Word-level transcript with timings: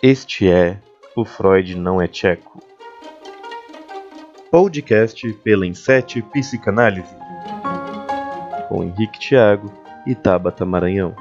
Este 0.00 0.48
é 0.48 0.78
O 1.16 1.24
Freud 1.24 1.74
Não 1.76 2.00
é 2.00 2.06
Tcheco. 2.06 2.62
Podcast 4.48 5.32
pela 5.42 5.66
Insete 5.66 6.22
Psicanálise. 6.22 7.16
Com 8.68 8.84
Henrique 8.84 9.18
Thiago 9.18 9.72
e 10.06 10.14
Tabata 10.14 10.64
Maranhão. 10.64 11.16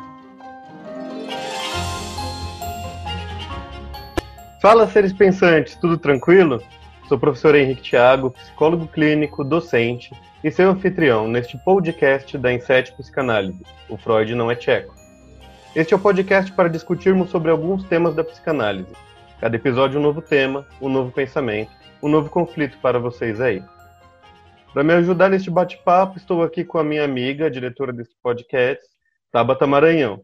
Fala, 4.62 4.85
seres 4.85 5.12
pensantes, 5.12 5.73
tudo 5.73 5.97
tranquilo? 5.97 6.62
Sou 7.07 7.17
o 7.17 7.19
professor 7.19 7.55
Henrique 7.55 7.81
Thiago, 7.81 8.29
psicólogo 8.29 8.87
clínico, 8.87 9.44
docente 9.44 10.12
e 10.44 10.51
seu 10.51 10.69
anfitrião 10.69 11.28
neste 11.28 11.57
podcast 11.57 12.37
da 12.37 12.53
Insete 12.53 12.91
Psicanálise. 12.96 13.63
O 13.89 13.97
Freud 13.97 14.35
Não 14.35 14.51
é 14.51 14.55
Tcheco. 14.55 15.06
Este 15.78 15.94
é 15.94 15.96
o 15.96 15.99
podcast 15.99 16.52
para 16.53 16.70
discutirmos 16.70 17.30
sobre 17.30 17.52
alguns 17.52 17.84
temas 17.84 18.16
da 18.16 18.23
psicanálise. 18.23 18.91
Cada 19.39 19.55
episódio 19.55 19.99
um 19.99 20.02
novo 20.02 20.23
tema, 20.23 20.65
um 20.81 20.89
novo 20.89 21.11
pensamento, 21.11 21.69
um 22.02 22.09
novo 22.09 22.31
conflito 22.31 22.79
para 22.79 22.97
vocês 22.97 23.39
aí. 23.39 23.63
Para 24.73 24.83
me 24.83 24.91
ajudar 24.93 25.29
neste 25.29 25.52
bate-papo, 25.52 26.17
estou 26.17 26.41
aqui 26.41 26.66
com 26.66 26.79
a 26.79 26.83
minha 26.83 27.03
amiga, 27.03 27.47
diretora 27.52 27.93
deste 27.93 28.16
podcast, 28.23 28.83
Tabata 29.31 29.67
Maranhão. 29.67 30.23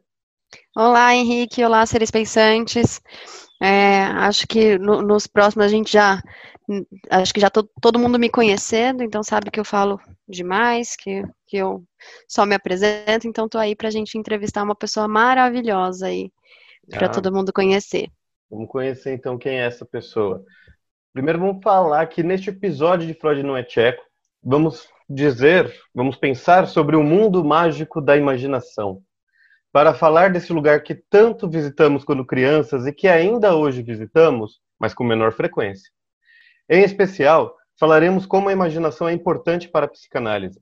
Olá, 0.76 1.14
Henrique. 1.14 1.64
Olá, 1.64 1.86
seres 1.86 2.10
pensantes. 2.10 3.00
É, 3.62 4.06
acho 4.06 4.48
que 4.48 4.80
no, 4.80 5.04
nos 5.04 5.28
próximos 5.28 5.68
a 5.68 5.70
gente 5.70 5.94
já. 5.94 6.20
Acho 7.12 7.32
que 7.32 7.40
já 7.40 7.52
tô, 7.52 7.62
todo 7.80 8.00
mundo 8.00 8.18
me 8.18 8.28
conhecendo, 8.28 9.04
então 9.04 9.22
sabe 9.22 9.52
que 9.52 9.60
eu 9.60 9.66
falo 9.66 10.02
demais, 10.28 10.96
que, 10.96 11.24
que 11.48 11.58
eu 11.58 11.84
só 12.28 12.46
me 12.46 12.56
apresento, 12.56 13.28
então 13.28 13.50
tô 13.50 13.58
aí 13.58 13.76
pra 13.76 13.90
gente 13.90 14.18
entrevistar 14.18 14.64
uma 14.64 14.76
pessoa 14.76 15.08
maravilhosa 15.08 16.08
aí, 16.08 16.32
para 16.90 17.08
ah, 17.08 17.10
todo 17.10 17.34
mundo 17.34 17.54
conhecer. 17.54 18.10
Vamos 18.50 18.70
conhecer 18.70 19.14
então 19.14 19.38
quem 19.38 19.60
é 19.60 19.66
essa 19.66 19.86
pessoa. 19.86 20.44
Primeiro 21.14 21.40
vamos 21.40 21.64
falar 21.64 22.06
que 22.08 22.24
neste 22.24 22.50
episódio 22.50 23.06
de 23.06 23.14
Freud 23.14 23.44
não 23.44 23.56
é 23.56 23.64
tcheco, 23.64 24.04
vamos 24.42 24.88
dizer, 25.10 25.74
vamos 25.94 26.16
pensar 26.16 26.68
sobre 26.68 26.96
o 26.96 27.04
mundo 27.04 27.44
mágico 27.44 28.02
da 28.02 28.18
imaginação. 28.18 29.02
Para 29.72 29.94
falar 29.94 30.32
desse 30.32 30.54
lugar 30.54 30.84
que 30.84 30.94
tanto 30.94 31.50
visitamos 31.50 32.04
quando 32.04 32.26
crianças 32.26 32.86
e 32.86 32.94
que 32.94 33.08
ainda 33.08 33.56
hoje 33.56 33.82
visitamos, 33.82 34.62
mas 34.80 34.94
com 34.94 35.04
menor 35.04 35.32
frequência. 35.34 35.90
Em 36.70 36.84
especial, 36.84 37.56
falaremos 37.84 38.26
como 38.26 38.48
a 38.48 38.54
imaginação 38.54 39.10
é 39.10 39.12
importante 39.12 39.68
para 39.68 39.88
a 39.88 39.90
psicanálise. 39.90 40.58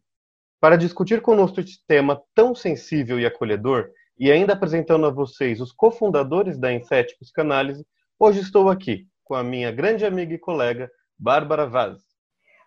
Para 0.60 0.76
discutir 0.76 1.22
conosco 1.22 1.60
este 1.60 1.78
tema 1.88 2.20
tão 2.34 2.56
sensível 2.56 3.20
e 3.20 3.28
acolhedor, 3.28 3.92
e 4.18 4.32
ainda 4.32 4.54
apresentando 4.54 5.06
a 5.06 5.12
vocês 5.12 5.62
os 5.62 5.72
cofundadores 5.72 6.58
da 6.58 6.74
Inset 6.74 7.16
Psicanálise, 7.20 7.86
hoje 8.20 8.40
estou 8.40 8.72
aqui 8.72 9.06
com 9.24 9.36
a 9.36 9.44
minha 9.44 9.72
grande 9.72 10.04
amiga 10.04 10.34
e 10.34 10.40
colega, 10.40 10.90
Bárbara 11.16 11.68
Vaz. 11.68 12.00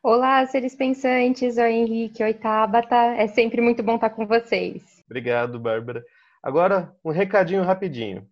Olá, 0.01 0.47
seres 0.47 0.77
pensantes, 0.77 1.59
oi 1.59 1.73
Henrique, 1.73 2.23
oi 2.23 2.35
Tabata, 2.35 2.95
é 2.95 3.27
sempre 3.27 3.61
muito 3.61 3.83
bom 3.83 3.97
estar 3.97 4.11
com 4.11 4.25
vocês. 4.25 5.03
Obrigado, 5.05 5.59
Bárbara. 5.59 6.05
Agora, 6.41 6.95
um 7.05 7.11
recadinho 7.11 7.65
rapidinho. 7.65 8.25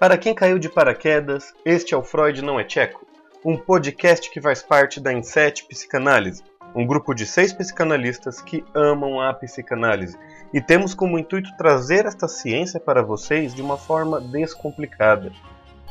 Para 0.00 0.18
quem 0.18 0.34
caiu 0.34 0.58
de 0.58 0.68
paraquedas, 0.68 1.54
este 1.64 1.94
é 1.94 1.96
o 1.96 2.02
Freud 2.02 2.42
Não 2.42 2.58
é 2.58 2.64
Tcheco, 2.64 3.06
um 3.44 3.56
podcast 3.56 4.30
que 4.30 4.40
faz 4.40 4.62
parte 4.62 5.00
da 5.00 5.12
Inset 5.12 5.66
Psicanálise, 5.66 6.44
um 6.76 6.86
grupo 6.86 7.12
de 7.12 7.26
seis 7.26 7.52
psicanalistas 7.52 8.40
que 8.40 8.64
amam 8.72 9.20
a 9.20 9.34
psicanálise. 9.34 10.16
E 10.54 10.60
temos 10.60 10.94
como 10.94 11.18
intuito 11.18 11.50
trazer 11.56 12.06
esta 12.06 12.28
ciência 12.28 12.78
para 12.78 13.02
vocês 13.02 13.52
de 13.52 13.60
uma 13.60 13.76
forma 13.76 14.20
descomplicada. 14.20 15.32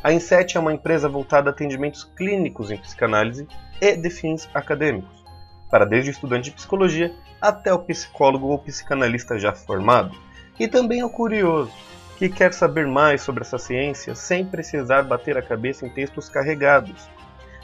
A 0.02 0.14
Inset 0.14 0.56
é 0.56 0.60
uma 0.60 0.74
empresa 0.74 1.10
voltada 1.10 1.50
a 1.50 1.52
atendimentos 1.52 2.06
clínicos 2.06 2.72
em 2.72 2.78
psicanálise 2.78 3.46
e 3.82 3.98
de 3.98 4.10
fins 4.10 4.50
acadêmicos, 4.54 5.22
para 5.70 5.86
desde 5.86 6.10
o 6.10 6.14
estudante 6.14 6.46
de 6.46 6.56
psicologia 6.56 7.14
até 7.42 7.74
o 7.74 7.80
psicólogo 7.80 8.48
ou 8.48 8.60
psicanalista 8.60 9.38
já 9.38 9.52
formado, 9.52 10.16
e 10.58 10.70
também 10.70 11.04
o 11.04 11.10
curioso, 11.10 11.72
que 12.18 12.30
quer 12.30 12.54
saber 12.54 12.88
mais 12.88 13.22
sobre 13.22 13.42
essa 13.42 13.58
ciência 13.58 14.16
sem 14.16 14.46
precisar 14.46 15.04
bater 15.04 15.38
a 15.38 15.42
cabeça 15.42 15.86
em 15.86 15.90
textos 15.90 16.30
carregados 16.30 17.10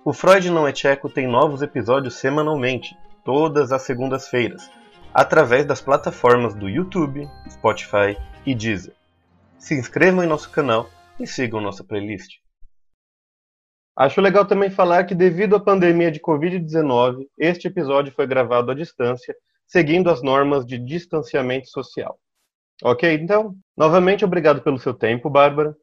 O 0.06 0.14
Freud 0.14 0.50
Não 0.50 0.68
é 0.68 0.72
Tcheco 0.72 1.10
tem 1.10 1.28
novos 1.28 1.62
episódios 1.62 2.16
semanalmente, 2.16 2.96
todas 3.26 3.72
as 3.72 3.82
segundas-feiras, 3.82 4.70
através 5.14 5.66
das 5.66 5.82
plataformas 5.82 6.54
do 6.54 6.70
YouTube, 6.70 7.28
Spotify 7.50 8.16
e 8.46 8.54
Deezer. 8.54 8.94
Se 9.58 9.74
inscrevam 9.74 10.24
em 10.24 10.28
nosso 10.28 10.52
canal 10.52 10.90
e 11.20 11.26
sigam 11.26 11.60
nossa 11.60 11.84
playlist. 11.84 12.45
Acho 13.96 14.20
legal 14.20 14.46
também 14.46 14.70
falar 14.70 15.06
que, 15.06 15.16
devido 15.16 15.56
à 15.56 15.60
pandemia 15.60 16.12
de 16.12 16.20
Covid-19, 16.20 17.26
este 17.38 17.68
episódio 17.68 18.12
foi 18.12 18.28
gravado 18.28 18.72
à 18.72 18.76
distância, 18.76 19.34
seguindo 19.66 20.10
as 20.10 20.22
normas 20.22 20.66
de 20.66 20.78
distanciamento 20.78 21.70
social. 21.70 22.20
Ok? 22.84 23.14
Então, 23.14 23.56
novamente 23.76 24.26
obrigado 24.26 24.62
pelo 24.62 24.78
seu 24.78 24.94
tempo, 24.94 25.30
Bárbara. 25.30 25.74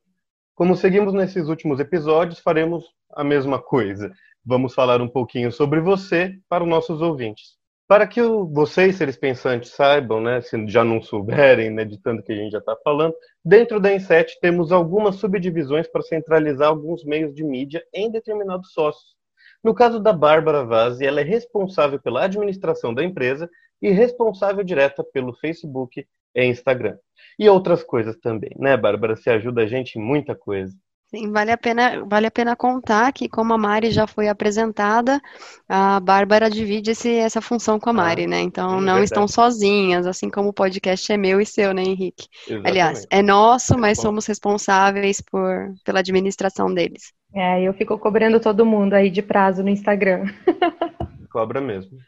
Como 0.55 0.77
seguimos 0.77 1.15
nesses 1.15 1.49
últimos 1.49 1.81
episódios, 1.81 2.39
faremos 2.39 2.85
a 3.15 3.25
mesma 3.25 3.59
coisa. 3.59 4.13
Vamos 4.45 4.75
falar 4.75 5.01
um 5.01 5.09
pouquinho 5.09 5.51
sobre 5.51 5.81
você 5.81 6.39
para 6.51 6.65
os 6.65 6.69
nossos 6.69 7.01
ouvintes. 7.01 7.62
Para 7.93 8.07
que 8.07 8.23
vocês, 8.23 8.97
seres 8.97 9.19
pensantes, 9.19 9.73
saibam, 9.73 10.19
né, 10.19 10.41
se 10.41 10.67
já 10.67 10.83
não 10.83 11.03
souberem, 11.03 11.69
né, 11.69 11.85
de 11.85 12.01
tanto 12.01 12.23
que 12.23 12.33
a 12.33 12.35
gente 12.35 12.53
já 12.53 12.59
está 12.59 12.75
falando, 12.83 13.15
dentro 13.45 13.79
da 13.79 13.93
Inset 13.93 14.41
temos 14.41 14.73
algumas 14.73 15.17
subdivisões 15.17 15.87
para 15.87 16.01
centralizar 16.01 16.69
alguns 16.69 17.05
meios 17.05 17.35
de 17.35 17.45
mídia 17.45 17.85
em 17.93 18.11
determinados 18.11 18.73
sócios. 18.73 19.15
No 19.63 19.75
caso 19.75 20.01
da 20.01 20.11
Bárbara 20.11 20.65
Vaz, 20.65 21.03
ela 21.03 21.21
é 21.21 21.23
responsável 21.23 22.01
pela 22.01 22.25
administração 22.25 22.95
da 22.95 23.05
empresa 23.05 23.47
e 23.83 23.91
responsável 23.91 24.65
direta 24.65 25.05
pelo 25.05 25.35
Facebook 25.35 26.07
e 26.35 26.45
Instagram. 26.47 26.97
E 27.39 27.47
outras 27.47 27.85
coisas 27.85 28.17
também, 28.17 28.57
né, 28.57 28.75
Bárbara? 28.75 29.17
Você 29.17 29.29
ajuda 29.29 29.65
a 29.65 29.67
gente 29.67 29.99
em 29.99 30.03
muita 30.03 30.35
coisa. 30.35 30.75
Sim, 31.15 31.31
vale 31.31 31.51
a 31.51 31.59
pena, 31.59 32.03
vale 32.07 32.27
a 32.27 32.31
pena 32.31 32.57
contar 32.57 33.13
que, 33.13 33.29
como 33.29 33.53
a 33.53 33.59
Mari 33.59 33.91
já 33.91 34.07
foi 34.07 34.29
apresentada, 34.29 35.21
a 35.69 36.01
Bárbara 36.01 36.49
divide 36.49 36.93
esse, 36.93 37.15
essa 37.15 37.43
função 37.43 37.79
com 37.79 37.91
a 37.91 37.93
Mari, 37.93 38.25
ah, 38.25 38.29
né? 38.29 38.41
Então 38.41 38.81
não 38.81 38.95
verdade. 38.95 39.05
estão 39.05 39.29
sozinhas, 39.29 40.07
assim 40.07 40.31
como 40.31 40.49
o 40.49 40.55
podcast 40.55 41.13
é 41.13 41.19
meu 41.19 41.39
e 41.39 41.45
seu, 41.45 41.75
né, 41.75 41.83
Henrique? 41.83 42.27
Exatamente. 42.47 42.67
Aliás, 42.67 43.07
é 43.11 43.21
nosso, 43.21 43.77
mas 43.77 43.99
Bom. 43.99 44.05
somos 44.05 44.27
responsáveis 44.27 45.21
por, 45.21 45.75
pela 45.85 45.99
administração 45.99 46.73
deles. 46.73 47.13
É, 47.35 47.63
eu 47.63 47.75
fico 47.75 47.99
cobrando 47.99 48.41
todo 48.41 48.65
mundo 48.65 48.95
aí 48.95 49.11
de 49.11 49.21
prazo 49.21 49.63
no 49.63 49.69
Instagram. 49.69 50.25
Cobra 51.31 51.61
mesmo. 51.61 51.99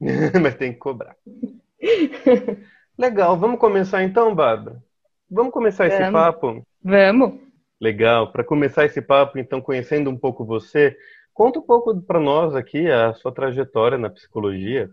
mas 0.40 0.54
tem 0.54 0.72
que 0.72 0.78
cobrar. 0.78 1.16
Legal, 2.96 3.36
vamos 3.36 3.58
começar 3.58 4.04
então, 4.04 4.32
Bárbara? 4.32 4.80
Vamos 5.28 5.52
começar 5.52 5.88
vamos. 5.88 6.00
esse 6.00 6.12
papo? 6.12 6.62
Vamos. 6.80 7.51
Legal. 7.82 8.30
Para 8.30 8.44
começar 8.44 8.84
esse 8.84 9.02
papo, 9.02 9.40
então, 9.40 9.60
conhecendo 9.60 10.08
um 10.08 10.16
pouco 10.16 10.44
você, 10.44 10.96
conta 11.34 11.58
um 11.58 11.62
pouco 11.62 12.00
para 12.00 12.20
nós 12.20 12.54
aqui 12.54 12.88
a 12.88 13.12
sua 13.14 13.32
trajetória 13.32 13.98
na 13.98 14.08
psicologia. 14.08 14.88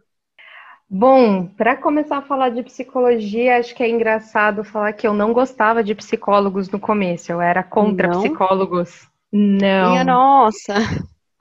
Bom, 0.89 1.45
para 1.45 1.77
começar 1.77 2.17
a 2.17 2.23
falar 2.23 2.50
de 2.50 2.63
psicologia, 2.63 3.57
acho 3.59 3.75
que 3.75 3.83
é 3.83 3.88
engraçado 3.88 4.63
falar 4.63 4.91
que 4.94 5.05
eu 5.05 5.13
não 5.13 5.31
gostava 5.33 5.83
de 5.83 5.94
psicólogos 5.94 6.67
no 6.72 6.79
começo. 6.79 7.31
Eu 7.31 7.39
era 7.39 7.61
contra 7.61 8.07
não? 8.07 8.23
psicólogos. 8.23 9.07
Não. 9.31 9.91
Minha 9.91 10.03
nossa. 10.03 10.74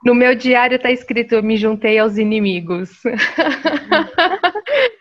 No 0.05 0.15
meu 0.15 0.35
diário 0.35 0.77
está 0.77 0.91
escrito: 0.91 1.35
eu 1.35 1.43
me 1.43 1.57
juntei 1.57 1.99
aos 1.99 2.19
inimigos. 2.19 2.91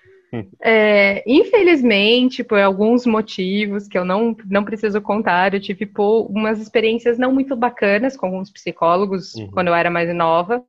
É, 0.61 1.23
infelizmente, 1.25 2.43
por 2.43 2.59
alguns 2.59 3.05
motivos 3.05 3.87
que 3.87 3.97
eu 3.97 4.03
não, 4.03 4.35
não 4.45 4.63
preciso 4.63 5.01
contar, 5.01 5.53
eu 5.53 5.59
tive 5.59 5.85
pô, 5.85 6.23
umas 6.23 6.59
experiências 6.59 7.17
não 7.17 7.33
muito 7.33 7.55
bacanas 7.55 8.17
com 8.17 8.25
alguns 8.25 8.51
psicólogos 8.51 9.33
uhum. 9.35 9.49
quando 9.51 9.67
eu 9.67 9.75
era 9.75 9.89
mais 9.89 10.13
nova. 10.13 10.63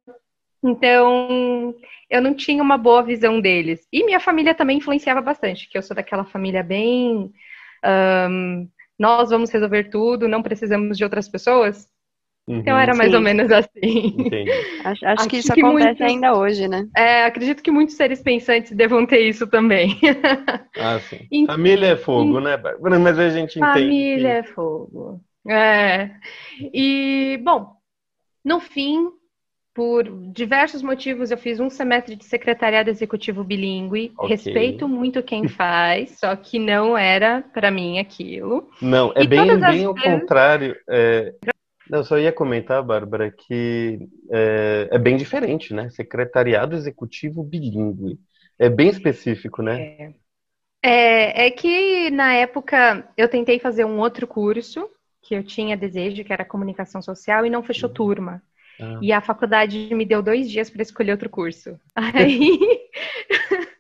Então, 0.63 1.75
eu 2.11 2.21
não 2.21 2.35
tinha 2.35 2.63
uma 2.63 2.79
boa 2.79 3.03
visão 3.03 3.41
deles. 3.41 3.87
E 3.93 4.05
minha 4.05 4.21
família 4.21 4.55
também 4.55 4.79
influenciava 4.79 5.21
bastante, 5.21 5.69
que 5.69 5.77
eu 5.77 5.83
sou 5.83 5.95
daquela 5.95 6.25
família 6.25 6.63
bem. 6.63 7.33
Um, 8.31 8.69
nós 8.99 9.31
vamos 9.31 9.51
resolver 9.51 9.85
tudo, 9.85 10.27
não 10.27 10.43
precisamos 10.43 10.97
de 10.97 11.05
outras 11.05 11.29
pessoas. 11.29 11.89
Uhum, 12.49 12.61
então 12.61 12.79
era 12.79 12.95
mais 12.95 13.11
sim. 13.11 13.17
ou 13.17 13.23
menos 13.23 13.53
assim. 13.53 14.17
Acho, 14.85 15.05
acho, 15.05 15.21
acho, 15.21 15.29
que 15.29 15.37
isso 15.37 15.53
que 15.53 15.61
acontece 15.61 16.01
muitos, 16.01 16.07
ainda 16.07 16.35
hoje, 16.35 16.67
né? 16.67 16.89
É, 16.97 17.25
acredito 17.25 17.63
que 17.63 17.71
muitos 17.71 17.95
seres 17.95 18.23
pensantes 18.23 18.73
devam 18.73 19.05
ter 19.05 19.21
isso 19.21 19.47
também. 19.47 19.99
Ah, 20.81 21.01
sim. 21.01 21.27
Então, 21.31 21.57
família 21.57 21.89
é 21.89 21.97
fogo, 21.97 22.39
né, 22.39 22.57
Bárbara? 22.57 22.99
Mas 23.01 23.19
a 23.19 23.31
gente 23.31 23.59
entende. 23.59 23.81
Família 23.81 24.29
é 24.29 24.43
fogo. 24.45 25.21
É. 25.47 26.11
E, 26.73 27.41
bom, 27.43 27.73
No 28.45 28.61
fim, 28.61 29.09
por 29.75 30.05
diversos 30.33 30.83
motivos, 30.83 31.31
eu 31.31 31.39
fiz 31.39 31.61
um 31.61 31.69
semestre 31.69 32.17
de 32.17 32.25
secretariado 32.25 32.91
executivo 32.91 33.45
bilíngue. 33.45 34.13
Okay. 34.17 34.31
Respeito 34.31 34.89
muito 34.89 35.23
quem 35.23 35.47
faz, 35.49 36.19
só 36.19 36.35
que 36.37 36.59
não 36.59 36.97
era 36.97 37.43
para 37.53 37.71
mim 37.71 37.99
aquilo. 37.99 38.69
Não, 38.81 39.13
é 39.15 39.23
e 39.23 39.27
bem, 39.27 39.47
bem 39.59 39.85
ao 39.85 39.95
vezes... 39.95 40.21
contrário. 40.21 40.77
É... 40.89 41.35
Eu 41.91 42.05
só 42.05 42.19
ia 42.19 42.33
comentar, 42.33 42.83
Bárbara, 42.83 43.31
que 43.31 43.99
é, 44.31 44.89
é, 44.93 44.99
bem 44.99 45.17
diferente, 45.17 45.73
né? 45.73 45.89
Secretariado 45.91 46.77
executivo 46.77 47.43
bilíngue. 47.43 48.19
É 48.59 48.69
bem 48.69 48.89
específico, 48.89 49.63
né? 49.63 49.81
É. 49.81 50.15
É, 50.81 51.47
é 51.47 51.51
que 51.51 52.11
na 52.11 52.35
época 52.35 53.09
eu 53.17 53.29
tentei 53.29 53.59
fazer 53.59 53.85
um 53.85 53.99
outro 53.99 54.27
curso 54.27 54.89
que 55.23 55.35
eu 55.35 55.43
tinha 55.43 55.77
desejo, 55.77 56.25
que 56.25 56.33
era 56.33 56.45
comunicação 56.45 57.03
social, 57.03 57.45
e 57.45 57.51
não 57.51 57.63
fechou 57.63 57.89
uhum. 57.89 57.95
turma. 57.95 58.43
Ah. 58.81 58.99
E 59.03 59.13
a 59.13 59.21
faculdade 59.21 59.93
me 59.95 60.07
deu 60.07 60.23
dois 60.23 60.49
dias 60.49 60.71
para 60.71 60.83
escolher 60.83 61.13
outro 61.13 61.29
curso. 61.29 61.79
Aí 61.95 62.88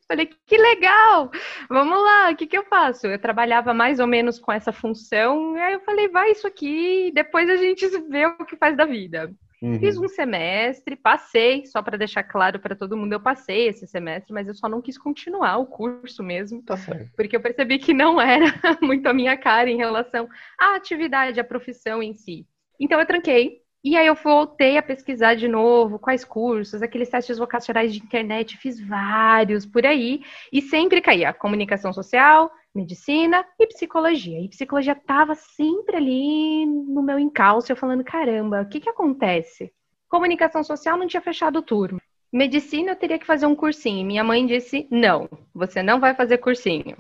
falei, 0.08 0.30
que 0.46 0.56
legal! 0.56 1.30
Vamos 1.68 2.02
lá, 2.02 2.30
o 2.30 2.36
que, 2.36 2.46
que 2.46 2.56
eu 2.56 2.64
faço? 2.64 3.06
Eu 3.06 3.18
trabalhava 3.18 3.74
mais 3.74 4.00
ou 4.00 4.06
menos 4.06 4.38
com 4.38 4.50
essa 4.50 4.72
função, 4.72 5.56
e 5.56 5.60
aí 5.60 5.74
eu 5.74 5.80
falei, 5.80 6.08
vai 6.08 6.30
isso 6.30 6.46
aqui, 6.46 7.12
depois 7.14 7.48
a 7.48 7.56
gente 7.56 7.86
vê 8.08 8.26
o 8.26 8.44
que 8.44 8.56
faz 8.56 8.76
da 8.76 8.86
vida. 8.86 9.30
Uhum. 9.60 9.78
Fiz 9.80 9.98
um 9.98 10.08
semestre, 10.08 10.94
passei, 10.94 11.66
só 11.66 11.82
para 11.82 11.98
deixar 11.98 12.22
claro 12.22 12.60
para 12.60 12.76
todo 12.76 12.96
mundo, 12.96 13.12
eu 13.12 13.20
passei 13.20 13.66
esse 13.68 13.86
semestre, 13.86 14.32
mas 14.32 14.46
eu 14.46 14.54
só 14.54 14.68
não 14.68 14.80
quis 14.80 14.96
continuar 14.96 15.58
o 15.58 15.66
curso 15.66 16.22
mesmo, 16.22 16.62
tá 16.62 16.76
porque 17.16 17.36
eu 17.36 17.40
percebi 17.40 17.78
que 17.78 17.92
não 17.92 18.20
era 18.20 18.46
muito 18.80 19.06
a 19.08 19.12
minha 19.12 19.36
cara 19.36 19.68
em 19.68 19.76
relação 19.76 20.28
à 20.58 20.76
atividade, 20.76 21.40
à 21.40 21.44
profissão 21.44 22.02
em 22.02 22.14
si. 22.14 22.46
Então 22.78 23.00
eu 23.00 23.06
tranquei, 23.06 23.60
e 23.88 23.96
aí 23.96 24.06
eu 24.06 24.14
voltei 24.14 24.76
a 24.76 24.82
pesquisar 24.82 25.34
de 25.34 25.48
novo 25.48 25.98
quais 25.98 26.22
cursos, 26.24 26.82
aqueles 26.82 27.08
testes 27.08 27.38
vocacionais 27.38 27.92
de 27.94 28.00
internet, 28.00 28.58
fiz 28.58 28.78
vários 28.78 29.64
por 29.64 29.86
aí, 29.86 30.22
e 30.52 30.60
sempre 30.60 31.00
caía 31.00 31.32
comunicação 31.32 31.90
social, 31.92 32.50
medicina 32.74 33.42
e 33.58 33.66
psicologia. 33.66 34.40
E 34.40 34.48
psicologia 34.50 34.92
estava 34.92 35.34
sempre 35.34 35.96
ali 35.96 36.66
no 36.66 37.02
meu 37.02 37.18
encalço, 37.18 37.72
eu 37.72 37.76
falando, 37.76 38.04
caramba, 38.04 38.60
o 38.60 38.68
que 38.68 38.78
que 38.78 38.90
acontece? 38.90 39.72
Comunicação 40.06 40.62
social 40.62 40.98
não 40.98 41.06
tinha 41.06 41.22
fechado 41.22 41.60
o 41.60 41.62
turno. 41.62 41.98
Medicina 42.30 42.92
eu 42.92 42.96
teria 42.96 43.18
que 43.18 43.26
fazer 43.26 43.46
um 43.46 43.54
cursinho. 43.54 44.06
Minha 44.06 44.22
mãe 44.22 44.46
disse, 44.46 44.86
não, 44.90 45.30
você 45.54 45.82
não 45.82 45.98
vai 45.98 46.14
fazer 46.14 46.38
cursinho. 46.38 46.96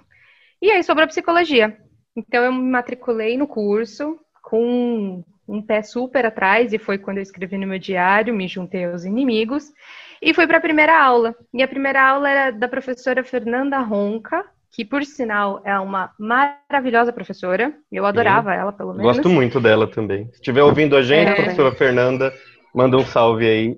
E 0.60 0.70
aí 0.70 0.82
sobrou 0.82 1.06
psicologia. 1.06 1.78
Então 2.16 2.42
eu 2.42 2.52
me 2.52 2.62
matriculei 2.62 3.36
no 3.36 3.46
curso 3.46 4.18
com 4.42 5.22
um 5.48 5.62
pé 5.62 5.82
super 5.82 6.26
atrás, 6.26 6.72
e 6.72 6.78
foi 6.78 6.98
quando 6.98 7.18
eu 7.18 7.22
escrevi 7.22 7.56
no 7.56 7.66
meu 7.66 7.78
diário, 7.78 8.34
me 8.34 8.46
juntei 8.46 8.84
aos 8.84 9.04
inimigos, 9.04 9.72
e 10.20 10.34
fui 10.34 10.46
para 10.46 10.58
a 10.58 10.60
primeira 10.60 11.00
aula. 11.02 11.34
E 11.54 11.62
a 11.62 11.68
primeira 11.68 12.02
aula 12.02 12.28
era 12.28 12.50
da 12.50 12.68
professora 12.68 13.24
Fernanda 13.24 13.78
Ronca, 13.78 14.44
que 14.70 14.84
por 14.84 15.04
sinal 15.04 15.62
é 15.64 15.78
uma 15.78 16.12
maravilhosa 16.18 17.12
professora. 17.12 17.72
Eu 17.90 18.04
adorava 18.04 18.54
ela, 18.54 18.72
pelo 18.72 18.92
menos. 18.92 19.16
Gosto 19.16 19.28
muito 19.28 19.60
dela 19.60 19.86
também. 19.86 20.26
Se 20.26 20.34
estiver 20.34 20.62
ouvindo 20.62 20.96
a 20.96 21.02
gente, 21.02 21.30
é... 21.30 21.34
professora 21.34 21.72
Fernanda, 21.72 22.32
manda 22.74 22.96
um 22.96 23.04
salve 23.06 23.46
aí. 23.46 23.76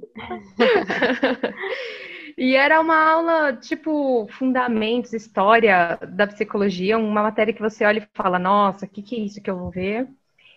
E 2.40 2.56
era 2.56 2.80
uma 2.80 2.96
aula, 2.96 3.52
tipo, 3.52 4.26
fundamentos, 4.30 5.12
história 5.12 5.98
da 6.08 6.26
psicologia, 6.26 6.96
uma 6.96 7.22
matéria 7.22 7.52
que 7.52 7.60
você 7.60 7.84
olha 7.84 7.98
e 7.98 8.08
fala, 8.14 8.38
nossa, 8.38 8.86
o 8.86 8.88
que, 8.88 9.02
que 9.02 9.14
é 9.14 9.18
isso 9.18 9.42
que 9.42 9.50
eu 9.50 9.58
vou 9.58 9.70
ver? 9.70 10.08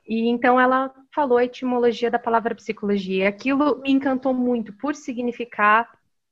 E 0.08 0.30
então 0.30 0.58
ela 0.58 0.94
falou 1.14 1.38
a 1.38 1.46
etimologia 1.46 2.10
da 2.10 2.20
palavra 2.20 2.56
psicologia. 2.56 3.30
Aquilo 3.30 3.80
me 3.80 3.92
encantou 3.92 4.34
muito 4.34 4.74
por 4.74 4.96
significar 4.96 5.88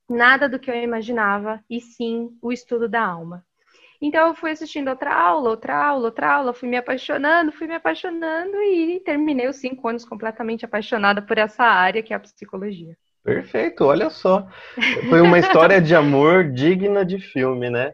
nada 0.10 0.50
do 0.50 0.60
que 0.60 0.69
eu 0.69 0.75
imaginava, 0.75 1.63
e 1.69 1.80
sim 1.80 2.38
o 2.42 2.51
estudo 2.51 2.89
da 2.89 3.01
alma. 3.01 3.45
Então 4.01 4.28
eu 4.30 4.36
fui 4.36 4.51
assistindo 4.51 4.89
outra 4.89 5.13
aula, 5.13 5.51
outra 5.51 5.78
aula, 5.78 6.06
outra 6.06 6.33
aula, 6.33 6.54
fui 6.54 6.68
me 6.68 6.75
apaixonando, 6.75 7.51
fui 7.51 7.68
me 7.68 7.75
apaixonando 7.75 8.57
e 8.63 9.00
terminei 9.06 9.48
os 9.48 9.57
cinco 9.57 9.88
anos 9.88 10.04
completamente 10.04 10.66
apaixonada 10.66 11.22
por 11.22 11.38
essa 11.38 11.63
área 11.63 12.01
que 12.01 12.12
é 12.12 12.16
a 12.16 12.19
psicologia. 12.19 12.98
Perfeito, 13.24 13.86
olha 13.86 14.10
só. 14.10 14.48
Foi 15.07 15.22
uma 15.22 15.38
história 15.38 15.80
de 15.80 15.94
amor 15.94 16.51
digna 16.51 17.06
de 17.06 17.19
filme, 17.19 17.69
né? 17.69 17.92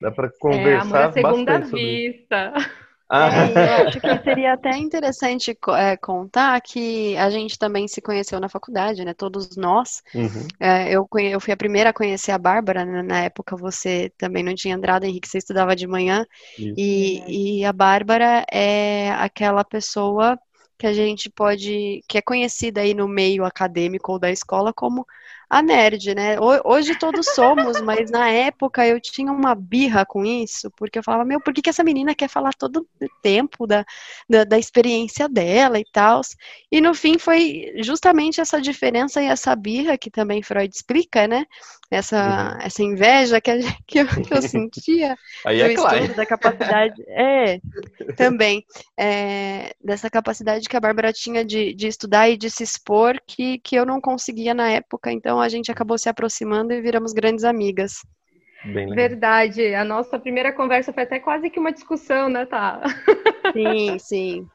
Dá 0.00 0.12
para 0.12 0.30
conversar 0.38 0.68
é, 0.68 0.78
amor 0.78 0.96
à 0.96 1.12
segunda 1.12 1.58
vista. 1.58 2.52
Ah. 3.08 3.28
É, 3.28 3.82
eu 3.82 3.86
acho 3.86 4.00
que 4.00 4.06
seria 4.24 4.54
até 4.54 4.76
interessante 4.76 5.56
é, 5.76 5.96
contar 5.96 6.60
que 6.60 7.16
a 7.16 7.30
gente 7.30 7.58
também 7.58 7.86
se 7.86 8.00
conheceu 8.00 8.40
na 8.40 8.48
faculdade, 8.48 9.04
né? 9.04 9.14
Todos 9.14 9.56
nós. 9.56 10.02
Uhum. 10.14 10.46
É, 10.58 10.90
eu, 10.90 11.08
eu 11.20 11.40
fui 11.40 11.52
a 11.52 11.56
primeira 11.56 11.90
a 11.90 11.92
conhecer 11.92 12.32
a 12.32 12.38
Bárbara, 12.38 12.84
né? 12.84 13.02
na 13.02 13.20
época 13.20 13.56
você 13.56 14.12
também 14.18 14.42
não 14.42 14.54
tinha 14.54 14.74
entrado, 14.74 15.04
Henrique, 15.04 15.28
você 15.28 15.38
estudava 15.38 15.76
de 15.76 15.86
manhã. 15.86 16.26
E, 16.58 17.60
e 17.60 17.64
a 17.64 17.72
Bárbara 17.72 18.44
é 18.50 19.10
aquela 19.12 19.64
pessoa 19.64 20.38
que 20.78 20.86
a 20.86 20.92
gente 20.92 21.30
pode, 21.30 22.02
que 22.06 22.18
é 22.18 22.22
conhecida 22.22 22.80
aí 22.82 22.92
no 22.92 23.08
meio 23.08 23.44
acadêmico 23.44 24.12
ou 24.12 24.18
da 24.18 24.30
escola 24.30 24.72
como 24.74 25.06
a 25.48 25.62
nerd, 25.62 26.14
né? 26.14 26.36
Hoje 26.64 26.98
todos 26.98 27.26
somos, 27.34 27.80
mas 27.80 28.10
na 28.10 28.28
época 28.28 28.86
eu 28.86 29.00
tinha 29.00 29.32
uma 29.32 29.54
birra 29.54 30.04
com 30.04 30.24
isso, 30.24 30.70
porque 30.72 30.98
eu 30.98 31.02
falava, 31.02 31.24
meu, 31.24 31.40
por 31.40 31.54
que, 31.54 31.62
que 31.62 31.70
essa 31.70 31.84
menina 31.84 32.14
quer 32.14 32.28
falar 32.28 32.52
todo 32.52 32.86
o 33.00 33.06
tempo 33.22 33.66
da, 33.66 33.84
da, 34.28 34.44
da 34.44 34.58
experiência 34.58 35.28
dela 35.28 35.78
e 35.78 35.84
tal? 35.92 36.20
E 36.70 36.80
no 36.80 36.94
fim 36.94 37.18
foi 37.18 37.72
justamente 37.78 38.40
essa 38.40 38.60
diferença 38.60 39.22
e 39.22 39.26
essa 39.26 39.54
birra 39.54 39.96
que 39.96 40.10
também 40.10 40.42
Freud 40.42 40.74
explica, 40.74 41.28
né? 41.28 41.46
Essa, 41.88 42.56
uhum. 42.56 42.60
essa 42.62 42.82
inveja 42.82 43.40
que, 43.40 43.52
que, 43.86 44.00
eu, 44.00 44.06
que 44.06 44.34
eu 44.34 44.42
sentia 44.42 45.16
Aí 45.44 45.60
é 45.60 45.74
claro. 45.74 46.14
da 46.14 46.26
capacidade. 46.26 47.04
É, 47.06 47.60
também. 48.16 48.64
É, 48.98 49.72
dessa 49.82 50.10
capacidade 50.10 50.68
que 50.68 50.76
a 50.76 50.80
Bárbara 50.80 51.12
tinha 51.12 51.44
de, 51.44 51.74
de 51.74 51.86
estudar 51.86 52.28
e 52.28 52.36
de 52.36 52.50
se 52.50 52.64
expor 52.64 53.20
que, 53.26 53.58
que 53.58 53.76
eu 53.76 53.86
não 53.86 54.00
conseguia 54.00 54.52
na 54.52 54.68
época, 54.70 55.12
então 55.12 55.36
então 55.36 55.40
a 55.40 55.48
gente 55.48 55.70
acabou 55.70 55.98
se 55.98 56.08
aproximando 56.08 56.72
e 56.72 56.80
viramos 56.80 57.12
grandes 57.12 57.44
amigas. 57.44 58.06
Verdade. 58.64 59.74
A 59.74 59.84
nossa 59.84 60.18
primeira 60.18 60.50
conversa 60.50 60.92
foi 60.92 61.02
até 61.02 61.18
quase 61.18 61.50
que 61.50 61.60
uma 61.60 61.72
discussão, 61.72 62.28
né, 62.28 62.46
tá? 62.46 62.80
Sim, 63.52 63.98
sim. 64.00 64.46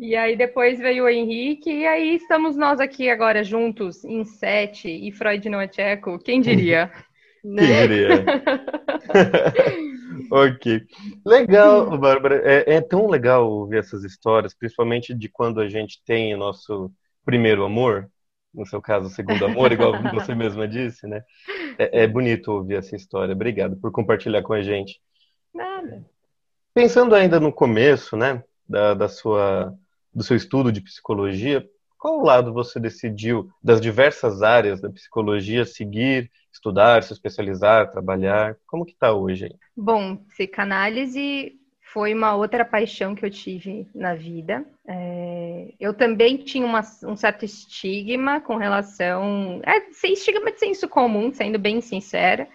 E 0.00 0.16
aí 0.16 0.34
depois 0.34 0.78
veio 0.78 1.04
o 1.04 1.08
Henrique, 1.10 1.70
e 1.70 1.86
aí 1.86 2.16
estamos 2.16 2.56
nós 2.56 2.80
aqui 2.80 3.10
agora 3.10 3.44
juntos 3.44 4.02
em 4.02 4.24
sete, 4.24 4.88
e 4.88 5.12
Freud 5.12 5.46
não 5.50 5.60
é 5.60 5.68
tcheco, 5.68 6.18
quem 6.18 6.40
diria? 6.40 6.90
Né? 7.42 7.62
Quem 7.62 7.88
diria? 7.88 8.24
ok. 10.30 10.82
Legal, 11.24 11.96
Bárbara. 11.96 12.42
É, 12.44 12.74
é, 12.74 12.80
tão 12.82 13.08
legal 13.08 13.50
ouvir 13.50 13.78
essas 13.78 14.04
histórias, 14.04 14.52
principalmente 14.52 15.14
de 15.14 15.26
quando 15.26 15.58
a 15.58 15.66
gente 15.66 16.04
tem 16.04 16.34
o 16.34 16.38
nosso 16.38 16.92
primeiro 17.24 17.64
amor, 17.64 18.10
no 18.52 18.66
seu 18.66 18.82
caso, 18.82 19.06
o 19.06 19.10
segundo 19.10 19.42
amor, 19.46 19.72
igual 19.72 19.92
você 20.12 20.34
mesma 20.34 20.68
disse, 20.68 21.06
né? 21.06 21.22
É, 21.78 22.02
é, 22.02 22.06
bonito 22.06 22.52
ouvir 22.52 22.74
essa 22.74 22.94
história. 22.94 23.32
Obrigado 23.32 23.74
por 23.76 23.90
compartilhar 23.90 24.42
com 24.42 24.52
a 24.52 24.60
gente. 24.60 25.00
Nada. 25.54 26.04
Pensando 26.74 27.14
ainda 27.14 27.40
no 27.40 27.50
começo, 27.50 28.18
né, 28.18 28.44
da, 28.68 28.92
da 28.92 29.08
sua, 29.08 29.74
do 30.14 30.22
seu 30.22 30.36
estudo 30.36 30.72
de 30.72 30.80
psicologia, 30.80 31.66
qual 32.00 32.22
lado 32.22 32.52
você 32.52 32.80
decidiu, 32.80 33.50
das 33.62 33.78
diversas 33.78 34.42
áreas 34.42 34.80
da 34.80 34.88
psicologia, 34.88 35.66
seguir, 35.66 36.30
estudar, 36.50 37.02
se 37.02 37.12
especializar, 37.12 37.90
trabalhar? 37.90 38.56
Como 38.66 38.86
que 38.86 38.92
está 38.92 39.12
hoje? 39.12 39.44
Aí? 39.44 39.54
Bom, 39.76 40.16
psicanálise 40.16 41.60
foi 41.92 42.14
uma 42.14 42.34
outra 42.34 42.64
paixão 42.64 43.14
que 43.14 43.26
eu 43.26 43.30
tive 43.30 43.86
na 43.94 44.14
vida. 44.14 44.64
É, 44.88 45.74
eu 45.78 45.92
também 45.92 46.38
tinha 46.38 46.64
uma, 46.64 46.80
um 47.04 47.16
certo 47.16 47.44
estigma 47.44 48.40
com 48.40 48.56
relação. 48.56 49.60
É, 49.66 49.90
estigma 50.06 50.52
de 50.52 50.58
senso 50.58 50.88
comum, 50.88 51.32
sendo 51.34 51.58
bem 51.58 51.82
sincera, 51.82 52.48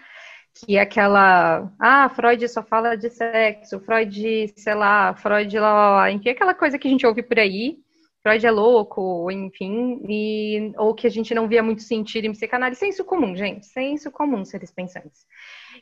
que 0.56 0.78
é 0.78 0.82
aquela. 0.82 1.70
Ah, 1.80 2.08
Freud 2.10 2.48
só 2.48 2.64
fala 2.64 2.96
de 2.96 3.10
sexo, 3.10 3.80
Freud, 3.82 4.54
sei 4.56 4.74
lá, 4.74 5.14
Freud 5.16 5.60
lá, 5.60 5.74
lá, 5.74 5.96
lá, 5.98 6.12
enfim, 6.12 6.30
aquela 6.30 6.54
coisa 6.54 6.80
que 6.80 6.88
a 6.88 6.92
gente 6.92 7.06
ouve 7.06 7.22
por 7.22 7.38
aí. 7.38 7.78
Freud 8.24 8.44
é 8.44 8.50
louco, 8.50 9.30
enfim, 9.30 10.02
e, 10.10 10.72
ou 10.78 10.96
que 10.96 11.06
a 11.06 11.10
gente 11.12 11.36
não 11.36 11.48
via 11.48 11.62
muito 11.62 11.84
sentido 11.84 12.26
em 12.26 12.32
psicanálise. 12.32 12.80
Senso 12.80 13.06
comum, 13.06 13.36
gente, 13.36 13.68
senso 13.68 14.10
comum, 14.10 14.44
seres 14.44 14.72
pensantes. 14.72 15.28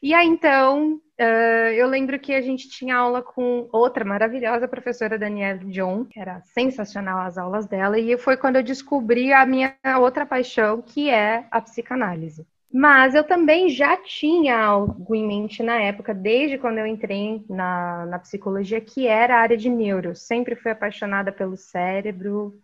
E 0.01 0.13
aí, 0.13 0.27
então, 0.27 0.95
uh, 1.21 1.71
eu 1.73 1.87
lembro 1.87 2.19
que 2.19 2.33
a 2.33 2.41
gente 2.41 2.67
tinha 2.67 2.97
aula 2.97 3.21
com 3.21 3.69
outra 3.71 4.03
maravilhosa 4.03 4.67
professora, 4.67 5.17
Danielle 5.17 5.71
John, 5.71 6.03
que 6.03 6.19
era 6.19 6.41
sensacional 6.41 7.19
as 7.19 7.37
aulas 7.37 7.65
dela, 7.65 7.97
e 7.97 8.17
foi 8.17 8.35
quando 8.35 8.57
eu 8.57 8.63
descobri 8.63 9.31
a 9.31 9.45
minha 9.45 9.77
outra 10.01 10.25
paixão, 10.25 10.81
que 10.81 11.09
é 11.09 11.47
a 11.49 11.61
psicanálise. 11.61 12.45
Mas 12.73 13.13
eu 13.13 13.23
também 13.23 13.69
já 13.69 13.95
tinha 13.97 14.57
algo 14.57 15.13
em 15.13 15.27
mente 15.27 15.61
na 15.61 15.79
época, 15.79 16.11
desde 16.11 16.57
quando 16.57 16.79
eu 16.79 16.87
entrei 16.87 17.45
na, 17.47 18.07
na 18.07 18.17
psicologia, 18.17 18.81
que 18.81 19.05
era 19.05 19.35
a 19.35 19.41
área 19.41 19.55
de 19.55 19.69
neuro. 19.69 20.15
Sempre 20.15 20.55
fui 20.55 20.71
apaixonada 20.71 21.31
pelo 21.31 21.55
cérebro, 21.55 22.55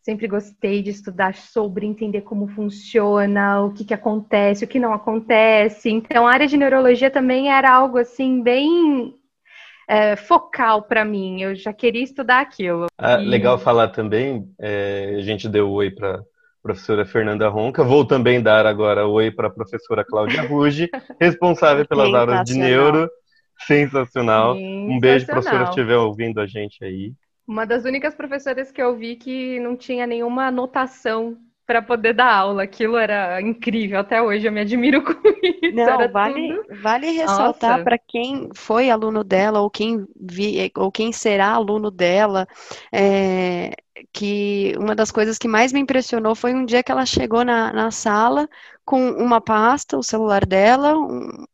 sempre 0.00 0.26
gostei 0.26 0.82
de 0.82 0.88
estudar 0.88 1.34
sobre 1.34 1.84
entender 1.84 2.22
como 2.22 2.48
funciona, 2.48 3.62
o 3.62 3.74
que, 3.74 3.84
que 3.84 3.92
acontece, 3.92 4.64
o 4.64 4.68
que 4.68 4.78
não 4.78 4.94
acontece. 4.94 5.90
Então, 5.90 6.26
a 6.26 6.32
área 6.32 6.46
de 6.46 6.56
neurologia 6.56 7.10
também 7.10 7.52
era 7.52 7.70
algo 7.70 7.98
assim 7.98 8.42
bem 8.42 9.14
é, 9.86 10.16
focal 10.16 10.84
para 10.84 11.04
mim. 11.04 11.42
Eu 11.42 11.54
já 11.54 11.74
queria 11.74 12.04
estudar 12.04 12.40
aquilo. 12.40 12.86
Ah, 12.96 13.20
e... 13.20 13.26
Legal 13.26 13.58
falar 13.58 13.88
também. 13.88 14.50
É, 14.58 15.16
a 15.18 15.20
gente 15.20 15.46
deu 15.46 15.70
oi 15.70 15.90
para 15.90 16.24
professora 16.62 17.04
Fernanda 17.04 17.48
Ronca. 17.48 17.84
Vou 17.84 18.04
também 18.04 18.42
dar 18.42 18.66
agora 18.66 19.06
oi 19.06 19.30
para 19.30 19.48
a 19.48 19.50
professora 19.50 20.04
Cláudia 20.04 20.42
Ruge, 20.42 20.88
responsável 21.20 21.86
pelas 21.86 22.12
aulas 22.12 22.44
de 22.44 22.54
neuro. 22.54 23.08
Sensacional. 23.66 24.54
Sensacional. 24.54 24.56
Um 24.56 25.00
beijo, 25.00 25.26
professora, 25.26 25.64
se 25.64 25.70
estiver 25.70 25.96
ouvindo 25.96 26.40
a 26.40 26.46
gente 26.46 26.84
aí. 26.84 27.12
Uma 27.46 27.64
das 27.64 27.84
únicas 27.84 28.14
professoras 28.14 28.70
que 28.70 28.80
eu 28.80 28.96
vi 28.96 29.16
que 29.16 29.58
não 29.60 29.76
tinha 29.76 30.06
nenhuma 30.06 30.46
anotação 30.46 31.36
para 31.68 31.82
poder 31.82 32.14
dar 32.14 32.32
aula. 32.32 32.62
Aquilo 32.62 32.96
era 32.96 33.42
incrível. 33.42 34.00
Até 34.00 34.22
hoje 34.22 34.46
eu 34.46 34.50
me 34.50 34.62
admiro 34.62 35.02
com 35.04 35.12
isso. 35.12 35.76
Não, 35.76 36.10
vale, 36.10 36.62
vale 36.80 37.10
ressaltar 37.10 37.84
para 37.84 37.98
quem 37.98 38.48
foi 38.54 38.88
aluno 38.88 39.22
dela 39.22 39.60
ou 39.60 39.68
quem 39.68 40.06
vi, 40.18 40.72
ou 40.74 40.90
quem 40.90 41.12
será 41.12 41.50
aluno 41.50 41.90
dela, 41.90 42.48
é, 42.90 43.72
que 44.14 44.72
uma 44.78 44.94
das 44.94 45.10
coisas 45.10 45.36
que 45.36 45.46
mais 45.46 45.70
me 45.70 45.80
impressionou 45.80 46.34
foi 46.34 46.54
um 46.54 46.64
dia 46.64 46.82
que 46.82 46.90
ela 46.90 47.04
chegou 47.04 47.44
na, 47.44 47.70
na 47.70 47.90
sala 47.90 48.48
com 48.82 49.10
uma 49.10 49.38
pasta, 49.38 49.98
o 49.98 50.02
celular 50.02 50.46
dela, 50.46 50.96
um, 50.96 51.44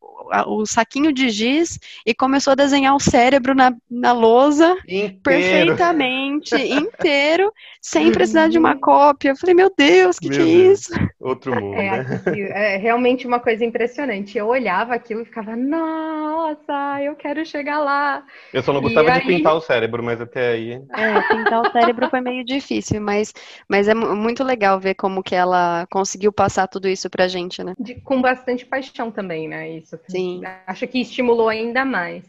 o 0.46 0.66
saquinho 0.66 1.12
de 1.12 1.28
giz 1.28 1.78
e 2.06 2.14
começou 2.14 2.52
a 2.52 2.56
desenhar 2.56 2.94
o 2.94 3.00
cérebro 3.00 3.54
na, 3.54 3.74
na 3.90 4.12
lousa 4.12 4.76
inteiro. 4.88 5.20
perfeitamente, 5.22 6.54
inteiro, 6.56 7.52
sem 7.80 8.10
precisar 8.10 8.48
de 8.48 8.58
uma 8.58 8.76
cópia. 8.76 9.30
Eu 9.30 9.36
falei, 9.36 9.54
meu 9.54 9.72
Deus, 9.76 10.16
o 10.16 10.20
que, 10.20 10.30
que 10.30 10.40
é 10.40 10.44
isso? 10.44 10.92
Outro 11.20 11.54
mundo, 11.54 11.76
é, 11.76 12.02
né? 12.02 12.22
é 12.50 12.76
realmente 12.76 13.26
uma 13.26 13.40
coisa 13.40 13.64
impressionante. 13.64 14.38
Eu 14.38 14.46
olhava 14.46 14.94
aquilo 14.94 15.22
e 15.22 15.24
ficava, 15.24 15.56
nossa, 15.56 17.02
eu 17.02 17.14
quero 17.14 17.44
chegar 17.44 17.80
lá. 17.80 18.24
Eu 18.52 18.62
só 18.62 18.72
não 18.72 18.80
gostava 18.80 19.12
de 19.12 19.26
pintar 19.26 19.54
o 19.54 19.60
cérebro, 19.60 20.02
mas 20.02 20.20
até 20.20 20.52
aí. 20.52 20.72
É, 20.72 21.20
pintar 21.28 21.62
o 21.62 21.70
cérebro 21.70 22.08
foi 22.08 22.20
meio 22.20 22.44
difícil, 22.44 23.00
mas, 23.00 23.32
mas 23.68 23.88
é 23.88 23.94
muito 23.94 24.42
legal 24.42 24.78
ver 24.78 24.94
como 24.94 25.22
que 25.22 25.34
ela 25.34 25.86
conseguiu 25.90 26.32
passar 26.32 26.66
tudo 26.66 26.88
isso 26.88 27.10
pra 27.10 27.28
gente, 27.28 27.62
né? 27.62 27.74
De, 27.78 27.94
com 28.00 28.20
bastante 28.20 28.64
paixão 28.64 29.10
também, 29.10 29.48
né? 29.48 29.70
Isso. 29.70 29.98
Sim. 30.08 30.42
Acho 30.66 30.86
que 30.86 31.00
estimulou 31.00 31.48
ainda 31.48 31.84
mais. 31.84 32.24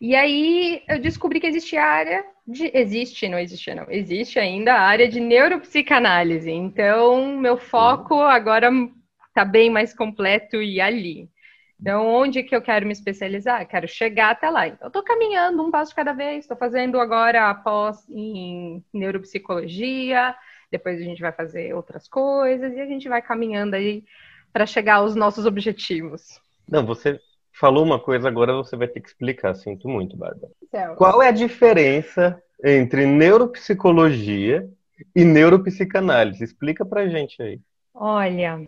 E 0.00 0.16
aí 0.16 0.82
eu 0.88 0.98
descobri 0.98 1.38
que 1.38 1.46
existe 1.46 1.76
a 1.76 1.86
área 1.86 2.24
de. 2.46 2.70
Existe, 2.74 3.28
não 3.28 3.38
existe, 3.38 3.74
não. 3.74 3.86
Existe 3.88 4.38
ainda 4.38 4.74
a 4.74 4.80
área 4.80 5.08
de 5.08 5.20
neuropsicanálise. 5.20 6.50
Então, 6.50 7.36
meu 7.36 7.56
foco 7.56 8.14
agora 8.20 8.70
está 9.28 9.44
bem 9.44 9.70
mais 9.70 9.94
completo 9.94 10.60
e 10.60 10.80
ali. 10.80 11.30
Então, 11.80 12.06
onde 12.06 12.42
que 12.44 12.54
eu 12.54 12.62
quero 12.62 12.86
me 12.86 12.92
especializar? 12.92 13.66
Quero 13.66 13.88
chegar 13.88 14.30
até 14.30 14.48
lá. 14.50 14.68
Então, 14.68 14.86
eu 14.86 14.88
estou 14.88 15.02
caminhando 15.02 15.62
um 15.64 15.70
passo 15.70 15.90
de 15.90 15.96
cada 15.96 16.12
vez. 16.12 16.44
Estou 16.44 16.56
fazendo 16.56 17.00
agora 17.00 17.50
a 17.50 17.54
pós 17.54 18.08
em 18.08 18.84
neuropsicologia. 18.92 20.34
Depois 20.70 21.00
a 21.00 21.04
gente 21.04 21.20
vai 21.20 21.32
fazer 21.32 21.74
outras 21.74 22.08
coisas 22.08 22.72
e 22.72 22.80
a 22.80 22.86
gente 22.86 23.08
vai 23.08 23.20
caminhando 23.20 23.74
aí 23.74 24.04
para 24.52 24.66
chegar 24.66 24.96
aos 24.96 25.14
nossos 25.14 25.46
objetivos. 25.46 26.40
Não, 26.68 26.84
você 26.84 27.20
falou 27.52 27.84
uma 27.84 27.98
coisa, 27.98 28.28
agora 28.28 28.54
você 28.54 28.76
vai 28.76 28.88
ter 28.88 29.00
que 29.00 29.08
explicar. 29.08 29.54
Sinto 29.54 29.88
muito, 29.88 30.16
Bárbara. 30.16 30.52
Qual 30.96 31.22
é 31.22 31.28
a 31.28 31.32
diferença 31.32 32.42
entre 32.64 33.06
neuropsicologia 33.06 34.68
e 35.14 35.24
neuropsicanálise? 35.24 36.42
Explica 36.42 36.84
pra 36.84 37.08
gente 37.08 37.42
aí. 37.42 37.60
Olha, 37.94 38.60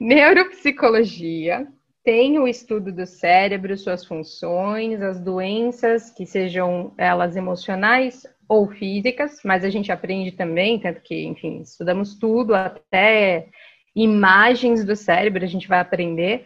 neuropsicologia 0.00 1.66
tem 2.06 2.38
o 2.38 2.46
estudo 2.46 2.92
do 2.92 3.04
cérebro, 3.04 3.76
suas 3.76 4.04
funções, 4.04 5.02
as 5.02 5.20
doenças, 5.20 6.08
que 6.10 6.24
sejam 6.24 6.94
elas 6.96 7.34
emocionais 7.34 8.22
ou 8.48 8.70
físicas, 8.70 9.40
mas 9.44 9.64
a 9.64 9.70
gente 9.70 9.90
aprende 9.90 10.30
também, 10.30 10.78
tanto 10.78 11.00
que, 11.00 11.24
enfim, 11.24 11.60
estudamos 11.62 12.14
tudo, 12.16 12.54
até 12.54 13.48
imagens 13.94 14.84
do 14.84 14.94
cérebro 14.94 15.42
a 15.42 15.48
gente 15.48 15.66
vai 15.66 15.80
aprender. 15.80 16.44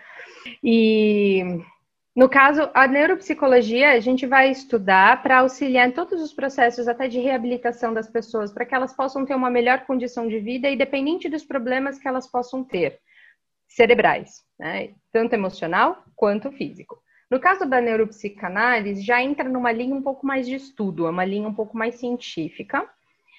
E 0.63 1.63
no 2.15 2.29
caso, 2.29 2.69
a 2.75 2.87
neuropsicologia, 2.87 3.93
a 3.93 4.01
gente 4.01 4.27
vai 4.27 4.51
estudar 4.51 5.23
para 5.23 5.39
auxiliar 5.39 5.89
em 5.89 5.93
todos 5.93 6.21
os 6.21 6.33
processos, 6.33 6.89
até 6.89 7.07
de 7.07 7.21
reabilitação 7.21 7.95
das 7.95 8.09
pessoas, 8.09 8.53
para 8.53 8.65
que 8.65 8.75
elas 8.75 8.93
possam 8.93 9.25
ter 9.25 9.35
uma 9.35 9.49
melhor 9.49 9.87
condição 9.87 10.27
de 10.27 10.39
vida, 10.41 10.69
independente 10.69 11.29
dos 11.29 11.45
problemas 11.45 11.99
que 11.99 12.09
elas 12.09 12.27
possam 12.27 12.65
ter, 12.65 12.99
cerebrais, 13.69 14.43
né? 14.59 14.91
tanto 15.13 15.35
emocional 15.35 16.05
quanto 16.17 16.51
físico. 16.51 17.01
No 17.31 17.39
caso 17.39 17.65
da 17.65 17.81
neuropsicanálise, 17.81 19.03
já 19.03 19.23
entra 19.23 19.49
numa 19.49 19.71
linha 19.71 19.95
um 19.95 20.03
pouco 20.03 20.27
mais 20.27 20.49
de 20.49 20.57
estudo, 20.57 21.07
é 21.07 21.11
uma 21.11 21.25
linha 21.25 21.49
um 21.49 21.55
pouco 21.55 21.77
mais 21.77 21.95
científica, 21.95 22.87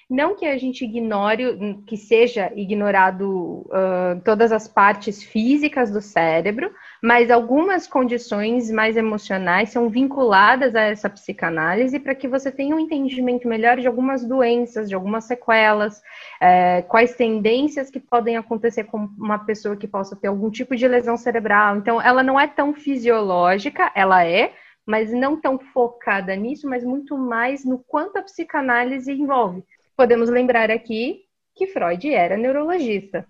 não 0.08 0.34
que 0.34 0.46
a 0.46 0.58
gente 0.58 0.84
ignore, 0.84 1.82
que 1.86 1.96
seja 1.96 2.52
ignorado 2.54 3.66
uh, 3.66 4.20
todas 4.24 4.52
as 4.52 4.68
partes 4.68 5.22
físicas 5.22 5.90
do 5.90 6.00
cérebro, 6.00 6.72
mas 7.02 7.32
algumas 7.32 7.88
condições 7.88 8.70
mais 8.70 8.96
emocionais 8.96 9.70
são 9.70 9.88
vinculadas 9.88 10.76
a 10.76 10.82
essa 10.82 11.10
psicanálise 11.10 11.98
para 11.98 12.14
que 12.14 12.28
você 12.28 12.52
tenha 12.52 12.76
um 12.76 12.78
entendimento 12.78 13.48
melhor 13.48 13.78
de 13.78 13.88
algumas 13.88 14.24
doenças, 14.24 14.88
de 14.88 14.94
algumas 14.94 15.24
sequelas, 15.24 16.00
é, 16.40 16.82
quais 16.82 17.16
tendências 17.16 17.90
que 17.90 17.98
podem 17.98 18.36
acontecer 18.36 18.84
com 18.84 18.98
uma 19.18 19.40
pessoa 19.40 19.76
que 19.76 19.88
possa 19.88 20.14
ter 20.14 20.28
algum 20.28 20.48
tipo 20.48 20.76
de 20.76 20.86
lesão 20.86 21.16
cerebral. 21.16 21.76
Então, 21.76 22.00
ela 22.00 22.22
não 22.22 22.38
é 22.38 22.46
tão 22.46 22.72
fisiológica, 22.72 23.90
ela 23.96 24.24
é, 24.24 24.52
mas 24.86 25.12
não 25.12 25.40
tão 25.40 25.58
focada 25.58 26.36
nisso, 26.36 26.68
mas 26.68 26.84
muito 26.84 27.18
mais 27.18 27.64
no 27.64 27.80
quanto 27.80 28.18
a 28.18 28.22
psicanálise 28.22 29.10
envolve. 29.10 29.64
Podemos 29.96 30.28
lembrar 30.28 30.70
aqui 30.70 31.22
que 31.56 31.66
Freud 31.66 32.08
era 32.08 32.36
neurologista, 32.36 33.26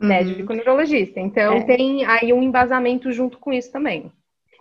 uhum. 0.00 0.08
médico 0.08 0.52
neurologista. 0.52 1.20
Então 1.20 1.58
é. 1.58 1.64
tem 1.64 2.04
aí 2.04 2.32
um 2.32 2.42
embasamento 2.42 3.12
junto 3.12 3.38
com 3.38 3.52
isso 3.52 3.70
também. 3.70 4.10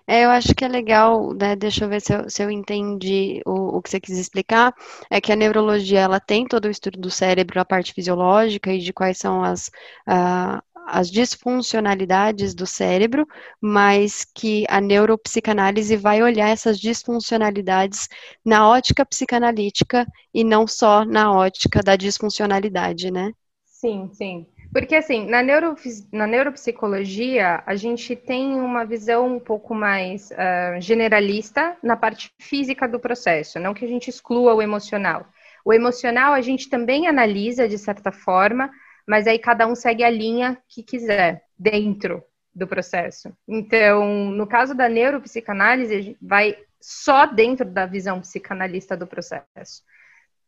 É, 0.08 0.25
eu 0.25 0.31
acho 0.31 0.55
que 0.55 0.65
é 0.65 0.67
legal, 0.67 1.36
né? 1.36 1.55
Deixa 1.55 1.86
eu 1.86 1.89
ver 1.89 2.01
se 2.01 2.12
eu, 2.12 2.27
se 2.27 2.43
eu 2.43 2.50
entendi 2.50 3.41
o, 3.46 3.77
o, 3.77 3.81
que 3.81 3.91
você 3.91 4.00
quis 4.00 4.17
explicar. 4.17 4.74
É 5.08 5.22
que 5.22 5.31
a 5.31 5.36
neurologia 5.36 6.00
ela 6.00 6.19
tem 6.19 6.48
todo 6.48 6.65
o 6.65 6.72
estudo 6.72 7.00
do 7.00 7.12
cérebro, 7.12 7.60
a 7.60 7.65
parte 7.65 7.93
fisiológica 7.93 8.74
e 8.74 8.79
de 8.79 8.91
quais 8.91 9.19
são 9.19 9.43
as, 9.43 9.67
uh, 10.08 10.60
as 10.88 11.12
disfuncionalidades 11.12 12.55
do 12.55 12.65
cérebro, 12.65 13.27
mas 13.62 14.25
que 14.34 14.65
a 14.67 14.81
neuropsicanálise 14.81 15.96
vai 15.96 16.24
olhar 16.24 16.50
essas 16.50 16.79
disfuncionalidades 16.79 18.08
na 18.43 18.67
ótica 18.67 19.05
psicanalítica 19.05 20.08
e 20.34 20.43
não 20.43 20.65
só 20.65 21.05
na 21.05 21.31
ótica 21.31 21.81
da 21.84 21.96
disfuncionalidade, 21.96 23.12
né? 23.12 23.31
Sim, 23.63 24.10
sim. 24.12 24.48
Porque, 24.72 24.96
assim, 24.96 25.26
na, 25.26 25.42
neuro, 25.42 25.76
na 26.12 26.28
neuropsicologia, 26.28 27.64
a 27.66 27.76
gente 27.76 28.16
tem 28.16 28.54
uma 28.60 28.86
visão 28.86 29.36
um 29.36 29.40
pouco 29.40 29.74
mais 29.74 30.30
uh, 30.32 30.80
generalista 30.80 31.76
na 31.82 31.98
parte 31.98 32.32
física 32.40 32.88
do 32.88 33.00
processo, 33.00 33.60
não 33.60 33.74
que 33.74 33.84
a 33.84 33.88
gente 33.88 34.10
exclua 34.10 34.54
o 34.54 34.62
emocional. 34.62 35.26
O 35.66 35.74
emocional 35.74 36.34
a 36.34 36.42
gente 36.42 36.70
também 36.70 37.08
analisa, 37.08 37.68
de 37.68 37.78
certa 37.78 38.12
forma, 38.12 38.70
mas 39.08 39.26
aí 39.26 39.40
cada 39.40 39.68
um 39.68 39.74
segue 39.74 40.04
a 40.04 40.10
linha 40.10 40.58
que 40.68 40.84
quiser 40.84 41.44
dentro 41.58 42.24
do 42.54 42.68
processo. 42.68 43.34
Então, 43.48 44.30
no 44.32 44.46
caso 44.46 44.76
da 44.76 44.88
neuropsicanálise, 44.88 46.16
vai 46.22 46.56
só 46.80 47.26
dentro 47.26 47.66
da 47.66 47.86
visão 47.88 48.22
psicanalista 48.22 48.96
do 48.96 49.08
processo. 49.08 49.84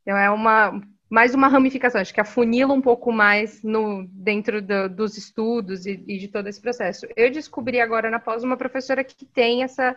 Então, 0.02 0.16
é 0.16 0.30
uma 0.30 0.80
mais 1.12 1.36
uma 1.36 1.50
ramificação, 1.50 2.00
acho 2.00 2.14
que 2.14 2.22
afunila 2.22 2.74
um 2.74 2.80
pouco 2.80 3.12
mais 3.12 3.62
no 3.62 4.08
dentro 4.08 4.62
do, 4.62 4.88
dos 4.88 5.18
estudos 5.18 5.86
e, 5.86 6.02
e, 6.08 6.18
de 6.18 6.30
todo 6.30 6.48
esse 6.48 6.62
processo. 6.62 7.06
Eu 7.18 7.30
descobri 7.30 7.82
agora 7.82 8.10
na 8.10 8.18
pós 8.18 8.46
uma 8.46 8.56
professora 8.56 9.04
que 9.04 9.26
tem 9.26 9.62
essa 9.62 9.96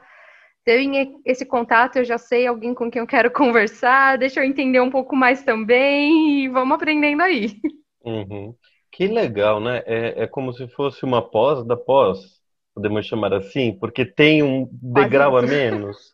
tem 0.64 1.21
esse 1.25 1.47
contato, 1.47 1.99
eu 1.99 2.04
já 2.04 2.18
sei 2.18 2.49
alguém 2.49 2.75
com 2.75 2.90
quem 2.90 2.99
eu 2.99 3.06
quero 3.06 3.30
conversar, 3.33 4.18
deixa 4.18 4.40
eu 4.40 4.44
entender 4.44 4.80
um 4.80 4.90
pouco 4.90 5.14
mais 5.14 5.44
também 5.44 6.42
e 6.42 6.49
vamos 6.49 6.75
aprendendo 6.75 7.23
aí. 7.23 7.61
Uhum. 8.04 8.52
Que 8.90 9.06
legal, 9.06 9.61
né? 9.61 9.85
É, 9.87 10.25
é 10.25 10.26
como 10.26 10.52
se 10.52 10.66
fosse 10.66 11.04
uma 11.04 11.23
pós 11.23 11.64
da 11.64 11.76
pós, 11.76 12.40
podemos 12.75 13.06
chamar 13.06 13.33
assim, 13.33 13.73
porque 13.78 14.04
tem 14.04 14.42
um 14.42 14.68
degrau 14.73 15.37
a 15.37 15.42
menos. 15.42 16.12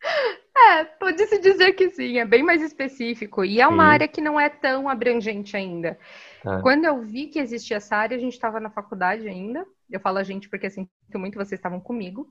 É, 0.66 0.84
pode-se 0.84 1.38
dizer 1.38 1.72
que 1.74 1.90
sim, 1.90 2.18
é 2.18 2.24
bem 2.24 2.42
mais 2.42 2.62
específico. 2.62 3.44
E 3.44 3.60
é 3.60 3.66
uma 3.66 3.84
sim. 3.84 3.90
área 3.90 4.08
que 4.08 4.20
não 4.20 4.38
é 4.38 4.48
tão 4.48 4.88
abrangente 4.88 5.56
ainda. 5.56 5.98
Tá. 6.42 6.60
Quando 6.60 6.84
eu 6.84 7.02
vi 7.02 7.26
que 7.26 7.38
existia 7.38 7.76
essa 7.76 7.96
área, 7.96 8.16
a 8.16 8.20
gente 8.20 8.32
estava 8.32 8.58
na 8.58 8.70
faculdade 8.70 9.28
ainda. 9.28 9.66
Eu 9.90 10.00
falo 10.00 10.18
a 10.18 10.22
gente 10.22 10.48
porque 10.48 10.68
sinto 10.68 10.90
muito, 11.14 11.36
vocês 11.36 11.58
estavam 11.58 11.80
comigo. 11.80 12.28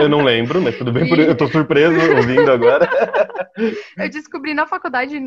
Eu 0.00 0.08
não 0.08 0.22
lembro, 0.22 0.60
mas 0.60 0.76
tudo 0.76 0.92
bem, 0.92 1.04
e... 1.04 1.20
eu 1.20 1.36
tô 1.36 1.46
surpreso 1.48 1.94
ouvindo 2.16 2.50
agora. 2.50 2.88
eu 3.96 4.08
descobri 4.08 4.54
na 4.54 4.66
faculdade 4.66 5.18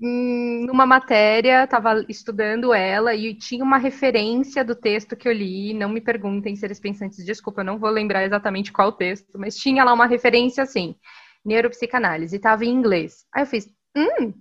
hum, 0.00 0.64
numa 0.66 0.86
matéria, 0.86 1.64
estava 1.64 2.04
estudando 2.08 2.74
ela 2.74 3.14
e 3.14 3.34
tinha 3.34 3.64
uma 3.64 3.78
referência 3.78 4.64
do 4.64 4.74
texto 4.74 5.16
que 5.16 5.28
eu 5.28 5.32
li. 5.32 5.74
Não 5.74 5.88
me 5.88 6.00
perguntem, 6.00 6.56
seres 6.56 6.80
pensantes, 6.80 7.24
desculpa, 7.24 7.60
eu 7.60 7.66
não 7.66 7.78
vou 7.78 7.90
lembrar 7.90 8.24
exatamente 8.24 8.72
qual 8.72 8.92
texto, 8.92 9.38
mas 9.38 9.56
tinha 9.56 9.84
lá 9.84 9.92
uma 9.92 10.06
referência 10.06 10.62
assim: 10.62 10.96
neuropsicanálise, 11.44 12.36
estava 12.36 12.64
em 12.64 12.70
inglês. 12.70 13.24
Aí 13.32 13.42
eu 13.42 13.46
fiz, 13.46 13.68
hum, 13.96 14.32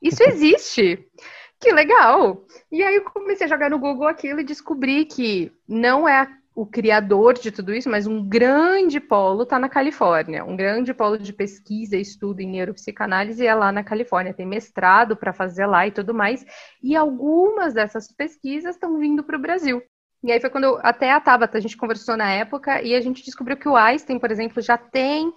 isso 0.00 0.22
existe. 0.22 1.06
Que 1.60 1.72
legal! 1.72 2.44
E 2.70 2.82
aí 2.82 2.96
eu 2.96 3.04
comecei 3.04 3.46
a 3.46 3.48
jogar 3.48 3.70
no 3.70 3.78
Google 3.78 4.06
aquilo 4.06 4.40
e 4.40 4.44
descobri 4.44 5.04
que 5.04 5.50
não 5.66 6.08
é 6.08 6.28
o 6.54 6.64
criador 6.64 7.34
de 7.34 7.50
tudo 7.50 7.74
isso, 7.74 7.90
mas 7.90 8.06
um 8.06 8.26
grande 8.28 9.00
polo 9.00 9.42
está 9.42 9.58
na 9.58 9.68
Califórnia. 9.68 10.44
Um 10.44 10.54
grande 10.54 10.94
polo 10.94 11.18
de 11.18 11.32
pesquisa 11.32 11.96
estudo 11.96 12.40
em 12.40 12.48
neuropsicanálise 12.48 13.44
é 13.44 13.54
lá 13.54 13.72
na 13.72 13.82
Califórnia. 13.82 14.32
Tem 14.32 14.46
mestrado 14.46 15.16
para 15.16 15.32
fazer 15.32 15.66
lá 15.66 15.86
e 15.86 15.90
tudo 15.90 16.14
mais. 16.14 16.44
E 16.80 16.94
algumas 16.94 17.74
dessas 17.74 18.06
pesquisas 18.06 18.76
estão 18.76 18.98
vindo 18.98 19.24
para 19.24 19.36
o 19.36 19.40
Brasil. 19.40 19.82
E 20.22 20.30
aí 20.30 20.40
foi 20.40 20.48
quando 20.48 20.64
eu, 20.64 20.78
até 20.82 21.10
a 21.10 21.20
Tabata, 21.20 21.58
a 21.58 21.60
gente 21.60 21.76
conversou 21.76 22.16
na 22.16 22.30
época 22.30 22.80
e 22.82 22.94
a 22.94 23.00
gente 23.00 23.24
descobriu 23.24 23.56
que 23.56 23.68
o 23.68 23.76
Einstein, 23.76 24.18
por 24.18 24.30
exemplo, 24.30 24.62
já 24.62 24.78
tem 24.78 25.32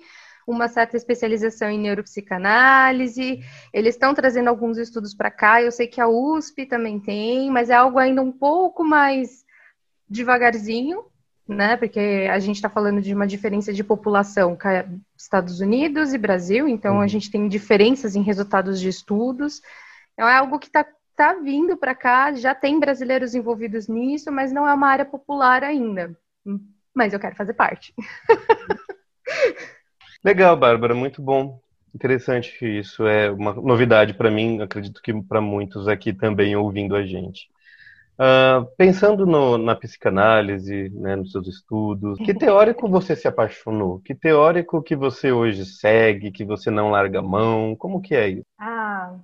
uma 0.48 0.70
certa 0.70 0.96
especialização 0.96 1.70
em 1.70 1.77
neuropsicanálise. 1.77 3.44
Eles 3.74 3.96
estão 3.96 4.13
trazendo 4.13 4.48
alguns 4.48 4.77
estudos 4.77 5.13
para 5.13 5.30
cá. 5.30 5.62
Eu 5.62 5.72
sei 5.72 5.88
que 5.88 6.00
a 6.00 6.08
USP 6.08 6.66
também 6.66 7.00
tem, 7.00 7.51
mas 7.51 7.70
é 7.70 7.74
algo 7.74 8.00
ainda 8.00 8.22
um 8.22 8.32
pouco 8.32 8.84
mais 8.84 9.46
devagarzinho, 10.10 11.04
né? 11.46 11.75
Porque 11.75 12.27
a 12.32 12.39
gente 12.39 12.56
está 12.56 12.70
falando 12.70 13.01
de 13.01 13.13
uma 13.13 13.27
diferença 13.27 13.74
de 13.74 13.84
população 13.84 14.58
Estados 15.18 15.60
Unidos 15.60 16.13
e 16.13 16.18
Brasil, 16.18 16.66
então 16.66 16.96
uhum. 16.96 17.01
a 17.01 17.08
gente 17.08 17.30
tem 17.30 17.50
diferenças 17.50 18.16
em 18.16 18.22
resultados 18.22 18.80
de 18.80 18.88
estudos. 18.88 19.62
Então 20.13 20.30
é 20.30 20.38
algo 20.38 20.58
que 20.58 20.68
está 20.68 20.86
tá 21.13 21.34
vindo 21.34 21.75
para 21.75 21.94
cá, 21.94 22.32
já 22.32 22.56
tem 22.56 22.80
brasileiros 22.80 23.36
envolvidos 23.36 23.89
nisso, 23.89 24.32
mas 24.32 24.54
não 24.54 24.66
é 24.66 24.74
uma 24.74 24.88
área 24.88 25.06
popular 25.06 25.62
ainda. 25.62 26.18
Mas 26.96 27.12
eu 27.12 27.20
quero 27.20 27.36
fazer 27.36 27.54
parte. 27.54 27.94
Legal, 30.28 30.58
Bárbara, 30.58 30.94
muito 30.94 31.22
bom. 31.22 31.58
Interessante 31.96 32.66
isso. 32.66 33.08
É 33.08 33.32
uma 33.32 33.54
novidade 33.54 34.14
para 34.14 34.30
mim, 34.30 34.62
acredito 34.62 35.02
que 35.02 35.14
para 35.24 35.40
muitos 35.40 35.88
aqui 35.88 36.12
também 36.12 36.54
ouvindo 36.54 36.98
a 36.98 37.06
gente. 37.06 37.48
Uh, 38.20 38.66
pensando 38.76 39.26
no, 39.26 39.58
na 39.58 39.74
psicanálise, 39.74 40.90
né, 40.90 41.16
nos 41.16 41.32
seus 41.32 41.48
estudos, 41.48 42.18
que 42.18 42.34
teórico 42.36 42.90
você 42.90 43.16
se 43.16 43.26
apaixonou? 43.26 44.02
Que 44.02 44.14
teórico 44.14 44.84
que 44.84 44.98
você 44.98 45.32
hoje 45.32 45.66
segue, 45.66 46.30
que 46.30 46.44
você 46.44 46.70
não 46.70 46.90
larga 46.90 47.20
a 47.20 47.24
mão? 47.24 47.74
Como 47.74 48.02
que 48.02 48.14
é 48.14 48.28
isso? 48.28 48.46
Ah, 48.60 49.16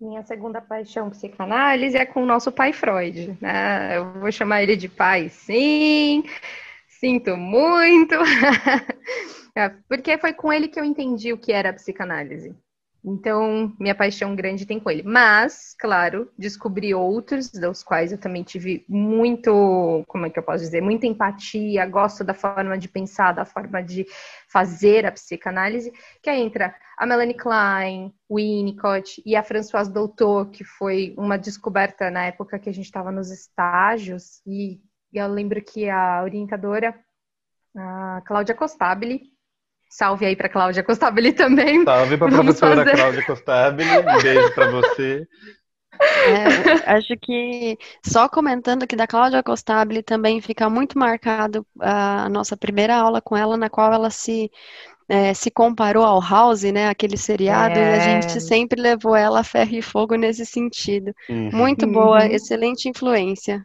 minha 0.00 0.24
segunda 0.24 0.60
paixão 0.60 1.10
psicanálise 1.10 1.96
é 1.96 2.04
com 2.04 2.24
o 2.24 2.26
nosso 2.26 2.50
pai 2.50 2.72
Freud, 2.72 3.38
né? 3.40 3.98
Eu 3.98 4.14
vou 4.14 4.32
chamar 4.32 4.64
ele 4.64 4.74
de 4.74 4.88
pai, 4.88 5.28
sim. 5.28 6.24
Sinto 6.88 7.36
muito. 7.36 8.16
É, 9.56 9.68
porque 9.88 10.18
foi 10.18 10.32
com 10.32 10.52
ele 10.52 10.68
que 10.68 10.80
eu 10.80 10.84
entendi 10.84 11.32
o 11.32 11.38
que 11.38 11.52
era 11.52 11.70
a 11.70 11.74
psicanálise. 11.74 12.56
Então, 13.06 13.76
minha 13.78 13.94
paixão 13.94 14.34
grande 14.34 14.64
tem 14.64 14.80
com 14.80 14.90
ele. 14.90 15.02
Mas, 15.02 15.76
claro, 15.78 16.32
descobri 16.38 16.94
outros, 16.94 17.50
dos 17.50 17.82
quais 17.82 18.10
eu 18.10 18.18
também 18.18 18.42
tive 18.42 18.82
muito, 18.88 20.02
como 20.08 20.24
é 20.24 20.30
que 20.30 20.38
eu 20.38 20.42
posso 20.42 20.64
dizer, 20.64 20.80
muita 20.80 21.06
empatia, 21.06 21.84
gosto 21.84 22.24
da 22.24 22.32
forma 22.32 22.78
de 22.78 22.88
pensar, 22.88 23.32
da 23.32 23.44
forma 23.44 23.82
de 23.82 24.06
fazer 24.48 25.04
a 25.04 25.12
psicanálise, 25.12 25.92
que 26.22 26.30
aí 26.30 26.40
entra 26.40 26.74
a 26.96 27.04
Melanie 27.04 27.36
Klein, 27.36 28.14
o 28.26 28.36
Winnicott 28.36 29.22
e 29.26 29.36
a 29.36 29.42
Françoise 29.42 29.92
Doutor, 29.92 30.50
que 30.50 30.64
foi 30.64 31.14
uma 31.18 31.36
descoberta 31.36 32.10
na 32.10 32.24
época 32.24 32.58
que 32.58 32.70
a 32.70 32.72
gente 32.72 32.86
estava 32.86 33.12
nos 33.12 33.30
estágios, 33.30 34.40
e 34.46 34.80
eu 35.12 35.28
lembro 35.28 35.62
que 35.62 35.90
a 35.90 36.22
orientadora, 36.22 36.98
a 37.76 38.22
Cláudia 38.24 38.54
Costabile, 38.54 39.33
Salve 39.96 40.26
aí 40.26 40.34
para 40.34 40.48
Cláudia 40.48 40.82
Costabile 40.82 41.32
também. 41.32 41.84
Salve 41.84 42.16
para 42.18 42.26
a 42.26 42.30
professora 42.32 42.84
fazer... 42.84 42.96
Cláudia 42.96 43.26
Costabile. 43.26 43.90
Um 43.90 44.22
beijo 44.22 44.52
para 44.52 44.70
você. 44.72 45.28
É, 46.26 46.94
acho 46.96 47.16
que 47.22 47.78
só 48.04 48.28
comentando 48.28 48.88
que 48.88 48.96
da 48.96 49.06
Cláudia 49.06 49.40
Costabile 49.40 50.02
também 50.02 50.40
fica 50.40 50.68
muito 50.68 50.98
marcado 50.98 51.64
a 51.78 52.28
nossa 52.28 52.56
primeira 52.56 52.96
aula 52.96 53.22
com 53.22 53.36
ela, 53.36 53.56
na 53.56 53.70
qual 53.70 53.92
ela 53.92 54.10
se 54.10 54.50
é, 55.08 55.32
se 55.32 55.48
comparou 55.48 56.02
ao 56.02 56.20
House, 56.20 56.64
né, 56.64 56.88
aquele 56.88 57.16
seriado, 57.16 57.78
é. 57.78 57.80
e 57.80 57.84
a 57.84 57.96
é. 57.96 58.22
gente 58.22 58.40
sempre 58.40 58.82
levou 58.82 59.14
ela 59.14 59.40
a 59.40 59.44
ferro 59.44 59.76
e 59.76 59.82
fogo 59.82 60.16
nesse 60.16 60.44
sentido. 60.44 61.14
Uhum. 61.30 61.50
Muito 61.52 61.86
boa, 61.86 62.24
uhum. 62.24 62.32
excelente 62.32 62.88
influência. 62.88 63.64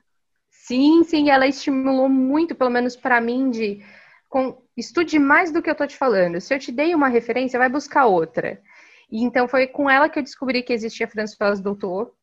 Sim, 0.51 1.03
sim, 1.03 1.31
ela 1.31 1.47
estimulou 1.47 2.07
muito, 2.07 2.53
pelo 2.53 2.69
menos 2.69 2.95
para 2.95 3.19
mim, 3.19 3.49
de 3.49 3.81
com, 4.29 4.61
estude 4.77 5.17
mais 5.19 5.51
do 5.51 5.61
que 5.61 5.69
eu 5.69 5.73
estou 5.73 5.87
te 5.87 5.97
falando. 5.97 6.39
Se 6.39 6.53
eu 6.53 6.59
te 6.59 6.71
dei 6.71 6.93
uma 6.93 7.07
referência, 7.07 7.59
vai 7.59 7.67
buscar 7.67 8.05
outra. 8.05 8.61
E 9.11 9.23
então 9.23 9.47
foi 9.47 9.67
com 9.67 9.89
ela 9.89 10.07
que 10.07 10.19
eu 10.19 10.23
descobri 10.23 10.61
que 10.61 10.71
existia 10.71 11.07
Françoise 11.07 11.61
Doutor. 11.61 12.13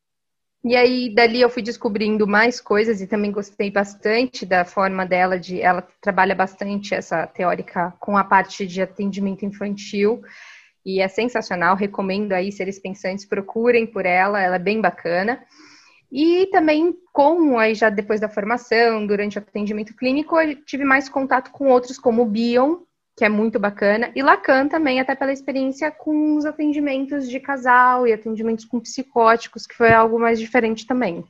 E 0.64 0.74
aí 0.74 1.14
dali 1.14 1.40
eu 1.40 1.50
fui 1.50 1.62
descobrindo 1.62 2.26
mais 2.26 2.60
coisas 2.60 3.00
e 3.00 3.06
também 3.06 3.30
gostei 3.30 3.70
bastante 3.70 4.46
da 4.46 4.64
forma 4.64 5.04
dela 5.04 5.38
de 5.38 5.60
ela 5.60 5.86
trabalha 6.00 6.34
bastante 6.34 6.94
essa 6.94 7.26
teórica 7.26 7.92
com 8.00 8.16
a 8.16 8.24
parte 8.24 8.66
de 8.66 8.82
atendimento 8.82 9.44
infantil 9.44 10.22
e 10.84 11.00
é 11.00 11.08
sensacional, 11.08 11.74
recomendo 11.74 12.32
aí 12.32 12.52
seres 12.52 12.78
pensantes 12.78 13.24
procurem 13.24 13.84
por 13.86 14.06
ela, 14.06 14.40
ela 14.40 14.54
é 14.54 14.60
bem 14.60 14.80
bacana. 14.80 15.44
E 16.10 16.46
também, 16.46 16.96
como 17.12 17.58
aí 17.58 17.74
já 17.74 17.90
depois 17.90 18.20
da 18.20 18.28
formação, 18.28 19.06
durante 19.06 19.38
o 19.38 19.40
atendimento 19.40 19.94
clínico, 19.94 20.40
eu 20.40 20.56
tive 20.64 20.84
mais 20.84 21.08
contato 21.08 21.50
com 21.50 21.68
outros 21.68 21.98
como 21.98 22.22
o 22.22 22.26
Bion, 22.26 22.78
que 23.16 23.24
é 23.24 23.28
muito 23.28 23.58
bacana, 23.58 24.12
e 24.14 24.22
Lacan 24.22 24.68
também, 24.68 25.00
até 25.00 25.14
pela 25.14 25.32
experiência 25.32 25.90
com 25.90 26.36
os 26.36 26.44
atendimentos 26.44 27.28
de 27.28 27.40
casal 27.40 28.06
e 28.06 28.12
atendimentos 28.12 28.64
com 28.64 28.78
psicóticos, 28.78 29.66
que 29.66 29.74
foi 29.74 29.90
algo 29.90 30.18
mais 30.18 30.38
diferente 30.38 30.86
também 30.86 31.24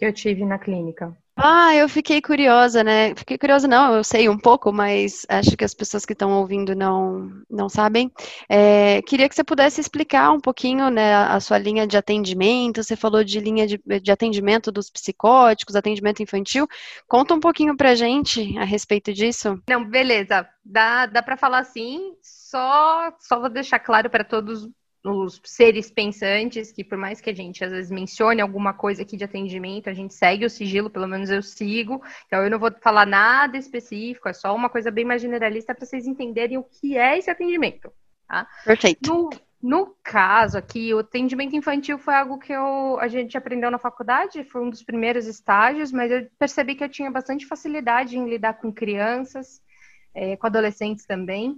que 0.00 0.06
eu 0.06 0.12
tive 0.14 0.46
na 0.46 0.58
clínica. 0.58 1.14
Ah, 1.42 1.74
eu 1.74 1.88
fiquei 1.88 2.20
curiosa, 2.20 2.84
né? 2.84 3.14
Fiquei 3.14 3.38
curiosa, 3.38 3.66
não, 3.66 3.94
eu 3.94 4.04
sei 4.04 4.28
um 4.28 4.36
pouco, 4.36 4.70
mas 4.70 5.24
acho 5.26 5.56
que 5.56 5.64
as 5.64 5.72
pessoas 5.72 6.04
que 6.04 6.12
estão 6.12 6.32
ouvindo 6.38 6.74
não, 6.74 7.30
não 7.48 7.66
sabem. 7.66 8.12
É, 8.46 9.00
queria 9.02 9.26
que 9.26 9.34
você 9.34 9.42
pudesse 9.42 9.80
explicar 9.80 10.32
um 10.32 10.38
pouquinho 10.38 10.90
né, 10.90 11.14
a 11.14 11.40
sua 11.40 11.56
linha 11.56 11.86
de 11.86 11.96
atendimento. 11.96 12.82
Você 12.82 12.94
falou 12.94 13.24
de 13.24 13.40
linha 13.40 13.66
de, 13.66 13.80
de 14.02 14.12
atendimento 14.12 14.70
dos 14.70 14.90
psicóticos, 14.90 15.74
atendimento 15.74 16.22
infantil. 16.22 16.68
Conta 17.08 17.32
um 17.32 17.40
pouquinho 17.40 17.74
pra 17.74 17.94
gente 17.94 18.58
a 18.58 18.64
respeito 18.64 19.10
disso. 19.10 19.58
Não, 19.66 19.82
beleza. 19.82 20.46
Dá, 20.62 21.06
dá 21.06 21.22
para 21.22 21.38
falar 21.38 21.60
assim, 21.60 22.12
só, 22.22 23.10
só 23.18 23.40
vou 23.40 23.48
deixar 23.48 23.78
claro 23.78 24.10
para 24.10 24.24
todos 24.24 24.68
os 25.04 25.40
seres 25.44 25.90
pensantes, 25.90 26.70
que 26.72 26.84
por 26.84 26.98
mais 26.98 27.20
que 27.20 27.30
a 27.30 27.34
gente 27.34 27.64
às 27.64 27.70
vezes 27.70 27.90
mencione 27.90 28.40
alguma 28.40 28.74
coisa 28.74 29.02
aqui 29.02 29.16
de 29.16 29.24
atendimento, 29.24 29.88
a 29.88 29.94
gente 29.94 30.12
segue 30.12 30.44
o 30.44 30.50
sigilo, 30.50 30.90
pelo 30.90 31.08
menos 31.08 31.30
eu 31.30 31.42
sigo. 31.42 32.02
Então 32.26 32.42
eu 32.42 32.50
não 32.50 32.58
vou 32.58 32.70
falar 32.82 33.06
nada 33.06 33.56
específico, 33.56 34.28
é 34.28 34.32
só 34.32 34.54
uma 34.54 34.68
coisa 34.68 34.90
bem 34.90 35.04
mais 35.04 35.22
generalista 35.22 35.74
para 35.74 35.86
vocês 35.86 36.06
entenderem 36.06 36.58
o 36.58 36.64
que 36.64 36.98
é 36.98 37.18
esse 37.18 37.30
atendimento. 37.30 37.90
Tá? 38.28 38.46
Perfeito. 38.64 39.10
No, 39.10 39.30
no 39.62 39.96
caso 40.02 40.58
aqui, 40.58 40.92
o 40.92 40.98
atendimento 40.98 41.56
infantil 41.56 41.98
foi 41.98 42.14
algo 42.14 42.38
que 42.38 42.52
eu, 42.52 42.98
a 43.00 43.08
gente 43.08 43.36
aprendeu 43.38 43.70
na 43.70 43.78
faculdade, 43.78 44.44
foi 44.44 44.62
um 44.62 44.70
dos 44.70 44.82
primeiros 44.82 45.26
estágios, 45.26 45.92
mas 45.92 46.10
eu 46.10 46.28
percebi 46.38 46.74
que 46.74 46.84
eu 46.84 46.88
tinha 46.88 47.10
bastante 47.10 47.46
facilidade 47.46 48.18
em 48.18 48.28
lidar 48.28 48.54
com 48.54 48.72
crianças, 48.72 49.62
é, 50.14 50.36
com 50.36 50.46
adolescentes 50.46 51.06
também. 51.06 51.56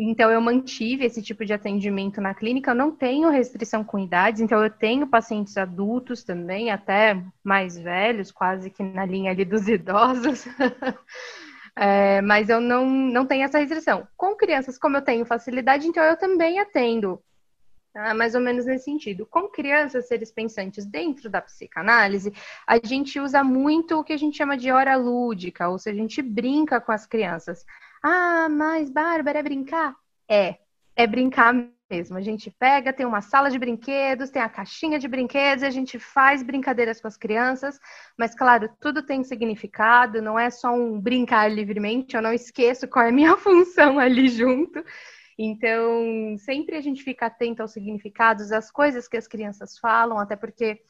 Então, 0.00 0.30
eu 0.30 0.40
mantive 0.40 1.04
esse 1.04 1.20
tipo 1.20 1.44
de 1.44 1.52
atendimento 1.52 2.20
na 2.20 2.32
clínica. 2.32 2.70
Eu 2.70 2.74
não 2.76 2.92
tenho 2.92 3.30
restrição 3.30 3.82
com 3.82 3.98
idades, 3.98 4.40
então, 4.40 4.62
eu 4.62 4.70
tenho 4.70 5.08
pacientes 5.08 5.56
adultos 5.56 6.22
também, 6.22 6.70
até 6.70 7.20
mais 7.42 7.76
velhos, 7.76 8.30
quase 8.30 8.70
que 8.70 8.82
na 8.82 9.04
linha 9.04 9.32
ali 9.32 9.44
dos 9.44 9.66
idosos. 9.68 10.46
é, 11.74 12.20
mas 12.22 12.48
eu 12.48 12.60
não, 12.60 12.88
não 12.88 13.26
tenho 13.26 13.42
essa 13.42 13.58
restrição. 13.58 14.06
Com 14.16 14.36
crianças, 14.36 14.78
como 14.78 14.96
eu 14.96 15.02
tenho 15.02 15.26
facilidade, 15.26 15.88
então 15.88 16.04
eu 16.04 16.16
também 16.16 16.60
atendo. 16.60 17.20
Tá? 17.92 18.14
Mais 18.14 18.36
ou 18.36 18.40
menos 18.40 18.66
nesse 18.66 18.84
sentido. 18.84 19.26
Com 19.26 19.48
crianças, 19.48 20.06
seres 20.06 20.30
pensantes 20.30 20.86
dentro 20.86 21.28
da 21.28 21.42
psicanálise, 21.42 22.32
a 22.64 22.78
gente 22.78 23.18
usa 23.18 23.42
muito 23.42 23.98
o 23.98 24.04
que 24.04 24.12
a 24.12 24.16
gente 24.16 24.36
chama 24.36 24.56
de 24.56 24.70
hora 24.70 24.94
lúdica, 24.94 25.68
ou 25.68 25.76
seja, 25.76 25.98
a 25.98 26.02
gente 26.02 26.22
brinca 26.22 26.80
com 26.80 26.92
as 26.92 27.04
crianças. 27.04 27.64
Ah, 28.02 28.48
mas 28.48 28.90
Bárbara, 28.90 29.38
é 29.38 29.42
brincar? 29.42 29.94
É, 30.28 30.56
é 30.94 31.06
brincar 31.06 31.54
mesmo. 31.90 32.16
A 32.16 32.20
gente 32.20 32.50
pega, 32.50 32.92
tem 32.92 33.06
uma 33.06 33.20
sala 33.20 33.50
de 33.50 33.58
brinquedos, 33.58 34.30
tem 34.30 34.42
a 34.42 34.48
caixinha 34.48 34.98
de 34.98 35.08
brinquedos, 35.08 35.64
a 35.64 35.70
gente 35.70 35.98
faz 35.98 36.42
brincadeiras 36.42 37.00
com 37.00 37.08
as 37.08 37.16
crianças, 37.16 37.78
mas 38.16 38.34
claro, 38.34 38.68
tudo 38.80 39.02
tem 39.02 39.24
significado, 39.24 40.20
não 40.20 40.38
é 40.38 40.50
só 40.50 40.72
um 40.74 41.00
brincar 41.00 41.50
livremente, 41.50 42.14
eu 42.14 42.22
não 42.22 42.32
esqueço 42.32 42.86
qual 42.86 43.06
é 43.06 43.08
a 43.08 43.12
minha 43.12 43.36
função 43.38 43.98
ali 43.98 44.28
junto. 44.28 44.84
Então, 45.38 46.36
sempre 46.38 46.76
a 46.76 46.80
gente 46.80 47.02
fica 47.02 47.26
atento 47.26 47.62
aos 47.62 47.72
significados, 47.72 48.50
às 48.52 48.70
coisas 48.70 49.06
que 49.06 49.16
as 49.16 49.28
crianças 49.28 49.78
falam, 49.78 50.18
até 50.18 50.34
porque 50.34 50.82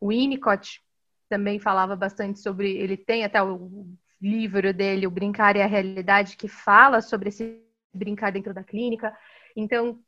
o 0.00 0.08
Winnicott 0.08 0.82
também 1.28 1.58
falava 1.58 1.96
bastante 1.96 2.40
sobre, 2.40 2.76
ele 2.76 2.96
tem 2.96 3.24
até 3.24 3.40
o 3.42 3.86
livro 4.22 4.72
dele, 4.72 5.06
O 5.06 5.10
Brincar 5.10 5.56
e 5.56 5.62
a 5.62 5.66
Realidade, 5.66 6.36
que 6.36 6.48
fala 6.48 7.00
sobre 7.00 7.28
esse 7.28 7.60
brincar 7.92 8.30
dentro 8.30 8.54
da 8.54 8.62
clínica. 8.62 9.14
Então, 9.56 9.98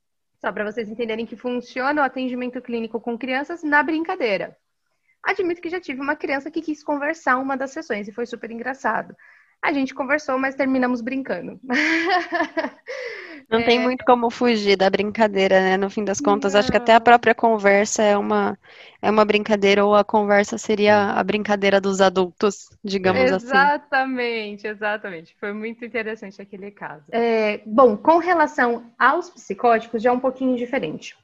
só 0.40 0.53
para 0.53 0.64
vocês 0.64 0.88
entenderem 0.88 1.27
que 1.27 1.37
funciona 1.37 2.03
o 2.03 2.05
atendimento 2.05 2.61
clínico 2.62 3.00
com 3.00 3.18
crianças 3.18 3.62
na 3.62 3.83
brincadeira. 3.83 4.57
Admito 5.22 5.61
que 5.61 5.70
já 5.70 5.81
tive 5.81 6.00
uma 6.00 6.16
criança 6.16 6.50
que 6.50 6.61
quis 6.61 6.83
conversar 6.83 7.38
uma 7.38 7.57
das 7.57 7.72
sessões 7.72 8.07
e 8.07 8.12
foi 8.12 8.27
super 8.27 8.50
engraçado. 8.50 9.16
A 9.62 9.72
gente 9.72 9.94
conversou, 9.94 10.38
mas 10.38 10.55
terminamos 10.55 11.00
brincando. 11.00 11.59
Não 13.55 13.61
é... 13.61 13.64
tem 13.64 13.79
muito 13.79 14.05
como 14.05 14.31
fugir 14.31 14.77
da 14.77 14.90
brincadeira, 14.90 15.61
né? 15.61 15.77
No 15.77 15.88
fim 15.88 16.05
das 16.05 16.21
contas, 16.21 16.53
Não. 16.53 16.61
acho 16.61 16.71
que 16.71 16.77
até 16.77 16.95
a 16.95 17.01
própria 17.01 17.35
conversa 17.35 18.03
é 18.03 18.17
uma, 18.17 18.59
é 19.01 19.11
uma 19.11 19.25
brincadeira, 19.25 19.85
ou 19.85 19.95
a 19.95 20.05
conversa 20.05 20.59
seria 20.59 21.12
a 21.12 21.23
brincadeira 21.23 21.81
dos 21.81 22.01
adultos, 22.01 22.69
digamos 22.83 23.23
exatamente, 23.23 23.47
assim. 23.47 23.57
Exatamente, 23.57 24.67
exatamente. 24.67 25.37
Foi 25.38 25.53
muito 25.53 25.85
interessante 25.85 26.43
aquele 26.43 26.71
caso. 26.71 27.05
É, 27.12 27.61
bom, 27.64 27.97
com 27.97 28.19
relação 28.19 28.85
aos 28.99 29.31
psicóticos, 29.31 30.03
já 30.03 30.11
é 30.11 30.12
um 30.12 30.21
pouquinho 30.21 30.57
diferente. 30.57 31.17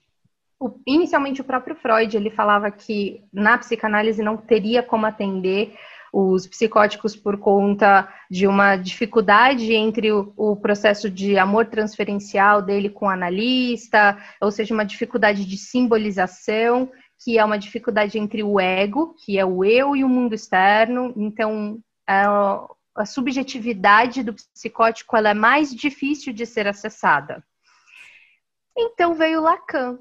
O, 0.58 0.70
inicialmente, 0.86 1.40
o 1.40 1.44
próprio 1.44 1.74
Freud 1.74 2.14
ele 2.16 2.30
falava 2.30 2.70
que 2.70 3.24
na 3.32 3.58
psicanálise 3.58 4.22
não 4.22 4.36
teria 4.36 4.82
como 4.82 5.06
atender 5.06 5.74
os 6.12 6.46
psicóticos 6.46 7.14
por 7.14 7.38
conta 7.38 8.08
de 8.30 8.46
uma 8.46 8.76
dificuldade 8.76 9.72
entre 9.74 10.12
o, 10.12 10.32
o, 10.36 10.56
processo 10.56 11.08
de 11.08 11.38
amor 11.38 11.66
transferencial 11.66 12.60
dele 12.60 12.90
com 12.90 13.06
o 13.06 13.10
analista, 13.10 14.18
ou 14.40 14.50
seja, 14.50 14.74
uma 14.74 14.84
dificuldade 14.84 15.44
de 15.44 15.56
simbolização, 15.56 16.90
que 17.22 17.38
é 17.38 17.44
uma 17.44 17.58
dificuldade 17.58 18.18
entre 18.18 18.42
o 18.42 18.58
ego, 18.58 19.14
que 19.24 19.38
é 19.38 19.44
o 19.44 19.64
eu, 19.64 19.94
e 19.94 20.02
o 20.02 20.08
mundo 20.08 20.34
externo. 20.34 21.12
Então, 21.16 21.78
a, 22.06 22.66
a 22.96 23.06
subjetividade 23.06 24.22
do 24.22 24.34
psicótico 24.34 25.16
ela 25.16 25.30
é 25.30 25.34
mais 25.34 25.74
difícil 25.74 26.32
de 26.32 26.46
ser 26.46 26.66
acessada. 26.66 27.44
Então 28.76 29.14
veio 29.14 29.42
Lacan, 29.42 29.98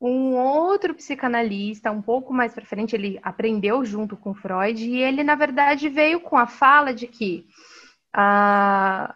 um 0.00 0.36
outro 0.36 0.94
psicanalista, 0.94 1.90
um 1.90 2.02
pouco 2.02 2.32
mais 2.32 2.52
para 2.52 2.66
frente, 2.66 2.94
ele 2.94 3.18
aprendeu 3.22 3.84
junto 3.84 4.16
com 4.16 4.34
Freud 4.34 4.84
e 4.84 4.98
ele, 4.98 5.24
na 5.24 5.34
verdade, 5.34 5.88
veio 5.88 6.20
com 6.20 6.36
a 6.36 6.46
fala 6.46 6.92
de 6.92 7.06
que, 7.06 7.46
ah, 8.12 9.14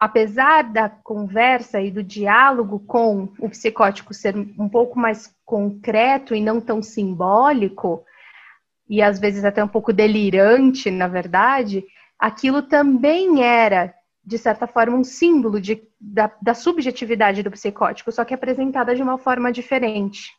apesar 0.00 0.64
da 0.64 0.88
conversa 0.88 1.80
e 1.80 1.90
do 1.90 2.02
diálogo 2.02 2.80
com 2.80 3.28
o 3.38 3.48
psicótico 3.50 4.14
ser 4.14 4.34
um 4.36 4.68
pouco 4.68 4.98
mais 4.98 5.34
concreto 5.44 6.34
e 6.34 6.40
não 6.40 6.60
tão 6.60 6.82
simbólico, 6.82 8.04
e 8.88 9.02
às 9.02 9.20
vezes 9.20 9.44
até 9.44 9.62
um 9.62 9.68
pouco 9.68 9.92
delirante, 9.92 10.90
na 10.90 11.08
verdade, 11.08 11.84
aquilo 12.18 12.62
também 12.62 13.44
era 13.44 13.94
de 14.24 14.38
certa 14.38 14.66
forma, 14.66 14.96
um 14.96 15.04
símbolo 15.04 15.60
de, 15.60 15.82
da, 16.00 16.30
da 16.40 16.54
subjetividade 16.54 17.42
do 17.42 17.50
psicótico, 17.50 18.12
só 18.12 18.24
que 18.24 18.34
apresentada 18.34 18.94
de 18.94 19.02
uma 19.02 19.18
forma 19.18 19.50
diferente. 19.50 20.30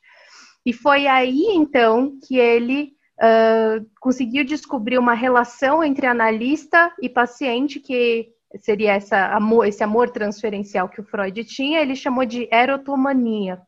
E 0.66 0.72
foi 0.72 1.08
aí, 1.08 1.44
então, 1.50 2.18
que 2.26 2.38
ele 2.38 2.94
uh, 3.20 3.86
conseguiu 4.00 4.46
descobrir 4.46 4.98
uma 4.98 5.14
relação 5.14 5.84
entre 5.84 6.08
analista 6.08 6.94
e 7.02 7.10
paciente, 7.10 7.80
que 7.80 8.30
seria 8.60 8.94
essa 8.94 9.28
amor, 9.36 9.68
esse 9.68 9.84
amor 9.84 10.10
transferencial 10.10 10.88
que 10.88 11.02
o 11.02 11.04
Freud 11.04 11.44
tinha, 11.44 11.82
ele 11.82 11.96
chamou 11.96 12.26
de 12.26 12.48
erotomania. 12.52 13.60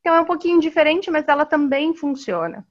Então 0.00 0.14
é 0.14 0.20
um 0.20 0.26
pouquinho 0.26 0.60
diferente, 0.60 1.10
mas 1.10 1.26
ela 1.26 1.46
também 1.46 1.94
funciona. 1.94 2.66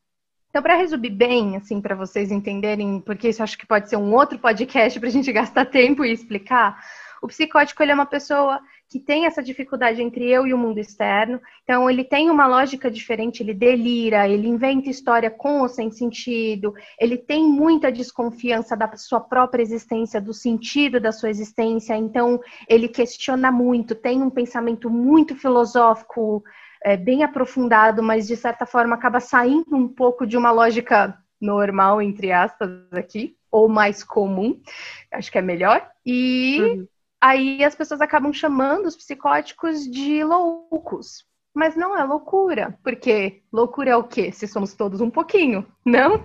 Então, 0.53 0.61
para 0.61 0.75
resumir 0.75 1.09
bem, 1.09 1.55
assim, 1.55 1.81
para 1.81 1.95
vocês 1.95 2.31
entenderem, 2.31 2.99
porque 2.99 3.29
isso 3.29 3.41
acho 3.41 3.57
que 3.57 3.65
pode 3.65 3.89
ser 3.89 3.95
um 3.95 4.13
outro 4.13 4.37
podcast 4.37 4.99
para 4.99 5.09
a 5.09 5.11
gente 5.11 5.31
gastar 5.33 5.65
tempo 5.65 6.05
e 6.05 6.13
explicar, 6.13 6.77
o 7.23 7.27
psicótico 7.27 7.81
ele 7.81 7.91
é 7.91 7.95
uma 7.95 8.05
pessoa 8.05 8.61
que 8.87 8.99
tem 8.99 9.25
essa 9.25 9.41
dificuldade 9.41 9.99
entre 9.99 10.29
eu 10.29 10.45
e 10.45 10.53
o 10.53 10.57
mundo 10.57 10.77
externo. 10.77 11.41
Então, 11.63 11.89
ele 11.89 12.03
tem 12.03 12.29
uma 12.29 12.45
lógica 12.45 12.91
diferente, 12.91 13.41
ele 13.41 13.55
delira, 13.55 14.29
ele 14.29 14.47
inventa 14.47 14.91
história 14.91 15.31
com 15.31 15.61
ou 15.61 15.67
sem 15.67 15.89
sentido, 15.89 16.75
ele 16.99 17.17
tem 17.17 17.43
muita 17.43 17.91
desconfiança 17.91 18.77
da 18.77 18.95
sua 18.95 19.19
própria 19.19 19.63
existência, 19.63 20.21
do 20.21 20.35
sentido 20.35 20.99
da 20.99 21.11
sua 21.11 21.31
existência. 21.31 21.97
Então, 21.97 22.39
ele 22.69 22.87
questiona 22.87 23.51
muito, 23.51 23.95
tem 23.95 24.21
um 24.21 24.29
pensamento 24.29 24.87
muito 24.87 25.35
filosófico, 25.35 26.43
é, 26.83 26.97
bem 26.97 27.23
aprofundado, 27.23 28.03
mas 28.03 28.27
de 28.27 28.35
certa 28.35 28.65
forma 28.65 28.95
acaba 28.95 29.19
saindo 29.19 29.75
um 29.75 29.87
pouco 29.87 30.27
de 30.27 30.37
uma 30.37 30.51
lógica 30.51 31.17
normal, 31.39 32.01
entre 32.01 32.31
aspas, 32.31 32.69
aqui, 32.91 33.35
ou 33.51 33.69
mais 33.69 34.03
comum, 34.03 34.59
acho 35.11 35.31
que 35.31 35.37
é 35.37 35.41
melhor. 35.41 35.87
E 36.05 36.59
uhum. 36.61 36.87
aí 37.21 37.63
as 37.63 37.75
pessoas 37.75 38.01
acabam 38.01 38.33
chamando 38.33 38.85
os 38.85 38.95
psicóticos 38.95 39.89
de 39.89 40.23
loucos. 40.23 41.25
Mas 41.55 41.75
não 41.75 41.95
é 41.95 42.03
loucura, 42.03 42.75
porque 42.83 43.43
loucura 43.53 43.91
é 43.91 43.95
o 43.95 44.03
quê? 44.03 44.31
Se 44.31 44.47
somos 44.47 44.73
todos 44.73 45.01
um 45.01 45.09
pouquinho, 45.11 45.65
não? 45.85 46.23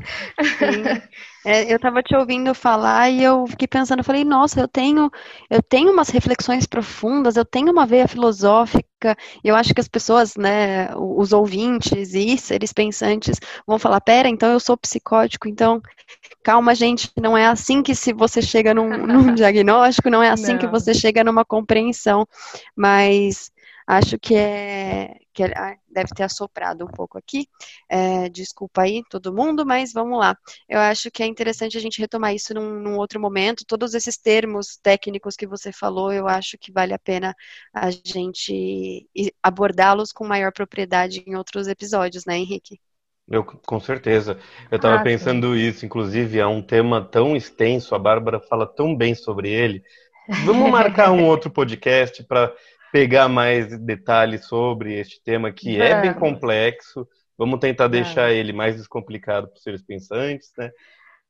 Sim. 0.58 0.82
É, 1.46 1.72
eu 1.72 1.76
estava 1.76 2.02
te 2.02 2.14
ouvindo 2.14 2.52
falar 2.52 3.08
e 3.08 3.22
eu 3.22 3.46
fiquei 3.46 3.66
pensando, 3.66 4.00
eu 4.00 4.04
falei, 4.04 4.22
nossa, 4.22 4.60
eu 4.60 4.68
tenho, 4.68 5.10
eu 5.48 5.62
tenho 5.62 5.90
umas 5.90 6.10
reflexões 6.10 6.66
profundas, 6.66 7.36
eu 7.36 7.44
tenho 7.44 7.72
uma 7.72 7.86
veia 7.86 8.06
filosófica, 8.06 8.87
eu 9.44 9.54
acho 9.54 9.74
que 9.74 9.80
as 9.80 9.88
pessoas, 9.88 10.36
né, 10.36 10.94
os 10.96 11.32
ouvintes 11.32 12.14
e 12.14 12.36
seres 12.36 12.72
pensantes 12.72 13.38
vão 13.66 13.78
falar, 13.78 14.00
pera, 14.00 14.28
então 14.28 14.50
eu 14.52 14.60
sou 14.60 14.76
psicótico, 14.76 15.48
então 15.48 15.80
calma, 16.42 16.74
gente, 16.74 17.10
não 17.20 17.36
é 17.36 17.46
assim 17.46 17.82
que 17.82 17.94
se 17.94 18.12
você 18.12 18.42
chega 18.42 18.74
num, 18.74 18.88
num 19.06 19.34
diagnóstico, 19.34 20.10
não 20.10 20.22
é 20.22 20.30
assim 20.30 20.52
não. 20.52 20.58
que 20.58 20.66
você 20.66 20.94
chega 20.94 21.22
numa 21.22 21.44
compreensão, 21.44 22.26
mas 22.76 23.50
Acho 23.88 24.18
que 24.18 24.34
é 24.34 25.16
que 25.38 25.44
ah, 25.44 25.76
deve 25.88 26.08
ter 26.12 26.24
assoprado 26.24 26.84
um 26.84 26.88
pouco 26.88 27.16
aqui. 27.16 27.46
É, 27.88 28.28
desculpa 28.28 28.82
aí 28.82 29.04
todo 29.08 29.32
mundo, 29.32 29.64
mas 29.64 29.92
vamos 29.92 30.18
lá. 30.18 30.36
Eu 30.68 30.80
acho 30.80 31.12
que 31.12 31.22
é 31.22 31.26
interessante 31.26 31.78
a 31.78 31.80
gente 31.80 32.00
retomar 32.00 32.34
isso 32.34 32.52
num, 32.52 32.80
num 32.80 32.96
outro 32.96 33.20
momento. 33.20 33.64
Todos 33.64 33.94
esses 33.94 34.18
termos 34.18 34.76
técnicos 34.82 35.36
que 35.36 35.46
você 35.46 35.70
falou, 35.70 36.12
eu 36.12 36.26
acho 36.26 36.58
que 36.58 36.72
vale 36.72 36.92
a 36.92 36.98
pena 36.98 37.32
a 37.72 37.88
gente 37.90 39.08
abordá-los 39.40 40.10
com 40.10 40.26
maior 40.26 40.52
propriedade 40.52 41.22
em 41.24 41.36
outros 41.36 41.68
episódios, 41.68 42.24
né, 42.26 42.36
Henrique? 42.36 42.80
Eu, 43.30 43.44
com 43.44 43.78
certeza. 43.78 44.38
Eu 44.70 44.76
estava 44.76 44.96
ah, 44.96 45.02
pensando 45.04 45.54
sim. 45.54 45.60
isso, 45.60 45.86
inclusive, 45.86 46.40
é 46.40 46.46
um 46.46 46.62
tema 46.62 47.04
tão 47.04 47.36
extenso, 47.36 47.94
a 47.94 47.98
Bárbara 47.98 48.40
fala 48.40 48.66
tão 48.66 48.96
bem 48.96 49.14
sobre 49.14 49.50
ele. 49.50 49.84
Vamos 50.44 50.68
marcar 50.70 51.12
um 51.12 51.24
outro 51.24 51.48
podcast 51.50 52.24
para 52.24 52.52
pegar 52.92 53.28
mais 53.28 53.78
detalhes 53.78 54.46
sobre 54.46 54.98
este 54.98 55.22
tema 55.22 55.52
que 55.52 55.80
é, 55.80 55.90
é 55.90 56.00
bem 56.00 56.14
complexo. 56.14 57.06
Vamos 57.36 57.60
tentar 57.60 57.84
é. 57.84 57.88
deixar 57.88 58.32
ele 58.32 58.52
mais 58.52 58.76
descomplicado 58.76 59.48
para 59.48 59.56
os 59.56 59.62
seres 59.62 59.82
pensantes, 59.82 60.52
né? 60.58 60.70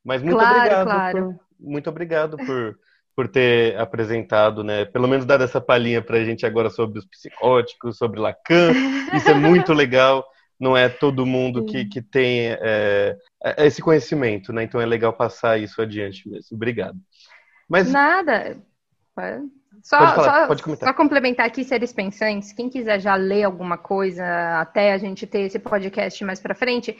Mas 0.03 0.21
muito 0.21 0.37
claro, 0.37 0.57
obrigado, 0.57 0.85
claro. 0.85 1.33
Por, 1.33 1.39
muito 1.59 1.89
obrigado 1.89 2.37
por, 2.37 2.79
por 3.15 3.27
ter 3.27 3.77
apresentado, 3.77 4.63
né? 4.63 4.85
Pelo 4.85 5.07
menos 5.07 5.25
dado 5.25 5.43
essa 5.43 5.61
palhinha 5.61 6.01
para 6.01 6.17
a 6.17 6.23
gente 6.23 6.45
agora 6.45 6.69
sobre 6.69 6.99
os 6.99 7.05
psicóticos, 7.05 7.97
sobre 7.97 8.19
Lacan. 8.19 8.71
Isso 9.13 9.29
é 9.29 9.33
muito 9.33 9.73
legal. 9.73 10.25
Não 10.59 10.75
é 10.75 10.89
todo 10.89 11.25
mundo 11.25 11.65
que, 11.65 11.85
que 11.85 12.01
tem 12.01 12.47
é, 12.49 13.17
é, 13.43 13.65
esse 13.65 13.81
conhecimento, 13.81 14.51
né? 14.51 14.63
Então 14.63 14.81
é 14.81 14.85
legal 14.85 15.13
passar 15.13 15.57
isso 15.57 15.81
adiante 15.81 16.27
mesmo. 16.27 16.55
Obrigado. 16.55 16.97
Mas 17.69 17.91
Nada. 17.91 18.57
Só, 19.83 19.97
pode 19.97 20.15
falar, 20.15 20.41
só, 20.41 20.47
pode 20.47 20.63
comentar. 20.63 20.89
só 20.89 20.93
complementar 20.93 21.45
aqui, 21.45 21.63
seres 21.63 21.93
pensantes, 21.93 22.53
quem 22.53 22.69
quiser 22.69 22.99
já 22.99 23.15
ler 23.15 23.43
alguma 23.43 23.77
coisa 23.77 24.23
até 24.59 24.93
a 24.93 24.97
gente 24.97 25.25
ter 25.25 25.41
esse 25.41 25.59
podcast 25.59 26.23
mais 26.23 26.39
para 26.39 26.55
frente, 26.55 26.97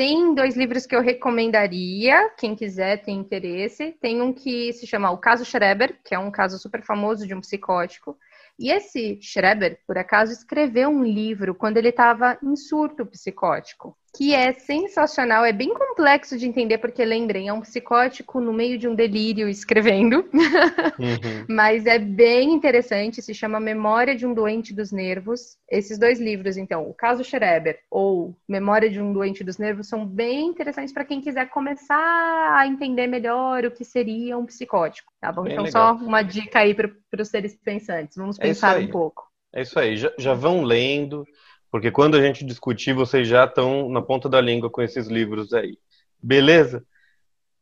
tem 0.00 0.34
dois 0.34 0.56
livros 0.56 0.86
que 0.86 0.96
eu 0.96 1.02
recomendaria, 1.02 2.30
quem 2.38 2.56
quiser 2.56 3.02
tem 3.02 3.18
interesse. 3.18 3.92
Tem 4.00 4.22
um 4.22 4.32
que 4.32 4.72
se 4.72 4.86
chama 4.86 5.10
O 5.10 5.18
Caso 5.18 5.44
Schreber, 5.44 5.98
que 6.02 6.14
é 6.14 6.18
um 6.18 6.30
caso 6.30 6.58
super 6.58 6.82
famoso 6.82 7.26
de 7.26 7.34
um 7.34 7.40
psicótico. 7.40 8.16
E 8.58 8.70
esse 8.70 9.18
Schreber, 9.22 9.78
por 9.86 9.96
acaso, 9.98 10.32
escreveu 10.32 10.88
um 10.90 11.02
livro 11.02 11.54
quando 11.54 11.76
ele 11.76 11.88
estava 11.88 12.38
em 12.42 12.56
surto 12.56 13.06
psicótico 13.06 13.96
que 14.16 14.34
é 14.34 14.52
sensacional, 14.52 15.44
é 15.44 15.52
bem 15.52 15.72
complexo 15.72 16.36
de 16.36 16.46
entender, 16.46 16.78
porque 16.78 17.04
lembrem, 17.04 17.48
é 17.48 17.52
um 17.52 17.60
psicótico 17.60 18.40
no 18.40 18.52
meio 18.52 18.76
de 18.76 18.88
um 18.88 18.94
delírio 18.94 19.48
escrevendo, 19.48 20.28
uhum. 20.32 21.46
mas 21.48 21.86
é 21.86 21.98
bem 21.98 22.52
interessante, 22.52 23.22
se 23.22 23.32
chama 23.32 23.60
Memória 23.60 24.16
de 24.16 24.26
um 24.26 24.34
Doente 24.34 24.74
dos 24.74 24.90
Nervos. 24.90 25.56
Esses 25.70 25.98
dois 25.98 26.18
livros, 26.18 26.56
então, 26.56 26.88
o 26.88 26.94
caso 26.94 27.22
Schreber 27.22 27.78
ou 27.88 28.36
Memória 28.48 28.90
de 28.90 29.00
um 29.00 29.12
Doente 29.12 29.44
dos 29.44 29.58
Nervos, 29.58 29.88
são 29.88 30.04
bem 30.04 30.48
interessantes 30.48 30.92
para 30.92 31.04
quem 31.04 31.20
quiser 31.20 31.48
começar 31.48 32.56
a 32.58 32.66
entender 32.66 33.06
melhor 33.06 33.64
o 33.64 33.70
que 33.70 33.84
seria 33.84 34.36
um 34.36 34.46
psicótico, 34.46 35.12
tá 35.20 35.30
bom? 35.30 35.42
Bem 35.42 35.52
então, 35.52 35.64
legal. 35.64 35.98
só 35.98 36.04
uma 36.04 36.22
dica 36.22 36.60
aí 36.60 36.74
para 36.74 36.90
os 37.18 37.28
seres 37.28 37.56
pensantes, 37.56 38.16
vamos 38.16 38.38
é 38.38 38.42
pensar 38.42 38.78
um 38.78 38.88
pouco. 38.88 39.24
É 39.52 39.62
isso 39.62 39.78
aí, 39.78 39.96
já, 39.96 40.12
já 40.18 40.34
vão 40.34 40.62
lendo, 40.62 41.24
porque 41.70 41.90
quando 41.90 42.16
a 42.16 42.22
gente 42.22 42.44
discutir, 42.44 42.92
vocês 42.92 43.26
já 43.26 43.44
estão 43.44 43.88
na 43.88 44.02
ponta 44.02 44.28
da 44.28 44.40
língua 44.40 44.70
com 44.70 44.82
esses 44.82 45.08
livros 45.08 45.52
aí. 45.52 45.78
Beleza? 46.22 46.84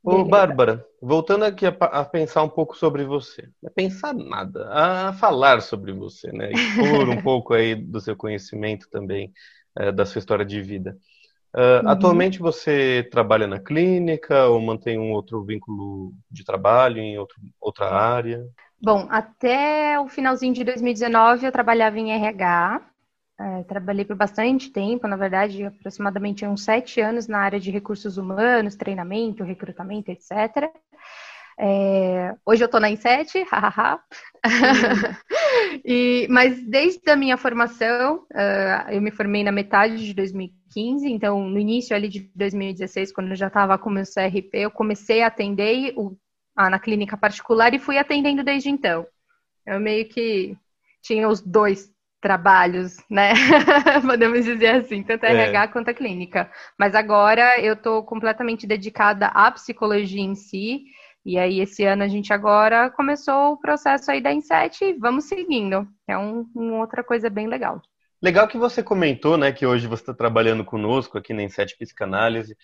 Ô, 0.02 0.24
Bárbara, 0.24 0.86
voltando 1.02 1.44
aqui 1.44 1.66
a, 1.66 1.70
a, 1.70 2.04
pensar 2.04 2.42
um 2.42 2.48
pouco 2.48 2.76
sobre 2.76 3.04
você. 3.04 3.42
Não 3.62 3.68
é 3.68 3.70
pensar 3.70 4.14
nada, 4.14 4.68
a 4.70 5.12
falar 5.12 5.60
sobre 5.60 5.92
você, 5.92 6.32
né? 6.32 6.50
Expor 6.52 7.08
um 7.08 7.20
pouco 7.22 7.52
aí 7.52 7.74
do 7.74 8.00
seu 8.00 8.16
conhecimento 8.16 8.88
também, 8.90 9.32
é, 9.76 9.92
da 9.92 10.06
sua 10.06 10.18
história 10.18 10.44
de 10.44 10.62
vida. 10.62 10.96
Uh, 11.54 11.82
uhum. 11.82 11.88
Atualmente 11.88 12.38
você 12.38 13.08
trabalha 13.10 13.46
na 13.46 13.58
clínica 13.58 14.46
ou 14.46 14.60
mantém 14.60 14.98
um 14.98 15.12
outro 15.12 15.42
vínculo 15.42 16.12
de 16.30 16.44
trabalho 16.44 16.98
em 16.98 17.18
outro, 17.18 17.36
outra 17.60 17.90
área? 17.90 18.46
Bom, 18.80 19.08
até 19.10 19.98
o 19.98 20.08
finalzinho 20.08 20.54
de 20.54 20.62
2019 20.62 21.46
eu 21.46 21.52
trabalhava 21.52 21.98
em 21.98 22.12
RH. 22.12 22.80
É, 23.40 23.62
trabalhei 23.64 24.04
por 24.04 24.16
bastante 24.16 24.70
tempo, 24.70 25.06
na 25.06 25.16
verdade, 25.16 25.64
aproximadamente 25.64 26.44
uns 26.44 26.64
sete 26.64 27.00
anos 27.00 27.28
na 27.28 27.38
área 27.38 27.60
de 27.60 27.70
recursos 27.70 28.18
humanos, 28.18 28.74
treinamento, 28.74 29.44
recrutamento, 29.44 30.10
etc. 30.10 30.72
É, 31.60 32.34
hoje 32.46 32.62
eu 32.62 32.66
estou 32.66 32.80
na 32.80 32.90
Inset, 32.90 33.42
hahaha. 33.50 34.00
e, 35.84 36.26
mas 36.30 36.60
desde 36.64 37.10
a 37.10 37.16
minha 37.16 37.36
formação, 37.36 38.26
uh, 38.32 38.90
eu 38.90 39.02
me 39.02 39.10
formei 39.10 39.42
na 39.42 39.50
metade 39.50 40.04
de 40.04 40.14
2015, 40.14 41.08
então 41.10 41.48
no 41.48 41.58
início 41.58 41.96
ali 41.96 42.08
de 42.08 42.30
2016, 42.34 43.12
quando 43.12 43.30
eu 43.30 43.36
já 43.36 43.48
estava 43.48 43.76
com 43.76 43.90
meu 43.90 44.04
CRP, 44.04 44.50
eu 44.52 44.70
comecei 44.70 45.22
a 45.22 45.26
atender 45.26 45.94
o, 45.96 46.16
na 46.58 46.78
clínica 46.78 47.16
particular 47.16 47.72
e 47.74 47.78
fui 47.78 47.98
atendendo 47.98 48.42
desde 48.42 48.68
então. 48.68 49.06
Eu 49.66 49.78
meio 49.78 50.08
que 50.08 50.56
tinha 51.02 51.28
os 51.28 51.40
dois 51.40 51.90
trabalhos, 52.20 52.96
né? 53.08 53.32
Podemos 54.04 54.44
dizer 54.44 54.76
assim, 54.76 55.02
tanto 55.02 55.24
a 55.24 55.28
é. 55.28 55.32
RH 55.34 55.68
quanto 55.68 55.90
a 55.90 55.94
clínica. 55.94 56.50
Mas 56.78 56.94
agora 56.94 57.60
eu 57.60 57.74
estou 57.74 58.02
completamente 58.02 58.66
dedicada 58.66 59.26
à 59.28 59.50
psicologia 59.50 60.20
em 60.20 60.34
si. 60.34 60.84
E 61.24 61.38
aí, 61.38 61.60
esse 61.60 61.84
ano 61.84 62.02
a 62.02 62.08
gente 62.08 62.32
agora 62.32 62.90
começou 62.90 63.52
o 63.52 63.56
processo 63.58 64.10
aí 64.10 64.20
da 64.20 64.32
Inset 64.32 64.84
e 64.84 64.92
vamos 64.94 65.24
seguindo. 65.24 65.86
É 66.08 66.16
um, 66.16 66.46
uma 66.54 66.78
outra 66.78 67.04
coisa 67.04 67.28
bem 67.28 67.46
legal. 67.46 67.82
Legal 68.20 68.48
que 68.48 68.58
você 68.58 68.82
comentou, 68.82 69.36
né, 69.36 69.52
que 69.52 69.66
hoje 69.66 69.86
você 69.86 70.02
está 70.02 70.14
trabalhando 70.14 70.64
conosco 70.64 71.16
aqui 71.16 71.32
na 71.32 71.42
Inset 71.42 71.76
Psicanálise. 71.78 72.56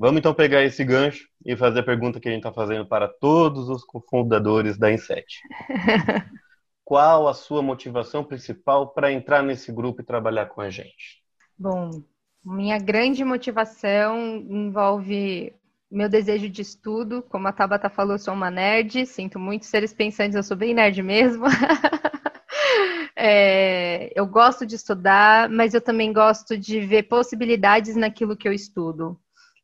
Vamos 0.00 0.20
então 0.20 0.32
pegar 0.32 0.64
esse 0.64 0.82
gancho 0.82 1.28
e 1.44 1.54
fazer 1.54 1.80
a 1.80 1.82
pergunta 1.82 2.18
que 2.18 2.26
a 2.26 2.32
gente 2.32 2.40
está 2.40 2.50
fazendo 2.50 2.86
para 2.86 3.06
todos 3.06 3.68
os 3.68 3.84
cofundadores 3.84 4.78
da 4.78 4.90
Inset. 4.90 5.26
qual 6.82 7.28
a 7.28 7.34
sua 7.34 7.60
motivação 7.60 8.24
principal 8.24 8.94
para 8.94 9.12
entrar 9.12 9.42
nesse 9.42 9.70
grupo 9.70 10.00
e 10.00 10.04
trabalhar 10.04 10.46
com 10.46 10.62
a 10.62 10.70
gente? 10.70 11.22
Bom, 11.58 12.02
minha 12.42 12.78
grande 12.78 13.22
motivação 13.22 14.36
envolve 14.48 15.52
meu 15.90 16.08
desejo 16.08 16.48
de 16.48 16.62
estudo. 16.62 17.22
Como 17.28 17.46
a 17.46 17.52
Tabata 17.52 17.90
falou, 17.90 18.14
eu 18.14 18.18
sou 18.18 18.32
uma 18.32 18.50
nerd, 18.50 19.04
sinto 19.04 19.38
muito 19.38 19.66
seres 19.66 19.92
pensantes, 19.92 20.34
eu 20.34 20.42
sou 20.42 20.56
bem 20.56 20.72
nerd 20.72 21.02
mesmo. 21.02 21.44
é, 23.14 24.10
eu 24.18 24.26
gosto 24.26 24.64
de 24.64 24.76
estudar, 24.76 25.50
mas 25.50 25.74
eu 25.74 25.80
também 25.82 26.10
gosto 26.10 26.56
de 26.56 26.80
ver 26.80 27.02
possibilidades 27.02 27.96
naquilo 27.96 28.34
que 28.34 28.48
eu 28.48 28.52
estudo. 28.54 29.19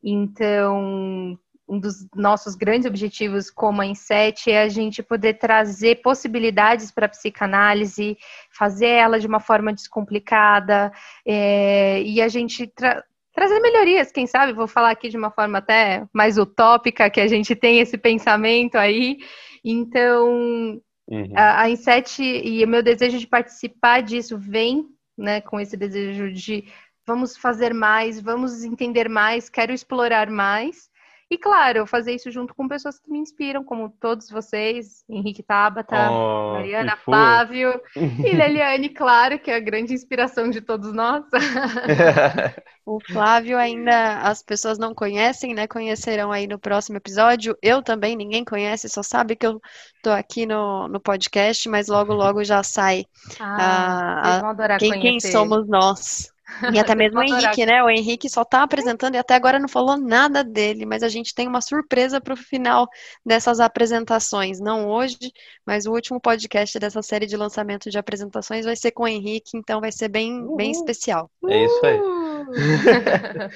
Então, 0.09 1.37
um 1.69 1.81
dos 1.81 2.07
nossos 2.15 2.55
grandes 2.55 2.87
objetivos 2.87 3.51
como 3.51 3.83
a 3.83 3.87
Inset 3.87 4.53
é 4.53 4.63
a 4.63 4.69
gente 4.69 5.03
poder 5.03 5.35
trazer 5.35 5.97
possibilidades 5.97 6.93
para 6.93 7.07
a 7.07 7.09
psicanálise, 7.09 8.17
fazer 8.57 8.87
ela 8.87 9.19
de 9.19 9.27
uma 9.27 9.41
forma 9.41 9.73
descomplicada 9.73 10.93
é, 11.27 12.01
e 12.03 12.23
a 12.23 12.29
gente 12.29 12.69
tra 12.69 13.03
trazer 13.35 13.61
melhorias, 13.61 14.11
quem 14.11 14.27
sabe, 14.27 14.55
vou 14.55 14.67
falar 14.67 14.91
aqui 14.91 15.11
de 15.11 15.17
uma 15.19 15.31
forma 15.31 15.59
até 15.59 16.07
mais 16.11 16.39
utópica, 16.39 17.11
que 17.11 17.21
a 17.21 17.27
gente 17.27 17.55
tem 17.55 17.81
esse 17.81 17.99
pensamento 17.99 18.77
aí. 18.77 19.19
Então, 19.63 20.81
uhum. 21.07 21.33
a, 21.35 21.63
a 21.63 21.69
Inset 21.69 22.23
e 22.23 22.65
o 22.65 22.69
meu 22.69 22.83
desejo 22.83 23.19
de 23.19 23.27
participar 23.27 24.03
disso 24.03 24.39
vem 24.39 24.87
né, 25.19 25.43
com 25.43 25.59
esse 25.61 25.77
desejo 25.77 26.33
de 26.33 26.65
vamos 27.07 27.37
fazer 27.37 27.73
mais, 27.73 28.21
vamos 28.21 28.65
entender 28.65 29.09
mais, 29.09 29.49
quero 29.49 29.73
explorar 29.73 30.29
mais. 30.29 30.91
E 31.29 31.37
claro, 31.37 31.87
fazer 31.89 32.15
isso 32.15 32.31
junto 32.31 32.55
com 32.55 32.69
pessoas 32.69 33.01
que 33.01 33.11
me 33.11 33.19
inspiram, 33.19 33.65
como 33.65 33.91
todos 33.91 34.31
vocês, 34.31 35.05
Henrique 35.09 35.43
Tabata, 35.43 36.09
oh, 36.09 36.53
Mariana 36.53 36.97
Flávio 36.97 37.81
e 37.97 37.97
Leliane, 38.33 38.89
claro, 38.89 39.37
que 39.37 39.51
é 39.51 39.57
a 39.57 39.61
grande 39.61 39.93
inspiração 39.93 40.49
de 40.49 40.61
todos 40.61 40.93
nós. 40.93 41.25
o 42.87 43.01
Flávio 43.01 43.59
ainda 43.59 44.21
as 44.21 44.41
pessoas 44.41 44.79
não 44.79 44.95
conhecem, 44.95 45.53
né? 45.53 45.67
Conhecerão 45.67 46.31
aí 46.31 46.47
no 46.47 46.61
próximo 46.61 46.97
episódio. 46.97 47.59
Eu 47.61 47.83
também, 47.83 48.15
ninguém 48.15 48.45
conhece, 48.45 48.89
só 48.89 49.03
sabe 49.03 49.35
que 49.35 49.49
eu 49.49 49.61
tô 50.05 50.11
aqui 50.11 50.47
no, 50.47 50.87
no 50.87 51.01
podcast, 51.01 51.69
mas 51.69 51.89
logo, 51.89 52.15
logo 52.15 52.45
já 52.45 52.63
sai 52.63 53.05
ah, 53.41 54.43
a, 54.45 54.51
a, 54.51 54.79
quem, 54.79 55.01
quem 55.01 55.19
somos 55.19 55.67
nós. 55.67 56.36
E 56.73 56.79
até 56.79 56.95
mesmo 56.97 57.19
o 57.19 57.23
Henrique, 57.23 57.67
né? 57.67 57.83
O 57.83 57.91
Henrique 57.91 58.29
só 58.29 58.45
tá 58.45 58.63
apresentando 58.63 59.15
e 59.15 59.19
até 59.19 59.35
agora 59.35 59.59
não 59.59 59.69
falou 59.69 59.97
nada 59.97 60.45
dele, 60.45 60.87
mas 60.87 61.03
a 61.03 61.09
gente 61.09 61.35
tem 61.35 61.49
uma 61.49 61.61
surpresa 61.61 62.21
para 62.21 62.35
o 62.35 62.37
final 62.37 62.89
dessas 63.25 63.61
apresentações. 63.61 64.61
Não 64.61 64.89
hoje, 64.89 65.33
mas 65.67 65.87
o 65.87 65.93
último 65.93 66.21
podcast 66.21 66.79
dessa 66.79 67.03
série 67.03 67.27
de 67.27 67.37
lançamento 67.37 67.91
de 67.91 67.99
apresentações 67.99 68.65
vai 68.65 68.77
ser 68.77 68.93
com 68.93 69.05
o 69.05 69.09
Henrique, 69.09 69.57
então 69.57 69.81
vai 69.81 69.93
ser 69.93 70.09
bem, 70.09 70.55
bem 70.57 70.71
especial. 70.71 71.31
É 71.49 71.65
isso 71.65 71.87
aí. 71.87 72.01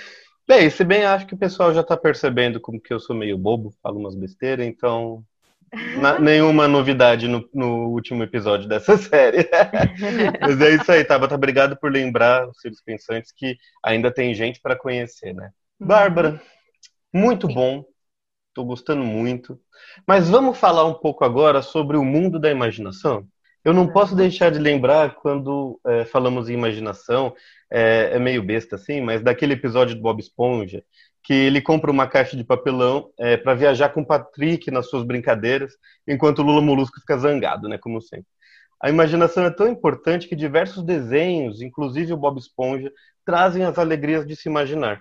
bem, 0.46 0.70
se 0.70 0.84
bem 0.84 1.04
acho 1.04 1.26
que 1.26 1.34
o 1.34 1.38
pessoal 1.38 1.72
já 1.72 1.82
tá 1.82 1.96
percebendo 1.96 2.60
como 2.60 2.80
que 2.80 2.92
eu 2.92 2.98
sou 2.98 3.14
meio 3.14 3.38
bobo, 3.38 3.72
falo 3.82 3.98
umas 3.98 4.14
besteiras, 4.14 4.66
então 4.66 5.24
na, 6.00 6.18
nenhuma 6.18 6.66
novidade 6.66 7.28
no, 7.28 7.48
no, 7.54 7.88
último 7.88 8.22
episódio 8.22 8.68
dessa 8.68 8.96
série. 8.98 9.48
Mas 10.40 10.60
é 10.60 10.74
isso 10.74 10.90
aí, 10.90 11.04
Tabata. 11.04 11.34
Obrigado 11.34 11.76
por 11.76 11.92
lembrar 11.92 12.48
os 12.48 12.60
seres 12.60 12.82
pensantes 12.82 13.32
que 13.32 13.56
ainda 13.84 14.12
tem 14.12 14.34
gente 14.34 14.60
para 14.60 14.76
conhecer, 14.76 15.34
né? 15.34 15.50
Uhum. 15.80 15.86
Bárbara, 15.86 16.40
muito 17.12 17.46
bom. 17.46 17.84
Estou 18.48 18.64
gostando 18.64 19.04
muito. 19.04 19.60
Mas 20.06 20.28
vamos 20.28 20.58
falar 20.58 20.84
um 20.84 20.94
pouco 20.94 21.24
agora 21.24 21.62
sobre 21.62 21.96
o 21.96 22.04
mundo 22.04 22.38
da 22.38 22.50
imaginação? 22.50 23.26
Eu 23.64 23.74
não 23.74 23.92
posso 23.92 24.16
deixar 24.16 24.50
de 24.50 24.58
lembrar 24.58 25.16
quando 25.16 25.78
é, 25.86 26.04
falamos 26.06 26.48
em 26.48 26.54
imaginação, 26.54 27.34
é, 27.70 28.10
é, 28.14 28.18
meio 28.18 28.42
besta 28.42 28.76
assim, 28.76 29.00
mas 29.02 29.22
daquele 29.22 29.52
episódio 29.52 29.94
do 29.94 30.00
Bob 30.00 30.18
Esponja, 30.18 30.82
que 31.22 31.34
ele 31.34 31.60
compra 31.60 31.90
uma 31.90 32.06
caixa 32.06 32.36
de 32.36 32.44
papelão 32.44 33.10
é, 33.18 33.36
para 33.36 33.54
viajar 33.54 33.90
com 33.90 34.00
o 34.00 34.06
Patrick 34.06 34.70
nas 34.70 34.88
suas 34.88 35.04
brincadeiras, 35.04 35.74
enquanto 36.06 36.40
o 36.40 36.42
Lula 36.42 36.62
Molusco 36.62 37.00
fica 37.00 37.18
zangado, 37.18 37.68
né, 37.68 37.78
como 37.78 38.00
sempre. 38.00 38.26
A 38.82 38.88
imaginação 38.88 39.44
é 39.44 39.50
tão 39.50 39.68
importante 39.68 40.26
que 40.26 40.34
diversos 40.34 40.82
desenhos, 40.82 41.60
inclusive 41.60 42.14
o 42.14 42.16
Bob 42.16 42.38
Esponja, 42.38 42.90
trazem 43.24 43.64
as 43.64 43.78
alegrias 43.78 44.26
de 44.26 44.34
se 44.34 44.48
imaginar. 44.48 44.98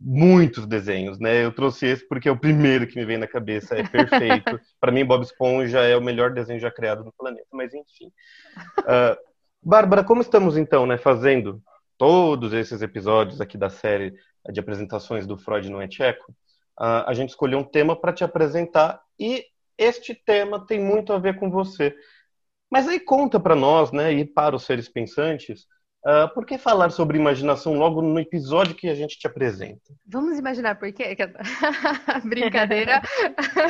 Muitos 0.00 0.64
desenhos, 0.64 1.18
né? 1.18 1.44
Eu 1.44 1.50
trouxe 1.50 1.86
esse 1.86 2.06
porque 2.06 2.28
é 2.28 2.32
o 2.32 2.38
primeiro 2.38 2.86
que 2.86 2.96
me 2.96 3.04
vem 3.04 3.18
na 3.18 3.26
cabeça, 3.26 3.74
é 3.74 3.82
perfeito. 3.82 4.60
Para 4.80 4.92
mim, 4.92 5.04
Bob 5.04 5.24
Esponja 5.24 5.80
é 5.80 5.96
o 5.96 6.00
melhor 6.00 6.32
desenho 6.32 6.60
já 6.60 6.70
criado 6.70 7.02
no 7.02 7.12
planeta, 7.12 7.48
mas 7.52 7.74
enfim. 7.74 8.06
Uh, 8.78 9.18
Bárbara, 9.60 10.04
como 10.04 10.20
estamos 10.20 10.56
então, 10.56 10.86
né, 10.86 10.96
fazendo 10.96 11.60
todos 11.98 12.52
esses 12.52 12.80
episódios 12.80 13.40
aqui 13.40 13.58
da 13.58 13.68
série 13.68 14.14
de 14.50 14.60
apresentações 14.60 15.26
do 15.26 15.36
Freud 15.36 15.68
no 15.68 15.80
é 15.80 15.88
Tcheco, 15.88 16.32
a 16.78 17.12
gente 17.12 17.30
escolheu 17.30 17.58
um 17.58 17.64
tema 17.64 18.00
para 18.00 18.12
te 18.12 18.22
apresentar 18.22 19.02
e 19.18 19.44
este 19.76 20.14
tema 20.14 20.64
tem 20.64 20.80
muito 20.80 21.12
a 21.12 21.18
ver 21.18 21.38
com 21.38 21.50
você. 21.50 21.94
Mas 22.70 22.86
aí 22.86 23.00
conta 23.00 23.40
para 23.40 23.54
nós, 23.54 23.92
né, 23.92 24.12
e 24.12 24.24
para 24.24 24.54
os 24.54 24.64
seres 24.64 24.88
pensantes, 24.88 25.66
uh, 26.06 26.32
por 26.34 26.44
que 26.44 26.58
falar 26.58 26.90
sobre 26.90 27.16
imaginação 27.16 27.74
logo 27.74 28.02
no 28.02 28.20
episódio 28.20 28.74
que 28.74 28.88
a 28.88 28.94
gente 28.94 29.18
te 29.18 29.26
apresenta? 29.26 29.94
Vamos 30.06 30.38
imaginar 30.38 30.74
por 30.78 30.92
quê? 30.92 31.16
Brincadeira. 32.24 33.00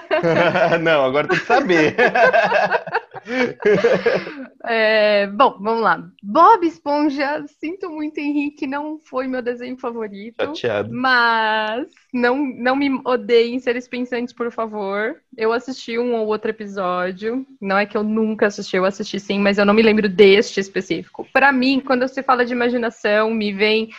Não, 0.82 1.04
agora 1.04 1.28
tem 1.28 1.38
que 1.38 1.46
saber. 1.46 1.94
é, 4.64 5.26
bom, 5.26 5.58
vamos 5.60 5.82
lá. 5.82 6.08
Bob 6.22 6.66
Esponja, 6.66 7.44
sinto 7.60 7.90
muito, 7.90 8.18
Henrique, 8.18 8.66
não 8.66 8.98
foi 8.98 9.26
meu 9.26 9.42
desenho 9.42 9.76
favorito. 9.76 10.44
Chateado. 10.44 10.90
Mas 10.92 11.86
não, 12.12 12.36
não 12.36 12.76
me 12.76 13.00
odeiem 13.04 13.58
seres 13.58 13.86
pensantes, 13.86 14.32
por 14.32 14.50
favor. 14.50 15.16
Eu 15.36 15.52
assisti 15.52 15.98
um 15.98 16.14
ou 16.14 16.26
outro 16.26 16.50
episódio. 16.50 17.46
Não 17.60 17.78
é 17.78 17.86
que 17.86 17.96
eu 17.96 18.02
nunca 18.02 18.46
assisti, 18.46 18.76
eu 18.76 18.84
assisti 18.84 19.20
sim, 19.20 19.38
mas 19.38 19.58
eu 19.58 19.64
não 19.64 19.74
me 19.74 19.82
lembro 19.82 20.08
deste 20.08 20.60
específico. 20.60 21.26
Para 21.32 21.52
mim, 21.52 21.80
quando 21.80 22.06
você 22.06 22.22
fala 22.22 22.44
de 22.44 22.52
imaginação, 22.52 23.30
me 23.30 23.52
vem 23.52 23.90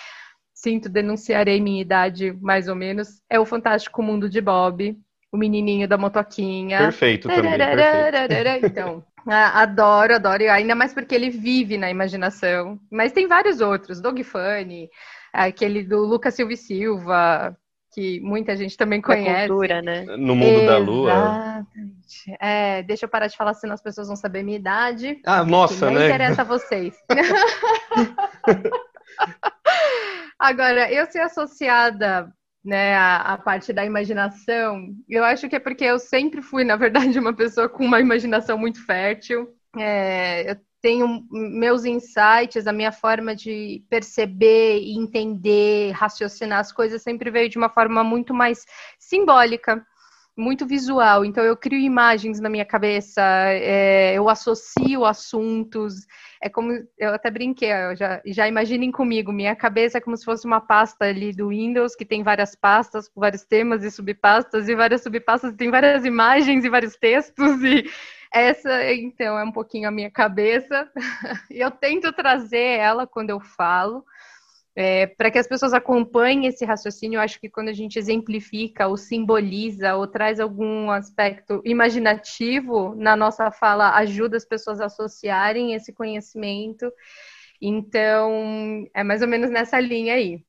sinto, 0.53 0.89
denunciarei 0.89 1.61
minha 1.61 1.81
idade, 1.81 2.35
mais 2.41 2.67
ou 2.67 2.75
menos, 2.75 3.21
é 3.29 3.39
o 3.39 3.45
Fantástico 3.45 4.03
Mundo 4.03 4.29
de 4.29 4.41
Bob 4.41 4.97
o 5.31 5.37
menininho 5.37 5.87
da 5.87 5.97
motoquinha. 5.97 6.79
Perfeito 6.79 7.27
também. 7.27 7.57
Perfeito. 7.57 8.65
Então, 8.65 9.03
Ah, 9.27 9.61
adoro, 9.61 10.15
adoro, 10.15 10.49
ainda 10.49 10.75
mais 10.75 10.93
porque 10.93 11.13
ele 11.13 11.29
vive 11.29 11.77
na 11.77 11.89
imaginação. 11.89 12.79
Mas 12.91 13.11
tem 13.11 13.27
vários 13.27 13.61
outros, 13.61 14.01
Dog 14.01 14.23
Funny, 14.23 14.89
aquele 15.33 15.83
do 15.83 15.99
Lucas 15.99 16.35
Silva 16.35 16.53
e 16.53 16.57
Silva, 16.57 17.57
que 17.93 18.19
muita 18.21 18.55
gente 18.55 18.77
também 18.77 19.01
conhece. 19.01 19.47
cultura, 19.47 19.81
né? 19.81 20.05
No 20.17 20.35
mundo 20.35 20.61
Exatamente. 20.61 20.65
da 20.65 20.77
lua. 20.77 21.65
É, 22.39 22.83
deixa 22.83 23.05
eu 23.05 23.09
parar 23.09 23.27
de 23.27 23.35
falar, 23.37 23.53
senão 23.53 23.73
as 23.73 23.81
pessoas 23.81 24.07
vão 24.07 24.15
saber 24.15 24.43
minha 24.43 24.57
idade. 24.57 25.19
Ah, 25.25 25.43
nossa, 25.43 25.87
que 25.87 25.93
né? 25.95 26.05
interessa 26.05 26.41
a 26.41 26.45
vocês. 26.45 26.95
Agora, 30.39 30.91
eu 30.91 31.05
ser 31.07 31.19
associada 31.19 32.33
né, 32.63 32.95
a, 32.95 33.33
a, 33.33 33.37
parte 33.37 33.71
da 33.71 33.85
imaginação, 33.85 34.93
eu 35.07 35.23
acho 35.23 35.47
que 35.47 35.55
é 35.55 35.59
porque 35.59 35.85
eu 35.85 35.97
sempre 35.97 36.41
fui, 36.41 36.63
na 36.63 36.75
verdade, 36.75 37.17
uma 37.17 37.33
pessoa 37.33 37.69
com 37.69 37.85
uma 37.85 37.99
imaginação 37.99 38.57
muito 38.57 38.85
fértil. 38.85 39.49
É, 39.77 40.51
eu 40.51 40.57
tenho 40.81 41.25
meus 41.31 41.83
insights, 41.85 42.65
a 42.65 42.73
minha 42.73 42.91
forma 42.91 43.35
de 43.35 43.83
perceber, 43.89 44.81
entender, 44.83 45.91
raciocinar 45.91 46.59
as 46.59 46.71
coisas 46.71 47.01
sempre 47.01 47.29
veio 47.29 47.49
de 47.49 47.57
uma 47.57 47.69
forma 47.69 48.03
muito 48.03 48.33
mais 48.33 48.65
simbólica, 48.97 49.85
muito 50.39 50.65
visual. 50.65 51.25
Então 51.25 51.43
eu 51.43 51.55
crio 51.55 51.79
imagens 51.79 52.39
na 52.39 52.49
minha 52.49 52.65
cabeça, 52.65 53.21
é, 53.21 54.13
eu 54.13 54.29
associo 54.29 55.05
assuntos. 55.05 56.07
É 56.41 56.49
como 56.49 56.71
eu 56.97 57.13
até 57.13 57.29
brinquei, 57.29 57.69
já, 57.97 58.21
já 58.25 58.47
imaginem 58.47 58.91
comigo, 58.91 59.31
minha 59.31 59.55
cabeça 59.55 59.97
é 59.97 60.01
como 60.01 60.15
se 60.15 60.23
fosse 60.23 60.45
uma 60.47 60.61
pasta 60.61 61.05
ali 61.05 61.33
do 61.33 61.49
Windows 61.49 61.95
que 61.95 62.05
tem 62.05 62.23
várias 62.23 62.55
pastas 62.55 63.09
com 63.09 63.19
vários 63.19 63.43
temas 63.43 63.83
e 63.83 63.91
subpastas 63.91 64.69
e 64.69 64.75
várias 64.75 65.03
subpastas 65.03 65.53
tem 65.53 65.69
várias 65.69 66.05
imagens 66.05 66.63
e 66.63 66.69
vários 66.69 66.95
textos 66.95 67.61
e 67.61 67.85
essa, 68.31 68.93
então, 68.93 69.39
é 69.39 69.43
um 69.43 69.51
pouquinho 69.51 69.87
a 69.87 69.91
minha 69.91 70.11
cabeça. 70.11 70.87
eu 71.49 71.71
tento 71.71 72.13
trazer 72.13 72.77
ela 72.77 73.07
quando 73.07 73.31
eu 73.31 73.39
falo, 73.39 74.05
é, 74.79 75.07
para 75.07 75.29
que 75.29 75.37
as 75.37 75.45
pessoas 75.45 75.73
acompanhem 75.73 76.45
esse 76.45 76.63
raciocínio. 76.63 77.17
Eu 77.17 77.21
acho 77.21 77.37
que 77.37 77.49
quando 77.49 77.67
a 77.67 77.73
gente 77.73 77.99
exemplifica 77.99 78.87
ou 78.87 78.95
simboliza 78.95 79.93
ou 79.95 80.07
traz 80.07 80.39
algum 80.39 80.89
aspecto 80.89 81.61
imaginativo 81.65 82.95
na 82.95 83.13
nossa 83.13 83.51
fala, 83.51 83.93
ajuda 83.97 84.37
as 84.37 84.45
pessoas 84.45 84.79
a 84.79 84.85
associarem 84.85 85.73
esse 85.73 85.91
conhecimento. 85.91 86.89
Então, 87.61 88.87
é 88.93 89.03
mais 89.03 89.21
ou 89.21 89.27
menos 89.27 89.49
nessa 89.49 89.77
linha 89.81 90.13
aí. 90.13 90.45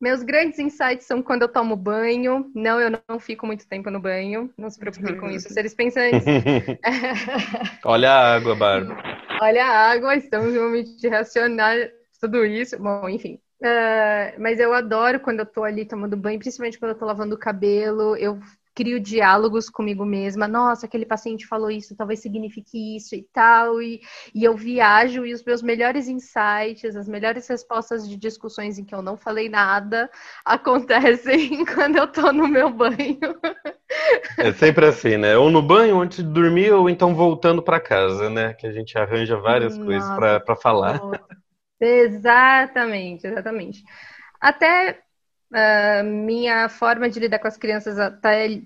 Meus 0.00 0.22
grandes 0.22 0.58
insights 0.58 1.06
são 1.06 1.22
quando 1.22 1.42
eu 1.42 1.48
tomo 1.48 1.76
banho. 1.76 2.50
Não, 2.54 2.80
eu 2.80 2.90
não 3.06 3.20
fico 3.20 3.46
muito 3.46 3.68
tempo 3.68 3.90
no 3.90 4.00
banho. 4.00 4.50
Não 4.56 4.70
se 4.70 4.78
preocupem 4.78 5.18
com 5.18 5.28
isso, 5.28 5.52
seres 5.52 5.74
pensantes. 5.74 6.24
Olha 7.84 8.10
a 8.10 8.36
água, 8.36 8.56
Bárbara. 8.56 9.18
Olha 9.42 9.66
a 9.66 9.90
água, 9.90 10.16
estamos 10.16 10.54
no 10.54 10.62
momento 10.62 10.96
de 10.96 11.08
racionar 11.08 11.76
tudo 12.18 12.42
isso. 12.46 12.78
Bom, 12.78 13.06
enfim. 13.06 13.38
Uh, 13.62 14.40
mas 14.40 14.58
eu 14.58 14.72
adoro 14.72 15.20
quando 15.20 15.40
eu 15.40 15.46
tô 15.46 15.62
ali 15.62 15.84
tomando 15.84 16.16
banho, 16.16 16.38
principalmente 16.38 16.78
quando 16.78 16.92
eu 16.92 16.98
tô 16.98 17.04
lavando 17.04 17.34
o 17.34 17.38
cabelo. 17.38 18.16
Eu 18.16 18.40
crio 18.74 18.98
diálogos 18.98 19.68
comigo 19.68 20.04
mesma. 20.04 20.48
Nossa, 20.48 20.86
aquele 20.86 21.04
paciente 21.04 21.46
falou 21.46 21.70
isso, 21.70 21.94
talvez 21.94 22.20
signifique 22.20 22.96
isso 22.96 23.14
e 23.14 23.22
tal. 23.32 23.82
E, 23.82 24.00
e 24.34 24.44
eu 24.44 24.56
viajo 24.56 25.26
e 25.26 25.34
os 25.34 25.44
meus 25.44 25.60
melhores 25.60 26.08
insights, 26.08 26.96
as 26.96 27.06
melhores 27.06 27.46
respostas 27.48 28.08
de 28.08 28.16
discussões 28.16 28.78
em 28.78 28.84
que 28.84 28.94
eu 28.94 29.02
não 29.02 29.16
falei 29.16 29.50
nada, 29.50 30.10
acontecem 30.44 31.64
quando 31.74 31.96
eu 31.96 32.06
tô 32.06 32.32
no 32.32 32.48
meu 32.48 32.70
banho. 32.70 33.18
É 34.38 34.52
sempre 34.52 34.86
assim, 34.86 35.18
né? 35.18 35.36
Ou 35.36 35.50
no 35.50 35.60
banho 35.60 36.00
antes 36.00 36.18
de 36.24 36.30
dormir, 36.32 36.72
ou 36.72 36.88
então 36.88 37.14
voltando 37.14 37.62
para 37.62 37.78
casa, 37.78 38.30
né? 38.30 38.54
Que 38.54 38.66
a 38.66 38.72
gente 38.72 38.96
arranja 38.96 39.36
várias 39.36 39.76
Nossa, 39.76 39.84
coisas 39.84 40.10
para 40.44 40.56
falar. 40.56 41.00
Exatamente, 41.80 43.26
exatamente. 43.26 43.82
Até 44.40 45.02
Uh, 45.52 46.04
minha 46.04 46.68
forma 46.68 47.10
de 47.10 47.18
lidar 47.18 47.40
com 47.40 47.48
as 47.48 47.56
crianças 47.56 47.98
até 47.98 48.62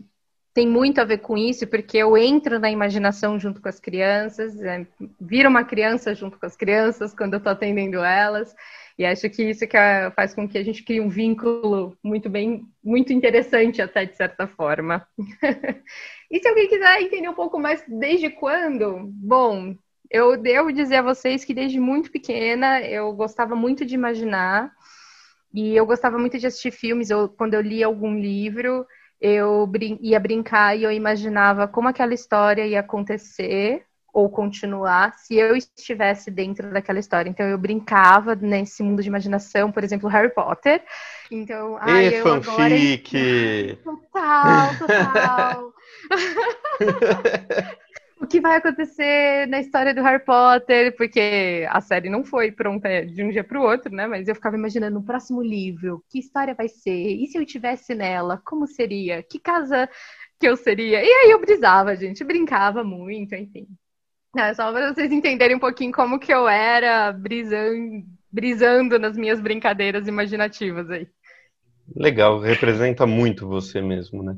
tem 0.52 0.68
muito 0.68 1.00
a 1.00 1.04
ver 1.04 1.18
com 1.18 1.36
isso, 1.36 1.66
porque 1.66 1.96
eu 1.96 2.16
entro 2.16 2.60
na 2.60 2.70
imaginação 2.70 3.40
junto 3.40 3.60
com 3.60 3.68
as 3.68 3.80
crianças, 3.80 4.60
é, 4.62 4.86
viro 5.18 5.48
uma 5.48 5.64
criança 5.64 6.14
junto 6.14 6.38
com 6.38 6.44
as 6.46 6.54
crianças 6.54 7.14
quando 7.14 7.32
eu 7.34 7.38
estou 7.38 7.50
atendendo 7.52 8.04
elas, 8.04 8.54
e 8.98 9.04
acho 9.04 9.28
que 9.30 9.42
isso 9.50 9.66
que 9.66 9.76
é, 9.76 10.10
faz 10.10 10.34
com 10.34 10.46
que 10.46 10.58
a 10.58 10.62
gente 10.62 10.84
crie 10.84 11.00
um 11.00 11.08
vínculo 11.08 11.96
muito 12.04 12.28
bem, 12.28 12.66
muito 12.84 13.12
interessante 13.12 13.80
até 13.82 14.04
de 14.04 14.14
certa 14.14 14.46
forma. 14.46 15.04
e 16.30 16.38
se 16.38 16.46
alguém 16.46 16.68
quiser 16.68 17.00
entender 17.00 17.28
um 17.28 17.34
pouco 17.34 17.58
mais 17.58 17.82
desde 17.88 18.28
quando? 18.30 19.06
Bom, 19.06 19.74
eu 20.14 20.36
devo 20.36 20.72
dizer 20.72 20.98
a 20.98 21.02
vocês 21.02 21.44
que 21.44 21.52
desde 21.52 21.80
muito 21.80 22.08
pequena 22.08 22.80
eu 22.82 23.12
gostava 23.12 23.56
muito 23.56 23.84
de 23.84 23.96
imaginar, 23.96 24.72
e 25.52 25.74
eu 25.74 25.84
gostava 25.84 26.16
muito 26.16 26.38
de 26.38 26.46
assistir 26.46 26.70
filmes, 26.70 27.10
eu, 27.10 27.28
quando 27.28 27.54
eu 27.54 27.60
lia 27.60 27.86
algum 27.86 28.16
livro, 28.16 28.86
eu 29.20 29.66
brin 29.66 29.98
ia 30.00 30.20
brincar 30.20 30.76
e 30.76 30.84
eu 30.84 30.92
imaginava 30.92 31.66
como 31.66 31.88
aquela 31.88 32.14
história 32.14 32.64
ia 32.64 32.78
acontecer 32.78 33.84
ou 34.12 34.30
continuar 34.30 35.14
se 35.14 35.34
eu 35.34 35.56
estivesse 35.56 36.30
dentro 36.30 36.70
daquela 36.70 37.00
história. 37.00 37.28
Então 37.28 37.46
eu 37.46 37.58
brincava 37.58 38.36
nesse 38.36 38.84
mundo 38.84 39.02
de 39.02 39.08
imaginação, 39.08 39.72
por 39.72 39.82
exemplo, 39.82 40.08
Harry 40.08 40.32
Potter. 40.32 40.80
Então, 41.28 41.76
ai, 41.80 42.10
e 42.10 42.14
eu 42.14 42.22
fanfic. 42.22 43.16
agora 43.18 43.76
total, 43.82 44.78
total. 44.78 45.74
o 48.24 48.26
que 48.26 48.40
vai 48.40 48.56
acontecer 48.56 49.46
na 49.48 49.60
história 49.60 49.94
do 49.94 50.02
Harry 50.02 50.24
Potter, 50.24 50.96
porque 50.96 51.66
a 51.68 51.80
série 51.82 52.08
não 52.08 52.24
foi 52.24 52.50
pronta 52.50 53.04
de 53.04 53.22
um 53.22 53.30
dia 53.30 53.44
para 53.44 53.60
o 53.60 53.62
outro, 53.62 53.94
né? 53.94 54.06
Mas 54.06 54.26
eu 54.26 54.34
ficava 54.34 54.56
imaginando 54.56 54.98
no 54.98 55.04
próximo 55.04 55.42
livro, 55.42 56.02
que 56.08 56.18
história 56.18 56.54
vai 56.54 56.66
ser? 56.66 56.90
E 56.90 57.26
se 57.26 57.36
eu 57.36 57.42
estivesse 57.42 57.94
nela, 57.94 58.40
como 58.44 58.66
seria? 58.66 59.22
Que 59.22 59.38
casa 59.38 59.88
que 60.40 60.48
eu 60.48 60.56
seria? 60.56 61.04
E 61.04 61.06
aí 61.06 61.30
eu 61.30 61.40
brisava, 61.40 61.94
gente, 61.94 62.24
brincava 62.24 62.82
muito, 62.82 63.34
enfim. 63.34 63.68
É, 64.36 64.54
só 64.54 64.72
para 64.72 64.92
vocês 64.92 65.12
entenderem 65.12 65.56
um 65.56 65.60
pouquinho 65.60 65.92
como 65.92 66.18
que 66.18 66.32
eu 66.32 66.48
era 66.48 67.12
brisando, 67.12 68.04
brisando 68.32 68.98
nas 68.98 69.16
minhas 69.18 69.40
brincadeiras 69.40 70.08
imaginativas 70.08 70.90
aí. 70.90 71.06
Legal, 71.94 72.40
representa 72.40 73.06
muito 73.06 73.46
você 73.46 73.82
mesmo, 73.82 74.22
né? 74.22 74.34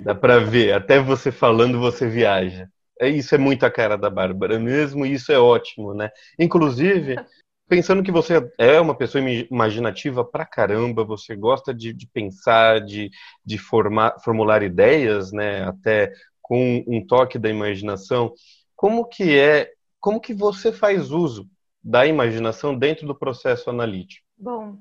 Dá 0.00 0.16
para 0.16 0.40
ver, 0.40 0.72
até 0.72 0.98
você 0.98 1.30
falando 1.30 1.78
você 1.78 2.08
viaja. 2.08 2.68
É, 3.00 3.08
isso 3.08 3.34
é 3.34 3.38
muito 3.38 3.64
a 3.64 3.70
cara 3.70 3.96
da 3.96 4.10
Bárbara 4.10 4.58
mesmo, 4.58 5.06
e 5.06 5.12
isso 5.14 5.30
é 5.32 5.38
ótimo, 5.38 5.94
né? 5.94 6.10
Inclusive, 6.38 7.16
pensando 7.68 8.02
que 8.02 8.10
você 8.10 8.50
é 8.58 8.80
uma 8.80 8.96
pessoa 8.96 9.22
imaginativa 9.22 10.24
pra 10.24 10.44
caramba, 10.46 11.04
você 11.04 11.36
gosta 11.36 11.72
de, 11.72 11.92
de 11.92 12.06
pensar, 12.06 12.80
de, 12.80 13.10
de 13.44 13.58
formar, 13.58 14.16
formular 14.24 14.62
ideias, 14.62 15.32
né? 15.32 15.64
Até 15.64 16.12
com 16.42 16.82
um 16.88 17.06
toque 17.06 17.38
da 17.38 17.48
imaginação. 17.48 18.32
Como 18.74 19.04
que 19.04 19.38
é, 19.38 19.70
como 20.00 20.20
que 20.20 20.32
você 20.32 20.72
faz 20.72 21.10
uso 21.10 21.48
da 21.82 22.06
imaginação 22.06 22.76
dentro 22.76 23.06
do 23.06 23.14
processo 23.14 23.70
analítico? 23.70 24.26
Bom, 24.36 24.78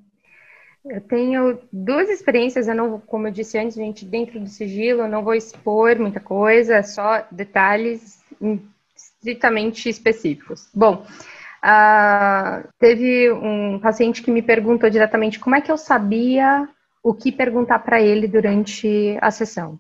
eu 0.90 1.02
tenho 1.02 1.60
duas 1.72 2.10
experiências, 2.10 2.68
eu 2.68 2.76
não, 2.76 3.00
como 3.00 3.28
eu 3.28 3.32
disse 3.32 3.58
antes, 3.58 3.76
gente, 3.76 4.06
dentro 4.06 4.40
do 4.40 4.48
sigilo, 4.48 5.02
eu 5.02 5.08
não 5.08 5.24
vou 5.24 5.34
expor 5.34 5.98
muita 6.00 6.20
coisa, 6.20 6.84
só 6.84 7.26
detalhes 7.32 8.22
estritamente 8.96 9.90
específicos. 9.90 10.70
Bom, 10.74 11.06
uh, 11.64 12.68
teve 12.80 13.32
um 13.32 13.80
paciente 13.80 14.22
que 14.22 14.32
me 14.32 14.42
perguntou 14.42 14.90
diretamente 14.90 15.40
como 15.40 15.56
é 15.56 15.62
que 15.62 15.72
eu 15.72 15.78
sabia 15.78 16.68
o 17.04 17.14
que 17.14 17.32
perguntar 17.32 17.80
para 17.80 18.02
ele 18.02 18.28
durante 18.28 19.18
a 19.22 19.32
sessão. 19.32 19.80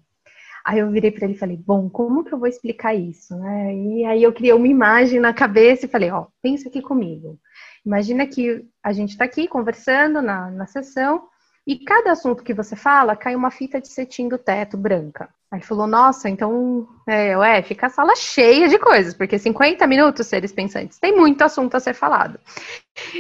Aí 0.66 0.80
eu 0.80 0.92
virei 0.92 1.12
para 1.12 1.26
ele 1.26 1.34
e 1.34 1.38
falei, 1.38 1.58
bom, 1.58 1.90
como 1.90 2.26
que 2.26 2.34
eu 2.34 2.38
vou 2.38 2.48
explicar 2.48 2.94
isso, 2.94 3.34
né? 3.38 3.74
E 3.74 4.06
aí 4.06 4.22
eu 4.22 4.34
criei 4.34 4.54
uma 4.54 4.68
imagem 4.68 5.18
na 5.18 5.34
cabeça 5.34 5.86
e 5.86 5.90
falei, 5.90 6.12
ó, 6.12 6.28
pensa 6.42 6.68
aqui 6.68 6.82
comigo. 6.82 7.40
Imagina 7.88 8.28
que 8.28 8.66
a 8.84 8.92
gente 8.92 9.12
está 9.12 9.24
aqui 9.24 9.48
conversando 9.48 10.22
na, 10.22 10.52
na 10.52 10.66
sessão 10.66 11.30
e 11.66 11.80
cada 11.80 12.12
assunto 12.12 12.44
que 12.44 12.54
você 12.54 12.76
fala 12.76 13.16
cai 13.16 13.34
uma 13.34 13.50
fita 13.50 13.80
de 13.80 13.88
cetim 13.88 14.28
do 14.28 14.38
teto 14.38 14.76
branca. 14.76 15.30
Aí 15.50 15.62
falou, 15.62 15.88
nossa, 15.88 16.28
então, 16.28 16.86
é, 17.08 17.38
ué, 17.38 17.62
fica 17.62 17.88
a 17.88 17.90
sala 17.90 18.14
cheia 18.18 18.68
de 18.68 18.78
coisas, 18.78 19.14
porque 19.14 19.40
50 19.40 19.88
minutos, 19.88 20.28
seres 20.28 20.52
pensantes, 20.52 21.00
tem 21.00 21.16
muito 21.16 21.42
assunto 21.42 21.76
a 21.76 21.80
ser 21.80 21.94
falado. 21.94 22.38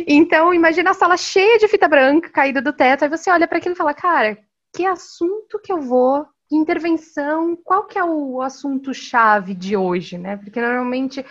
Então, 0.05 0.53
imagina 0.53 0.89
a 0.89 0.93
sala 0.93 1.15
cheia 1.15 1.57
de 1.57 1.69
fita 1.69 1.87
branca 1.87 2.29
caída 2.29 2.61
do 2.61 2.73
teto, 2.73 3.05
aí 3.05 3.09
você 3.09 3.31
olha 3.31 3.47
para 3.47 3.59
aquilo 3.59 3.73
e 3.73 3.77
fala, 3.77 3.93
cara, 3.93 4.37
que 4.75 4.85
assunto 4.85 5.61
que 5.63 5.71
eu 5.71 5.79
vou, 5.79 6.27
intervenção, 6.51 7.57
qual 7.63 7.85
que 7.85 7.97
é 7.97 8.03
o 8.03 8.41
assunto 8.41 8.93
chave 8.93 9.53
de 9.53 9.77
hoje, 9.77 10.17
né? 10.17 10.35
Porque 10.35 10.59
normalmente 10.59 11.25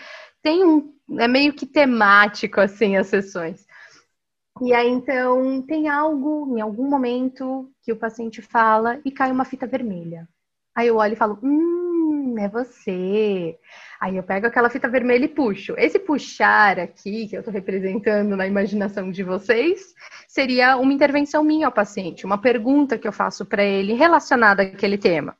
tem 0.46 0.64
um, 0.64 0.94
é 1.18 1.26
meio 1.26 1.52
que 1.52 1.66
temático, 1.66 2.60
assim, 2.60 2.96
as 2.96 3.08
sessões. 3.08 3.66
E 4.62 4.72
aí, 4.72 4.88
então, 4.88 5.60
tem 5.62 5.88
algo, 5.88 6.56
em 6.56 6.60
algum 6.60 6.88
momento, 6.88 7.68
que 7.82 7.92
o 7.92 7.96
paciente 7.96 8.40
fala 8.40 9.00
e 9.04 9.10
cai 9.10 9.32
uma 9.32 9.44
fita 9.44 9.66
vermelha. 9.66 10.28
Aí 10.72 10.86
eu 10.86 10.98
olho 10.98 11.14
e 11.14 11.16
falo, 11.16 11.40
hum, 11.42 12.36
é 12.38 12.48
você. 12.48 13.58
Aí 14.00 14.16
eu 14.16 14.22
pego 14.22 14.46
aquela 14.46 14.70
fita 14.70 14.88
vermelha 14.88 15.24
e 15.24 15.28
puxo. 15.28 15.74
Esse 15.76 15.98
puxar 15.98 16.78
aqui, 16.78 17.26
que 17.26 17.34
eu 17.34 17.40
estou 17.40 17.52
representando 17.52 18.36
na 18.36 18.46
imaginação 18.46 19.10
de 19.10 19.24
vocês, 19.24 19.96
seria 20.28 20.76
uma 20.76 20.92
intervenção 20.92 21.42
minha 21.42 21.66
ao 21.66 21.72
paciente, 21.72 22.24
uma 22.24 22.38
pergunta 22.38 22.96
que 22.96 23.08
eu 23.08 23.12
faço 23.12 23.44
para 23.44 23.64
ele 23.64 23.94
relacionada 23.94 24.62
àquele 24.62 24.96
tema. 24.96 25.36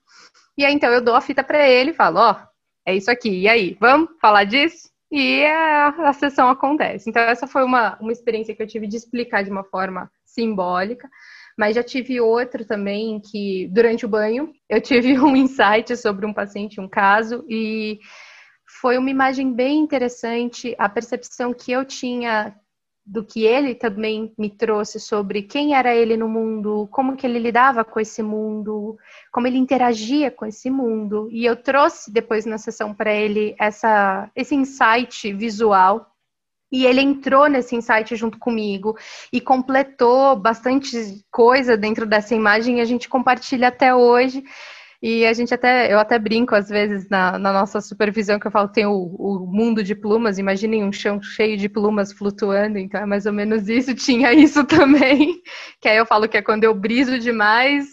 E 0.58 0.64
aí 0.64 0.74
então 0.74 0.90
eu 0.90 1.00
dou 1.00 1.14
a 1.14 1.20
fita 1.20 1.44
para 1.44 1.68
ele 1.68 1.90
e 1.90 1.94
falo: 1.94 2.18
Ó, 2.18 2.32
oh, 2.32 2.46
é 2.84 2.96
isso 2.96 3.10
aqui, 3.10 3.42
e 3.42 3.48
aí, 3.48 3.76
vamos 3.78 4.10
falar 4.20 4.44
disso? 4.44 4.95
E 5.10 5.44
a, 5.44 5.88
a 6.08 6.12
sessão 6.12 6.48
acontece. 6.48 7.08
Então, 7.08 7.22
essa 7.22 7.46
foi 7.46 7.62
uma, 7.62 7.96
uma 8.00 8.12
experiência 8.12 8.54
que 8.54 8.62
eu 8.62 8.66
tive 8.66 8.86
de 8.86 8.96
explicar 8.96 9.44
de 9.44 9.50
uma 9.50 9.64
forma 9.64 10.10
simbólica. 10.24 11.08
Mas 11.56 11.74
já 11.74 11.82
tive 11.82 12.20
outro 12.20 12.66
também 12.66 13.20
que, 13.20 13.68
durante 13.72 14.04
o 14.04 14.08
banho, 14.08 14.52
eu 14.68 14.80
tive 14.80 15.18
um 15.18 15.34
insight 15.34 15.96
sobre 15.96 16.26
um 16.26 16.34
paciente, 16.34 16.80
um 16.80 16.88
caso, 16.88 17.44
e 17.48 17.98
foi 18.80 18.98
uma 18.98 19.10
imagem 19.10 19.52
bem 19.52 19.78
interessante. 19.78 20.74
A 20.78 20.88
percepção 20.88 21.54
que 21.54 21.72
eu 21.72 21.84
tinha 21.84 22.54
do 23.06 23.24
que 23.24 23.44
ele 23.44 23.72
também 23.72 24.32
me 24.36 24.50
trouxe 24.50 24.98
sobre 24.98 25.40
quem 25.42 25.76
era 25.76 25.94
ele 25.94 26.16
no 26.16 26.28
mundo, 26.28 26.88
como 26.90 27.16
que 27.16 27.24
ele 27.24 27.38
lidava 27.38 27.84
com 27.84 28.00
esse 28.00 28.20
mundo, 28.20 28.98
como 29.30 29.46
ele 29.46 29.58
interagia 29.58 30.28
com 30.28 30.44
esse 30.44 30.68
mundo. 30.68 31.28
E 31.30 31.44
eu 31.44 31.54
trouxe 31.54 32.12
depois 32.12 32.44
na 32.44 32.58
sessão 32.58 32.92
para 32.92 33.14
ele 33.14 33.54
essa, 33.60 34.28
esse 34.34 34.56
insight 34.56 35.32
visual. 35.32 36.10
E 36.72 36.84
ele 36.84 37.00
entrou 37.00 37.48
nesse 37.48 37.76
insight 37.76 38.16
junto 38.16 38.40
comigo 38.40 38.96
e 39.32 39.40
completou 39.40 40.34
bastante 40.34 41.24
coisa 41.30 41.76
dentro 41.76 42.04
dessa 42.04 42.34
imagem 42.34 42.78
e 42.78 42.80
a 42.80 42.84
gente 42.84 43.08
compartilha 43.08 43.68
até 43.68 43.94
hoje. 43.94 44.42
E 45.02 45.26
a 45.26 45.32
gente 45.32 45.52
até, 45.52 45.92
eu 45.92 45.98
até 45.98 46.18
brinco 46.18 46.54
às 46.54 46.68
vezes 46.68 47.08
na, 47.08 47.38
na 47.38 47.52
nossa 47.52 47.80
supervisão 47.80 48.38
que 48.38 48.46
eu 48.46 48.50
falo 48.50 48.68
tem 48.68 48.86
o, 48.86 48.92
o, 48.92 49.46
mundo 49.46 49.82
de 49.82 49.94
plumas, 49.94 50.38
imaginem 50.38 50.84
um 50.84 50.92
chão 50.92 51.20
cheio 51.20 51.56
de 51.56 51.68
plumas 51.68 52.12
flutuando, 52.12 52.78
então 52.78 53.00
é 53.00 53.06
mais 53.06 53.26
ou 53.26 53.32
menos 53.32 53.68
isso, 53.68 53.94
tinha 53.94 54.32
isso 54.32 54.64
também, 54.64 55.40
que 55.80 55.88
aí 55.88 55.96
eu 55.96 56.06
falo 56.06 56.28
que 56.28 56.36
é 56.36 56.42
quando 56.42 56.64
eu 56.64 56.74
briso 56.74 57.18
demais, 57.18 57.86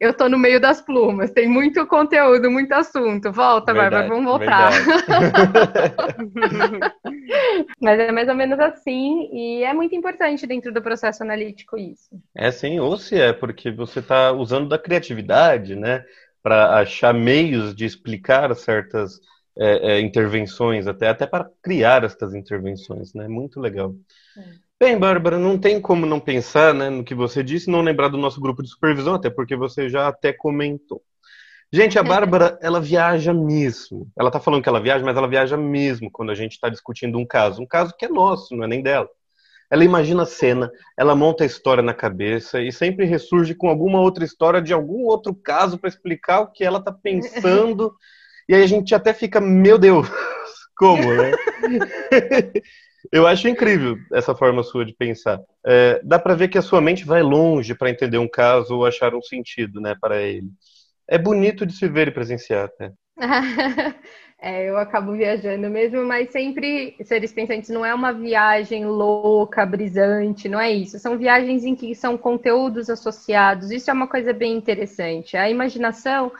eu 0.00 0.14
tô 0.14 0.28
no 0.28 0.38
meio 0.38 0.60
das 0.60 0.80
plumas, 0.80 1.32
tem 1.32 1.48
muito 1.48 1.84
conteúdo, 1.86 2.48
muito 2.50 2.72
assunto. 2.72 3.32
Volta, 3.32 3.72
verdade, 3.72 4.08
Bárbara, 4.08 4.08
vamos 4.08 4.30
voltar. 4.30 4.70
Mas 7.82 7.98
é 7.98 8.12
mais 8.12 8.28
ou 8.28 8.34
menos 8.34 8.60
assim, 8.60 9.28
e 9.32 9.64
é 9.64 9.74
muito 9.74 9.96
importante 9.96 10.46
dentro 10.46 10.72
do 10.72 10.80
processo 10.80 11.24
analítico 11.24 11.76
isso. 11.76 12.10
É 12.32 12.52
sim, 12.52 12.78
ou 12.78 12.96
se 12.96 13.20
é, 13.20 13.32
porque 13.32 13.72
você 13.72 13.98
está 13.98 14.30
usando 14.30 14.68
da 14.68 14.78
criatividade, 14.78 15.74
né? 15.74 16.04
Para 16.48 16.78
achar 16.78 17.12
meios 17.12 17.74
de 17.74 17.84
explicar 17.84 18.54
certas 18.56 19.20
é, 19.54 19.92
é, 19.92 20.00
intervenções, 20.00 20.86
até, 20.86 21.08
até 21.08 21.26
para 21.26 21.50
criar 21.62 22.04
estas 22.04 22.34
intervenções, 22.34 23.12
né? 23.12 23.28
Muito 23.28 23.60
legal. 23.60 23.94
É. 24.34 24.42
Bem, 24.80 24.98
Bárbara, 24.98 25.38
não 25.38 25.58
tem 25.58 25.78
como 25.78 26.06
não 26.06 26.18
pensar 26.18 26.72
né, 26.72 26.88
no 26.88 27.04
que 27.04 27.14
você 27.14 27.42
disse, 27.42 27.68
não 27.68 27.82
lembrar 27.82 28.08
do 28.08 28.16
nosso 28.16 28.40
grupo 28.40 28.62
de 28.62 28.70
supervisão, 28.70 29.12
até 29.12 29.28
porque 29.28 29.54
você 29.54 29.90
já 29.90 30.08
até 30.08 30.32
comentou. 30.32 31.02
Gente, 31.70 31.98
a 31.98 32.02
Bárbara, 32.02 32.58
ela 32.62 32.80
viaja 32.80 33.34
mesmo. 33.34 34.10
Ela 34.18 34.30
tá 34.30 34.40
falando 34.40 34.62
que 34.62 34.70
ela 34.70 34.80
viaja, 34.80 35.04
mas 35.04 35.18
ela 35.18 35.28
viaja 35.28 35.54
mesmo 35.54 36.10
quando 36.10 36.30
a 36.30 36.34
gente 36.34 36.52
está 36.52 36.70
discutindo 36.70 37.18
um 37.18 37.26
caso. 37.26 37.60
Um 37.60 37.66
caso 37.66 37.94
que 37.94 38.06
é 38.06 38.08
nosso, 38.08 38.56
não 38.56 38.64
é 38.64 38.66
nem 38.66 38.82
dela. 38.82 39.10
Ela 39.70 39.84
imagina 39.84 40.22
a 40.22 40.26
cena, 40.26 40.70
ela 40.96 41.14
monta 41.14 41.44
a 41.44 41.46
história 41.46 41.82
na 41.82 41.92
cabeça 41.92 42.60
e 42.60 42.72
sempre 42.72 43.04
ressurge 43.04 43.54
com 43.54 43.68
alguma 43.68 44.00
outra 44.00 44.24
história 44.24 44.62
de 44.62 44.72
algum 44.72 45.04
outro 45.04 45.34
caso 45.34 45.78
para 45.78 45.88
explicar 45.88 46.40
o 46.40 46.50
que 46.50 46.64
ela 46.64 46.78
está 46.78 46.90
pensando. 46.90 47.94
e 48.48 48.54
aí 48.54 48.62
a 48.62 48.66
gente 48.66 48.94
até 48.94 49.12
fica, 49.12 49.40
meu 49.40 49.78
Deus, 49.78 50.08
como, 50.76 51.12
né? 51.12 51.32
Eu 53.12 53.26
acho 53.26 53.48
incrível 53.48 53.96
essa 54.12 54.34
forma 54.34 54.62
sua 54.62 54.84
de 54.84 54.92
pensar. 54.92 55.40
É, 55.64 56.00
dá 56.02 56.18
para 56.18 56.34
ver 56.34 56.48
que 56.48 56.58
a 56.58 56.62
sua 56.62 56.80
mente 56.80 57.04
vai 57.04 57.22
longe 57.22 57.74
para 57.74 57.90
entender 57.90 58.18
um 58.18 58.28
caso 58.28 58.76
ou 58.76 58.86
achar 58.86 59.14
um 59.14 59.22
sentido, 59.22 59.80
né, 59.80 59.94
para 60.00 60.20
ele. 60.20 60.48
É 61.06 61.16
bonito 61.16 61.64
de 61.64 61.72
se 61.72 61.88
ver 61.88 62.08
e 62.08 62.10
presenciar, 62.10 62.64
até. 62.66 62.92
É, 64.40 64.68
eu 64.68 64.78
acabo 64.78 65.12
viajando 65.12 65.68
mesmo, 65.68 66.04
mas 66.04 66.30
sempre 66.30 66.94
seres 67.02 67.32
pensantes 67.32 67.70
não 67.70 67.84
é 67.84 67.92
uma 67.92 68.12
viagem 68.12 68.86
louca, 68.86 69.66
brisante, 69.66 70.48
não 70.48 70.60
é 70.60 70.70
isso. 70.70 70.96
São 71.00 71.18
viagens 71.18 71.64
em 71.64 71.74
que 71.74 71.92
são 71.94 72.16
conteúdos 72.16 72.88
associados. 72.88 73.72
Isso 73.72 73.90
é 73.90 73.92
uma 73.92 74.06
coisa 74.06 74.32
bem 74.32 74.56
interessante. 74.56 75.36
A 75.36 75.50
imaginação, 75.50 76.30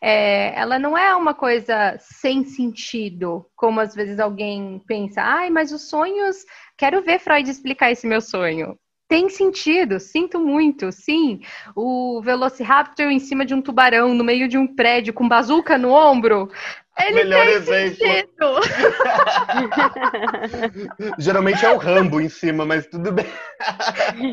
é, 0.00 0.52
ela 0.58 0.80
não 0.80 0.98
é 0.98 1.14
uma 1.14 1.32
coisa 1.32 1.96
sem 2.00 2.44
sentido, 2.44 3.46
como 3.54 3.78
às 3.80 3.94
vezes 3.94 4.18
alguém 4.18 4.82
pensa. 4.84 5.22
Ai, 5.22 5.48
mas 5.48 5.70
os 5.70 5.88
sonhos. 5.88 6.44
Quero 6.76 7.02
ver 7.02 7.20
Freud 7.20 7.48
explicar 7.48 7.92
esse 7.92 8.04
meu 8.04 8.20
sonho. 8.20 8.76
Tem 9.06 9.28
sentido, 9.28 10.00
sinto 10.00 10.40
muito, 10.40 10.90
sim. 10.90 11.40
O 11.76 12.20
Velociraptor 12.22 13.06
em 13.10 13.18
cima 13.20 13.44
de 13.44 13.54
um 13.54 13.62
tubarão, 13.62 14.14
no 14.14 14.24
meio 14.24 14.48
de 14.48 14.58
um 14.58 14.66
prédio, 14.66 15.12
com 15.12 15.28
bazuca 15.28 15.78
no 15.78 15.90
ombro. 15.92 16.50
Ele 16.98 17.24
Melhor 17.24 17.46
exemplo. 17.48 18.60
Geralmente 21.18 21.66
é 21.66 21.72
o 21.72 21.76
Rambo 21.76 22.20
em 22.20 22.28
cima, 22.28 22.64
mas 22.64 22.86
tudo 22.86 23.10
bem. 23.10 23.26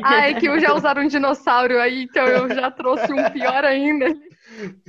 Ah, 0.04 0.28
é 0.28 0.34
que 0.34 0.46
já 0.60 0.72
usaram 0.72 1.02
um 1.02 1.08
dinossauro 1.08 1.80
aí, 1.80 2.04
então 2.04 2.24
eu 2.24 2.48
já 2.54 2.70
trouxe 2.70 3.12
um 3.12 3.30
pior 3.30 3.64
ainda. 3.64 4.14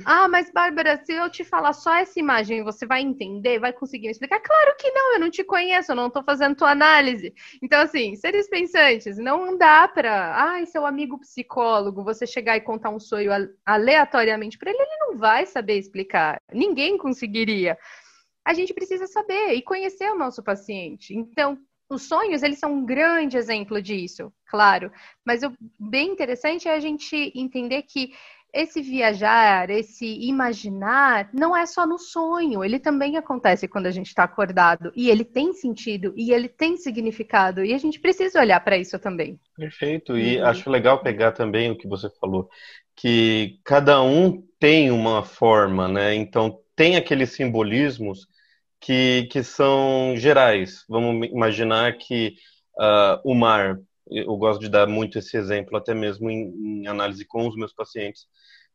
Ah, 0.04 0.28
mas 0.28 0.50
Bárbara, 0.52 1.02
se 1.04 1.12
eu 1.12 1.30
te 1.30 1.44
falar 1.44 1.72
só 1.72 1.94
essa 1.96 2.18
imagem, 2.18 2.62
você 2.62 2.86
vai 2.86 3.00
entender? 3.00 3.58
Vai 3.58 3.72
conseguir 3.72 4.06
me 4.06 4.12
explicar? 4.12 4.40
Claro 4.40 4.76
que 4.78 4.90
não, 4.90 5.14
eu 5.14 5.20
não 5.20 5.30
te 5.30 5.42
conheço, 5.42 5.92
eu 5.92 5.96
não 5.96 6.08
estou 6.08 6.22
fazendo 6.22 6.56
tua 6.56 6.70
análise. 6.70 7.32
Então, 7.62 7.80
assim, 7.80 8.14
seres 8.16 8.48
pensantes, 8.48 9.16
não 9.16 9.56
dá 9.56 9.88
para, 9.88 10.34
ai, 10.34 10.66
seu 10.66 10.84
amigo 10.84 11.18
psicólogo, 11.18 12.04
você 12.04 12.26
chegar 12.26 12.56
e 12.56 12.60
contar 12.60 12.90
um 12.90 13.00
sonho 13.00 13.30
aleatoriamente 13.64 14.58
para 14.58 14.70
ele, 14.70 14.82
ele 14.82 14.98
não 15.00 15.16
vai 15.16 15.46
saber 15.46 15.78
explicar. 15.78 16.38
Ninguém 16.52 16.98
conseguiria. 16.98 17.78
A 18.44 18.52
gente 18.52 18.74
precisa 18.74 19.06
saber 19.06 19.54
e 19.54 19.62
conhecer 19.62 20.10
o 20.10 20.18
nosso 20.18 20.42
paciente. 20.42 21.14
Então, 21.14 21.58
os 21.88 22.02
sonhos, 22.02 22.42
eles 22.42 22.58
são 22.58 22.72
um 22.72 22.84
grande 22.84 23.36
exemplo 23.36 23.80
disso, 23.80 24.32
claro. 24.46 24.90
Mas 25.24 25.42
o 25.42 25.52
bem 25.78 26.10
interessante 26.10 26.68
é 26.68 26.74
a 26.74 26.80
gente 26.80 27.32
entender 27.34 27.82
que 27.82 28.14
esse 28.54 28.80
viajar, 28.80 29.68
esse 29.68 30.06
imaginar, 30.06 31.28
não 31.34 31.56
é 31.56 31.66
só 31.66 31.84
no 31.86 31.98
sonho, 31.98 32.64
ele 32.64 32.78
também 32.78 33.16
acontece 33.16 33.66
quando 33.66 33.86
a 33.86 33.90
gente 33.90 34.06
está 34.06 34.22
acordado. 34.22 34.92
E 34.94 35.10
ele 35.10 35.24
tem 35.24 35.52
sentido, 35.52 36.14
e 36.16 36.32
ele 36.32 36.48
tem 36.48 36.76
significado, 36.76 37.64
e 37.64 37.74
a 37.74 37.78
gente 37.78 37.98
precisa 37.98 38.40
olhar 38.40 38.60
para 38.60 38.78
isso 38.78 38.98
também. 38.98 39.38
Perfeito, 39.56 40.16
e 40.16 40.38
uhum. 40.38 40.46
acho 40.46 40.70
legal 40.70 41.02
pegar 41.02 41.32
também 41.32 41.70
o 41.70 41.76
que 41.76 41.88
você 41.88 42.08
falou, 42.20 42.48
que 42.96 43.58
cada 43.64 44.00
um 44.02 44.42
tem 44.60 44.90
uma 44.90 45.24
forma, 45.24 45.88
né? 45.88 46.14
Então, 46.14 46.60
tem 46.76 46.96
aqueles 46.96 47.30
simbolismos 47.30 48.28
que, 48.80 49.28
que 49.32 49.42
são 49.42 50.14
gerais. 50.16 50.84
Vamos 50.88 51.26
imaginar 51.28 51.96
que 51.96 52.34
uh, 52.78 53.20
o 53.24 53.34
mar, 53.34 53.78
eu 54.10 54.36
gosto 54.36 54.60
de 54.60 54.68
dar 54.68 54.86
muito 54.86 55.18
esse 55.18 55.36
exemplo, 55.36 55.76
até 55.76 55.94
mesmo 55.94 56.30
em, 56.30 56.82
em 56.82 56.86
análise 56.86 57.24
com 57.24 57.48
os 57.48 57.56
meus 57.56 57.72
pacientes. 57.72 58.26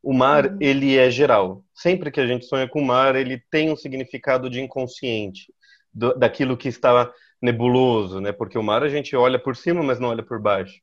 O 0.01 0.13
mar, 0.13 0.45
uhum. 0.45 0.57
ele 0.61 0.97
é 0.97 1.11
geral. 1.11 1.63
Sempre 1.73 2.11
que 2.11 2.19
a 2.19 2.27
gente 2.27 2.45
sonha 2.45 2.67
com 2.67 2.81
o 2.81 2.85
mar, 2.85 3.15
ele 3.15 3.41
tem 3.51 3.71
um 3.71 3.75
significado 3.75 4.49
de 4.49 4.61
inconsciente, 4.61 5.53
do, 5.93 6.13
daquilo 6.13 6.57
que 6.57 6.69
está 6.69 7.11
nebuloso, 7.41 8.19
né? 8.19 8.31
Porque 8.31 8.57
o 8.57 8.63
mar 8.63 8.83
a 8.83 8.89
gente 8.89 9.15
olha 9.15 9.37
por 9.37 9.55
cima, 9.55 9.83
mas 9.83 9.99
não 9.99 10.09
olha 10.09 10.23
por 10.23 10.41
baixo. 10.41 10.79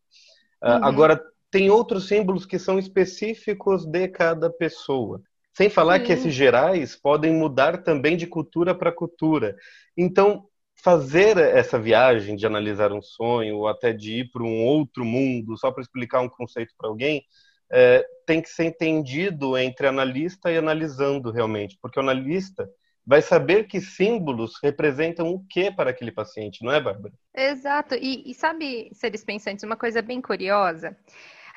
Uh, 0.62 0.68
uhum. 0.68 0.84
Agora, 0.84 1.20
tem 1.50 1.70
outros 1.70 2.06
símbolos 2.06 2.44
que 2.44 2.58
são 2.58 2.78
específicos 2.78 3.86
de 3.86 4.08
cada 4.08 4.50
pessoa. 4.50 5.22
Sem 5.56 5.70
falar 5.70 6.00
Sim. 6.00 6.04
que 6.04 6.12
esses 6.12 6.34
gerais 6.34 6.94
podem 6.94 7.32
mudar 7.32 7.82
também 7.82 8.16
de 8.16 8.26
cultura 8.26 8.74
para 8.74 8.92
cultura. 8.92 9.56
Então, 9.96 10.46
fazer 10.76 11.36
essa 11.38 11.78
viagem 11.78 12.36
de 12.36 12.46
analisar 12.46 12.92
um 12.92 13.02
sonho 13.02 13.56
ou 13.56 13.68
até 13.68 13.92
de 13.92 14.20
ir 14.20 14.30
para 14.30 14.42
um 14.42 14.64
outro 14.64 15.04
mundo 15.04 15.56
só 15.56 15.70
para 15.70 15.82
explicar 15.82 16.20
um 16.20 16.28
conceito 16.28 16.72
para 16.78 16.88
alguém 16.88 17.24
é, 17.70 18.06
tem 18.24 18.40
que 18.40 18.48
ser 18.48 18.64
entendido 18.64 19.56
entre 19.56 19.86
analista 19.86 20.50
e 20.50 20.56
analisando 20.56 21.30
realmente, 21.30 21.78
porque 21.80 21.98
o 21.98 22.02
analista 22.02 22.68
vai 23.04 23.22
saber 23.22 23.64
que 23.64 23.80
símbolos 23.80 24.54
representam 24.62 25.28
o 25.30 25.44
que 25.48 25.70
para 25.70 25.90
aquele 25.90 26.10
paciente, 26.10 26.64
não 26.64 26.72
é, 26.72 26.80
Bárbara? 26.80 27.14
Exato. 27.34 27.94
E, 27.94 28.30
e 28.30 28.34
sabe, 28.34 28.90
seres 28.92 29.24
pensantes, 29.24 29.62
uma 29.62 29.76
coisa 29.76 30.02
bem 30.02 30.20
curiosa, 30.20 30.96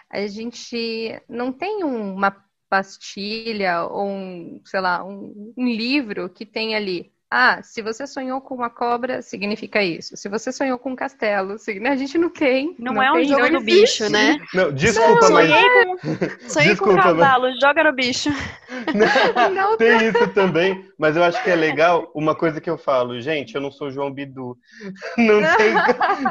a 0.10 0.28
gente 0.28 1.20
não 1.28 1.52
tem 1.52 1.84
uma 1.84 2.36
pastilha 2.70 3.84
ou 3.84 4.08
um, 4.08 4.62
sei 4.64 4.80
lá, 4.80 5.04
um, 5.04 5.54
um 5.58 5.68
livro 5.68 6.30
que 6.30 6.46
tem 6.46 6.76
ali 6.76 7.12
Ah, 7.32 7.62
se 7.62 7.84
você 7.84 8.08
sonhou 8.08 8.42
com 8.42 8.56
uma 8.56 8.72
cobra, 8.72 9.22
significa 9.22 9.84
isso. 9.84 10.18
Se 10.18 10.28
você 10.28 10.52
sonhou 10.52 10.80
com 10.80 10.94
um 10.94 10.96
castelo, 10.96 11.58
a 11.86 11.96
gente 11.96 12.18
não 12.18 12.30
tem. 12.30 12.76
Não, 12.80 12.94
não 12.94 13.04
é 13.04 13.12
um 13.12 13.24
jogo 13.24 13.52
do 13.52 13.62
bicho, 13.62 14.10
né? 14.10 14.40
Não, 14.52 14.72
desculpa, 14.72 15.30
não, 15.30 15.34
mas. 15.34 15.48
Sonhei 15.48 15.70
com, 15.96 16.40
sonhei 16.50 16.70
desculpa, 16.70 16.94
com 16.94 17.00
um 17.00 17.04
cavalo, 17.04 17.44
mas... 17.44 17.60
joga 17.60 17.84
no 17.84 17.94
bicho. 17.94 18.32
Não, 19.36 19.50
não, 19.52 19.78
tem 19.78 20.08
isso 20.08 20.28
também, 20.30 20.84
mas 20.98 21.16
eu 21.16 21.24
acho 21.24 21.44
que 21.44 21.52
é 21.52 21.56
legal 21.56 22.12
uma 22.16 22.34
coisa 22.34 22.60
que 22.60 22.70
eu 22.70 22.80
falo, 22.80 23.22
gente, 23.22 23.54
eu 23.54 23.62
não 23.62 23.72
sou 23.72 23.92
João 23.92 24.12
Bidu. 24.12 24.58
Não 25.18 25.42
tem, 25.58 25.74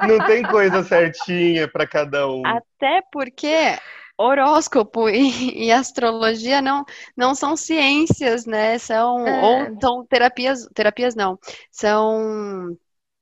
não 0.09 0.27
tem 0.27 0.43
coisa 0.43 0.83
certinha 0.83 1.69
para 1.69 1.87
cada 1.87 2.27
um. 2.27 2.43
Até 2.45 3.03
porque 3.13 3.77
horóscopo 4.19 5.09
e, 5.09 5.67
e, 5.67 5.73
astrologia 5.73 6.61
não, 6.61 6.85
não 7.17 7.35
são 7.35 7.57
ciências, 7.57 8.45
né? 8.45 8.77
São 8.79 9.27
é. 9.27 9.43
ou 9.43 9.81
são 9.81 10.07
terapias, 10.07 10.69
terapias 10.75 11.15
não, 11.15 11.39
são 11.71 12.77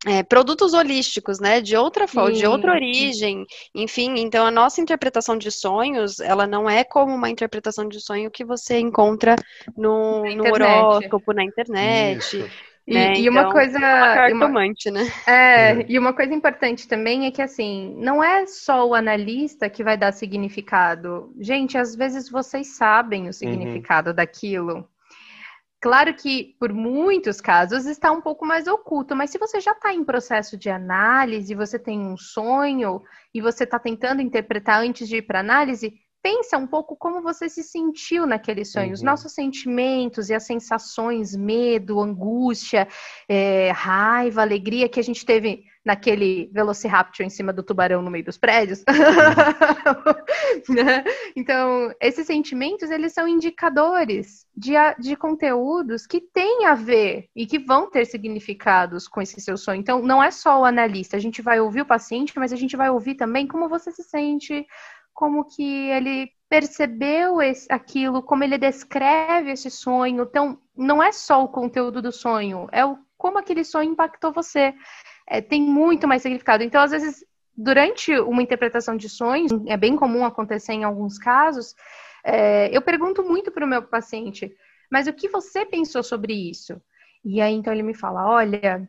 é, 0.07 0.23
produtos 0.23 0.73
holísticos, 0.73 1.39
né? 1.39 1.61
De 1.61 1.77
outra 1.77 2.09
forma, 2.09 2.33
de 2.33 2.47
outra 2.47 2.73
origem, 2.73 3.45
enfim. 3.75 4.15
Então 4.19 4.47
a 4.47 4.51
nossa 4.51 4.81
interpretação 4.81 5.37
de 5.37 5.51
sonhos, 5.51 6.19
ela 6.21 6.47
não 6.47 6.69
é 6.69 6.83
como 6.83 7.15
uma 7.15 7.29
interpretação 7.29 7.89
de 7.89 8.01
sonho 8.01 8.31
que 8.31 8.45
você 8.45 8.79
encontra 8.79 9.37
no, 9.77 10.25
no 10.35 10.45
horóscopo 10.45 11.33
na 11.33 11.45
internet. 11.45 12.19
Isso. 12.19 12.51
E, 12.87 12.95
né? 12.95 13.15
e 13.19 13.29
uma 13.29 13.41
então, 13.41 13.53
coisa. 13.53 13.79
É 13.79 13.95
uma 13.95 14.15
cartomante, 14.15 14.91
uma, 14.91 15.01
né? 15.01 15.13
É, 15.27 15.87
e 15.91 15.99
uma 15.99 16.13
coisa 16.13 16.33
importante 16.33 16.87
também 16.87 17.27
é 17.27 17.31
que, 17.33 17.43
assim, 17.43 17.95
não 17.99 18.23
é 18.23 18.47
só 18.47 18.87
o 18.87 18.95
analista 18.95 19.69
que 19.69 19.83
vai 19.83 19.97
dar 19.97 20.13
significado. 20.13 21.35
Gente, 21.41 21.77
às 21.77 21.97
vezes 21.97 22.31
vocês 22.31 22.77
sabem 22.77 23.23
o 23.23 23.27
uhum. 23.27 23.33
significado 23.33 24.11
uhum. 24.11 24.17
daquilo. 24.17 24.89
Claro 25.81 26.15
que, 26.15 26.57
por 26.59 26.73
muitos 26.73 27.41
casos, 27.41 27.87
está 27.87 28.11
um 28.11 28.21
pouco 28.21 28.47
mais 28.47 28.67
oculto, 28.67 29.15
mas 29.15 29.31
se 29.31 29.39
você 29.39 29.61
já 29.61 29.73
está 29.73 29.93
em 29.93 30.05
processo 30.05 30.57
de 30.57 30.71
análise, 30.71 31.55
você 31.55 31.79
tem 31.79 32.01
um 32.01 32.17
sonho 32.17 33.03
e 33.35 33.41
você 33.41 33.65
está 33.65 33.79
tentando 33.79 34.23
interpretar 34.23 34.81
antes 34.81 35.09
de 35.09 35.19
ir 35.19 35.23
para 35.23 35.41
análise, 35.41 35.95
pensa 36.27 36.59
um 36.59 36.67
pouco 36.67 36.97
como 36.97 37.23
você 37.23 37.49
se 37.49 37.63
sentiu 37.63 38.27
naquele 38.27 38.65
sonho, 38.65 38.89
uhum. 38.89 38.93
os 38.95 39.03
nossos 39.03 39.33
sentimentos 39.33 40.29
e 40.29 40.35
as 40.35 40.43
sensações, 40.43 41.37
medo, 41.37 42.01
angústia, 42.01 42.89
é, 43.29 43.71
raiva, 43.71 44.43
alegria 44.43 44.89
que 44.89 44.99
a 44.99 45.05
gente 45.05 45.25
teve 45.25 45.63
naquele 45.85 46.51
Velociraptor 46.53 47.25
em 47.25 47.31
cima 47.31 47.53
do 47.53 47.63
tubarão 47.63 48.03
no 48.03 48.11
meio 48.11 48.25
dos 48.25 48.37
prédios. 48.37 48.83
Uhum. 50.69 50.75
né? 50.75 51.05
Então, 51.37 51.95
esses 52.01 52.27
sentimentos, 52.27 52.91
eles 52.91 53.13
são 53.13 53.29
indicadores 53.29 54.45
de, 54.57 54.73
de 54.99 55.15
conteúdos 55.15 56.09
que 56.09 56.21
têm 56.21 56.67
a 56.67 56.75
ver 56.75 57.29
e 57.37 57.47
que 57.47 57.61
vão 57.61 57.89
ter 57.89 58.05
significados 58.05 59.07
com 59.07 59.23
esse 59.23 59.41
seu 59.41 59.57
sonho. 59.57 59.81
Então, 59.81 60.03
não 60.03 60.21
é 60.21 60.33
só 60.33 60.61
o 60.61 60.65
analista, 60.65 61.17
a 61.17 61.21
gente 61.21 61.41
vai 61.41 61.61
ouvir 61.61 61.83
o 61.83 61.87
paciente, 61.87 62.33
mas 62.35 62.53
a 62.53 62.57
gente 62.57 62.77
vai 62.77 62.91
ouvir 62.91 63.15
também 63.15 63.47
como 63.47 63.69
você 63.69 63.93
se 63.93 64.03
sente, 64.03 64.67
como 65.17 65.47
que 65.47 65.89
ele 65.89 66.31
percebeu 66.49 67.41
esse, 67.41 67.67
aquilo, 67.73 68.23
como 68.23 68.45
ele 68.45 68.59
descreve 68.59 69.51
esse 69.51 69.71
sonho. 69.71 70.25
Então, 70.25 70.61
não 70.77 71.03
é 71.03 71.11
só 71.11 71.43
o 71.43 71.49
conteúdo 71.49 72.03
do 72.03 72.13
sonho, 72.13 72.69
é 72.71 72.85
o, 72.85 72.99
como 73.17 73.39
aquele 73.39 73.65
sonho 73.65 73.91
impactou 73.91 74.31
você. 74.31 74.75
É, 75.27 75.41
tem 75.41 75.63
muito 75.63 76.07
mais 76.07 76.21
significado. 76.21 76.63
Então, 76.63 76.83
às 76.83 76.91
vezes, 76.91 77.25
durante 77.57 78.17
uma 78.21 78.43
interpretação 78.43 78.95
de 78.95 79.09
sonhos, 79.09 79.51
é 79.67 79.77
bem 79.77 79.97
comum 79.97 80.25
acontecer 80.25 80.75
em 80.75 80.85
alguns 80.85 81.19
casos, 81.19 81.75
é, 82.23 82.69
eu 82.77 82.83
pergunto 82.83 83.25
muito 83.25 83.51
para 83.51 83.65
o 83.65 83.69
meu 83.69 83.83
paciente, 83.83 84.55
mas 84.93 85.07
o 85.07 85.15
que 85.15 85.29
você 85.29 85.65
pensou 85.65 86.03
sobre 86.03 86.35
isso? 86.35 86.81
E 87.25 87.41
aí, 87.41 87.55
então, 87.55 87.73
ele 87.73 87.83
me 87.83 87.95
fala: 87.95 88.29
olha, 88.29 88.89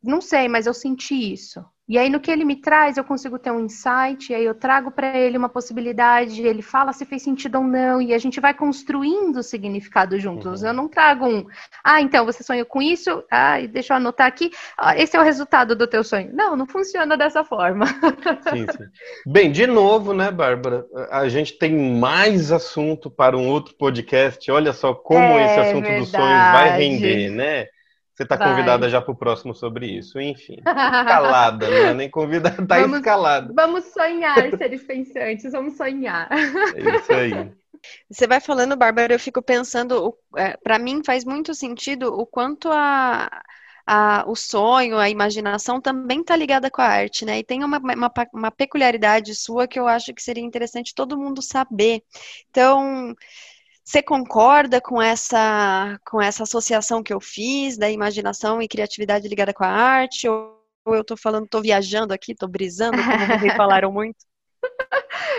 não 0.00 0.20
sei, 0.20 0.48
mas 0.48 0.66
eu 0.66 0.72
senti 0.72 1.32
isso. 1.32 1.64
E 1.86 1.98
aí, 1.98 2.08
no 2.08 2.18
que 2.18 2.30
ele 2.30 2.46
me 2.46 2.56
traz, 2.56 2.96
eu 2.96 3.04
consigo 3.04 3.38
ter 3.38 3.50
um 3.50 3.60
insight, 3.60 4.30
e 4.30 4.34
aí 4.34 4.44
eu 4.44 4.54
trago 4.54 4.90
para 4.90 5.18
ele 5.18 5.36
uma 5.36 5.50
possibilidade, 5.50 6.40
ele 6.40 6.62
fala 6.62 6.94
se 6.94 7.04
fez 7.04 7.22
sentido 7.22 7.58
ou 7.58 7.64
não, 7.64 8.00
e 8.00 8.14
a 8.14 8.18
gente 8.18 8.40
vai 8.40 8.54
construindo 8.54 9.36
o 9.36 9.42
significado 9.42 10.18
juntos. 10.18 10.62
Uhum. 10.62 10.68
Eu 10.68 10.72
não 10.72 10.88
trago 10.88 11.26
um, 11.26 11.44
ah, 11.84 12.00
então 12.00 12.24
você 12.24 12.42
sonhou 12.42 12.64
com 12.64 12.80
isso, 12.80 13.22
ah, 13.30 13.60
deixa 13.60 13.92
eu 13.92 13.98
anotar 13.98 14.26
aqui, 14.26 14.50
ah, 14.78 14.96
esse 14.96 15.14
é 15.14 15.20
o 15.20 15.24
resultado 15.24 15.76
do 15.76 15.86
teu 15.86 16.02
sonho. 16.02 16.30
Não, 16.32 16.56
não 16.56 16.66
funciona 16.66 17.18
dessa 17.18 17.44
forma. 17.44 17.84
Sim, 18.50 18.66
sim. 18.66 18.84
Bem, 19.26 19.52
de 19.52 19.66
novo, 19.66 20.14
né, 20.14 20.30
Bárbara, 20.30 20.86
a 21.10 21.28
gente 21.28 21.58
tem 21.58 21.74
mais 21.98 22.50
assunto 22.50 23.10
para 23.10 23.36
um 23.36 23.48
outro 23.48 23.74
podcast. 23.74 24.50
Olha 24.50 24.72
só 24.72 24.94
como 24.94 25.38
é, 25.38 25.46
esse 25.46 25.60
assunto 25.60 25.84
verdade. 25.84 26.00
dos 26.00 26.10
sonhos 26.10 26.52
vai 26.52 26.78
render, 26.78 27.30
né? 27.30 27.66
Você 28.14 28.22
está 28.22 28.38
convidada 28.38 28.88
já 28.88 29.00
para 29.00 29.10
o 29.12 29.16
próximo 29.16 29.54
sobre 29.54 29.86
isso. 29.86 30.20
Enfim, 30.20 30.58
escalada, 30.58 31.68
não 31.68 31.76
é 31.76 31.94
nem 31.94 32.10
convidada, 32.10 32.62
está 32.62 32.80
escalada. 32.80 33.52
Vamos 33.52 33.84
sonhar, 33.86 34.56
seres 34.56 34.84
pensantes, 34.84 35.50
vamos 35.50 35.76
sonhar. 35.76 36.28
É 36.30 36.96
isso 36.96 37.12
aí. 37.12 37.52
Você 38.08 38.26
vai 38.26 38.40
falando, 38.40 38.76
Bárbara, 38.76 39.12
eu 39.12 39.18
fico 39.18 39.42
pensando, 39.42 40.16
é, 40.36 40.56
para 40.56 40.78
mim 40.78 41.02
faz 41.04 41.24
muito 41.24 41.54
sentido 41.54 42.14
o 42.14 42.24
quanto 42.24 42.70
a, 42.70 43.28
a, 43.86 44.24
o 44.26 44.34
sonho, 44.34 44.96
a 44.96 45.10
imaginação 45.10 45.80
também 45.80 46.20
está 46.20 46.36
ligada 46.36 46.70
com 46.70 46.80
a 46.80 46.86
arte, 46.86 47.24
né? 47.24 47.38
E 47.40 47.44
tem 47.44 47.62
uma, 47.64 47.78
uma, 47.78 48.12
uma 48.32 48.50
peculiaridade 48.50 49.34
sua 49.34 49.66
que 49.66 49.78
eu 49.78 49.86
acho 49.86 50.14
que 50.14 50.22
seria 50.22 50.42
interessante 50.42 50.94
todo 50.94 51.18
mundo 51.18 51.42
saber. 51.42 52.02
Então, 52.48 53.14
você 53.84 54.02
concorda 54.02 54.80
com 54.80 55.00
essa, 55.00 56.00
com 56.06 56.20
essa 56.20 56.44
associação 56.44 57.02
que 57.02 57.12
eu 57.12 57.20
fiz 57.20 57.76
da 57.76 57.90
imaginação 57.90 58.62
e 58.62 58.66
criatividade 58.66 59.28
ligada 59.28 59.52
com 59.52 59.62
a 59.62 59.68
arte? 59.68 60.26
Ou, 60.26 60.54
eu 60.86 61.02
estou 61.02 61.16
falando, 61.16 61.44
estou 61.44 61.60
viajando 61.60 62.14
aqui, 62.14 62.32
estou 62.32 62.48
brisando, 62.48 62.96
como 62.96 63.38
vocês 63.38 63.52
falaram 63.56 63.92
muito? 63.92 64.16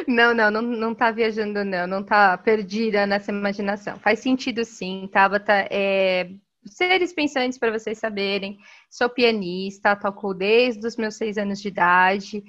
Não, 0.07 0.33
não, 0.33 0.51
não, 0.51 0.61
não 0.61 0.95
tá 0.95 1.09
viajando, 1.09 1.65
não, 1.65 1.87
não 1.87 2.03
tá 2.03 2.37
perdida 2.37 3.07
nessa 3.07 3.31
imaginação. 3.31 3.97
Faz 3.97 4.19
sentido 4.19 4.63
sim, 4.63 5.09
Tabata. 5.11 5.67
É, 5.71 6.29
seres 6.65 7.13
pensantes 7.13 7.57
para 7.57 7.71
vocês 7.71 7.97
saberem. 7.97 8.59
Sou 8.89 9.09
pianista, 9.09 9.95
toco 9.95 10.33
desde 10.33 10.85
os 10.85 10.95
meus 10.97 11.15
seis 11.15 11.37
anos 11.37 11.59
de 11.59 11.67
idade. 11.69 12.43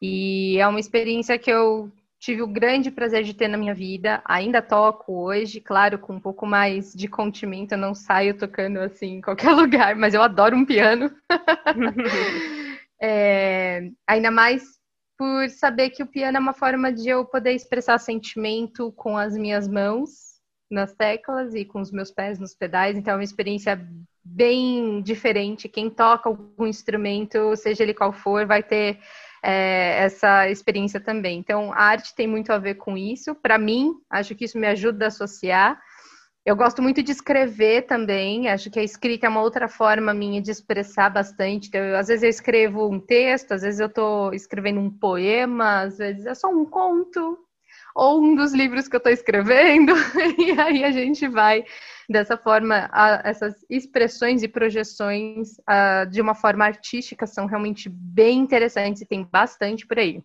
E 0.00 0.56
é 0.58 0.66
uma 0.66 0.80
experiência 0.80 1.38
que 1.38 1.50
eu 1.50 1.92
tive 2.24 2.40
o 2.40 2.46
grande 2.46 2.90
prazer 2.90 3.22
de 3.22 3.34
ter 3.34 3.48
na 3.48 3.58
minha 3.58 3.74
vida. 3.74 4.22
Ainda 4.24 4.62
toco 4.62 5.12
hoje, 5.12 5.60
claro, 5.60 5.98
com 5.98 6.14
um 6.14 6.20
pouco 6.20 6.46
mais 6.46 6.94
de 6.94 7.06
contimento. 7.06 7.72
Eu 7.72 7.78
não 7.78 7.94
saio 7.94 8.36
tocando 8.36 8.78
assim 8.78 9.16
em 9.16 9.20
qualquer 9.20 9.52
lugar, 9.52 9.94
mas 9.94 10.14
eu 10.14 10.22
adoro 10.22 10.56
um 10.56 10.64
piano. 10.64 11.14
é, 13.00 13.90
ainda 14.06 14.30
mais 14.30 14.62
por 15.18 15.50
saber 15.50 15.90
que 15.90 16.02
o 16.02 16.06
piano 16.06 16.38
é 16.38 16.40
uma 16.40 16.54
forma 16.54 16.90
de 16.90 17.10
eu 17.10 17.26
poder 17.26 17.52
expressar 17.52 17.98
sentimento 17.98 18.90
com 18.92 19.18
as 19.18 19.36
minhas 19.36 19.68
mãos 19.68 20.40
nas 20.70 20.94
teclas 20.94 21.54
e 21.54 21.64
com 21.66 21.78
os 21.78 21.92
meus 21.92 22.10
pés 22.10 22.38
nos 22.38 22.54
pedais. 22.54 22.96
Então 22.96 23.12
é 23.12 23.16
uma 23.18 23.22
experiência 23.22 23.86
bem 24.24 25.02
diferente. 25.02 25.68
Quem 25.68 25.90
toca 25.90 26.30
algum 26.30 26.66
instrumento, 26.66 27.54
seja 27.54 27.82
ele 27.82 27.92
qual 27.92 28.14
for, 28.14 28.46
vai 28.46 28.62
ter 28.62 28.98
é, 29.44 30.04
essa 30.04 30.48
experiência 30.48 30.98
também. 30.98 31.38
Então, 31.38 31.70
a 31.70 31.82
arte 31.82 32.14
tem 32.14 32.26
muito 32.26 32.50
a 32.50 32.58
ver 32.58 32.76
com 32.76 32.96
isso. 32.96 33.34
Para 33.34 33.58
mim, 33.58 33.92
acho 34.08 34.34
que 34.34 34.46
isso 34.46 34.58
me 34.58 34.66
ajuda 34.66 35.04
a 35.04 35.08
associar. 35.08 35.78
Eu 36.46 36.56
gosto 36.56 36.80
muito 36.80 37.02
de 37.02 37.12
escrever 37.12 37.82
também. 37.82 38.48
Acho 38.48 38.70
que 38.70 38.80
a 38.80 38.82
escrita 38.82 39.26
é 39.26 39.28
uma 39.28 39.42
outra 39.42 39.68
forma 39.68 40.14
minha 40.14 40.40
de 40.40 40.50
expressar 40.50 41.10
bastante. 41.10 41.68
Então, 41.68 41.80
eu, 41.82 41.96
às 41.96 42.08
vezes 42.08 42.22
eu 42.22 42.30
escrevo 42.30 42.88
um 42.88 42.98
texto, 42.98 43.52
às 43.52 43.60
vezes 43.60 43.80
eu 43.80 43.86
estou 43.86 44.32
escrevendo 44.32 44.80
um 44.80 44.90
poema, 44.90 45.82
às 45.82 45.98
vezes 45.98 46.24
é 46.24 46.34
só 46.34 46.48
um 46.48 46.64
conto 46.64 47.38
ou 47.94 48.22
um 48.22 48.34
dos 48.34 48.52
livros 48.54 48.88
que 48.88 48.96
eu 48.96 48.98
estou 48.98 49.12
escrevendo. 49.12 49.92
e 50.38 50.58
aí 50.58 50.84
a 50.84 50.90
gente 50.90 51.28
vai 51.28 51.64
Dessa 52.08 52.36
forma, 52.36 52.88
a, 52.92 53.22
essas 53.24 53.54
expressões 53.68 54.42
e 54.42 54.48
projeções 54.48 55.56
a, 55.66 56.04
de 56.04 56.20
uma 56.20 56.34
forma 56.34 56.64
artística 56.64 57.26
são 57.26 57.46
realmente 57.46 57.88
bem 57.88 58.38
interessantes 58.40 59.02
e 59.02 59.06
tem 59.06 59.24
bastante 59.24 59.86
por 59.86 59.98
aí. 59.98 60.22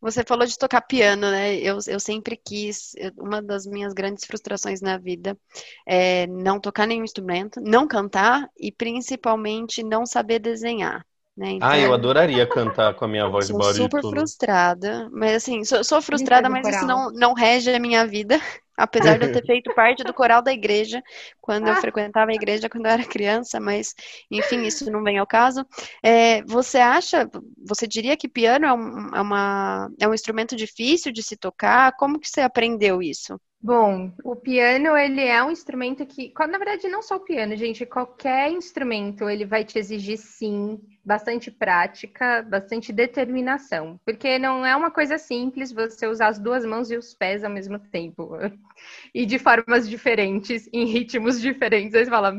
Você 0.00 0.24
falou 0.24 0.46
de 0.46 0.58
tocar 0.58 0.80
piano, 0.80 1.30
né? 1.30 1.56
Eu, 1.56 1.78
eu 1.86 2.00
sempre 2.00 2.36
quis, 2.36 2.92
uma 3.16 3.40
das 3.40 3.66
minhas 3.66 3.92
grandes 3.92 4.24
frustrações 4.24 4.80
na 4.80 4.98
vida 4.98 5.38
é 5.86 6.26
não 6.26 6.58
tocar 6.58 6.86
nenhum 6.86 7.04
instrumento, 7.04 7.60
não 7.60 7.86
cantar 7.86 8.50
e 8.58 8.72
principalmente 8.72 9.82
não 9.82 10.04
saber 10.04 10.38
desenhar. 10.38 11.06
Né? 11.40 11.52
Então, 11.52 11.66
ah, 11.66 11.78
eu 11.78 11.94
adoraria 11.94 12.46
cantar 12.46 12.92
com 12.92 13.06
a 13.06 13.08
minha 13.08 13.26
voz 13.26 13.46
de 13.46 13.54
barulho. 13.54 13.74
Sou 13.74 13.84
super 13.84 14.02
frustrada, 14.02 15.08
mas 15.10 15.36
assim, 15.36 15.64
sou, 15.64 15.82
sou 15.82 16.02
frustrada, 16.02 16.50
mas 16.50 16.68
isso 16.68 16.84
não, 16.84 17.10
não 17.10 17.32
rege 17.32 17.72
a 17.74 17.78
minha 17.80 18.06
vida. 18.06 18.38
Apesar 18.76 19.18
de 19.18 19.26
eu 19.26 19.32
ter 19.32 19.44
feito 19.46 19.74
parte 19.74 20.04
do 20.04 20.12
coral 20.12 20.42
da 20.42 20.52
igreja, 20.52 21.02
quando 21.40 21.68
eu 21.68 21.72
ah. 21.72 21.80
frequentava 21.80 22.30
a 22.30 22.34
igreja 22.34 22.68
quando 22.68 22.84
eu 22.84 22.92
era 22.92 23.04
criança, 23.04 23.58
mas 23.58 23.94
enfim, 24.30 24.62
isso 24.62 24.90
não 24.90 25.02
vem 25.02 25.16
ao 25.16 25.26
caso. 25.26 25.66
É, 26.02 26.42
você 26.44 26.76
acha, 26.76 27.26
você 27.66 27.86
diria 27.86 28.18
que 28.18 28.28
piano 28.28 28.66
é, 28.66 28.72
um, 28.74 29.14
é, 29.14 29.20
uma, 29.20 29.90
é 29.98 30.08
um 30.08 30.14
instrumento 30.14 30.54
difícil 30.54 31.10
de 31.10 31.22
se 31.22 31.38
tocar? 31.38 31.96
Como 31.96 32.20
que 32.20 32.28
você 32.28 32.42
aprendeu 32.42 33.02
isso? 33.02 33.40
Bom, 33.62 34.10
o 34.24 34.34
piano 34.34 34.96
ele 34.96 35.20
é 35.20 35.42
um 35.44 35.50
instrumento 35.50 36.06
que, 36.06 36.32
na 36.38 36.56
verdade, 36.56 36.88
não 36.88 37.02
só 37.02 37.16
o 37.16 37.20
piano, 37.20 37.54
gente, 37.56 37.84
qualquer 37.84 38.50
instrumento 38.50 39.28
ele 39.28 39.44
vai 39.44 39.64
te 39.64 39.78
exigir 39.78 40.16
sim 40.16 40.80
bastante 41.04 41.50
prática, 41.50 42.42
bastante 42.42 42.90
determinação, 42.90 44.00
porque 44.02 44.38
não 44.38 44.64
é 44.64 44.74
uma 44.74 44.90
coisa 44.90 45.18
simples 45.18 45.72
você 45.72 46.06
usar 46.06 46.28
as 46.28 46.38
duas 46.38 46.64
mãos 46.64 46.90
e 46.90 46.96
os 46.96 47.12
pés 47.12 47.44
ao 47.44 47.50
mesmo 47.50 47.78
tempo 47.78 48.30
e 49.14 49.26
de 49.26 49.38
formas 49.38 49.86
diferentes, 49.86 50.66
em 50.72 50.86
ritmos 50.86 51.38
diferentes. 51.38 51.94
Aí 51.94 52.04
você 52.06 52.10
fala, 52.10 52.34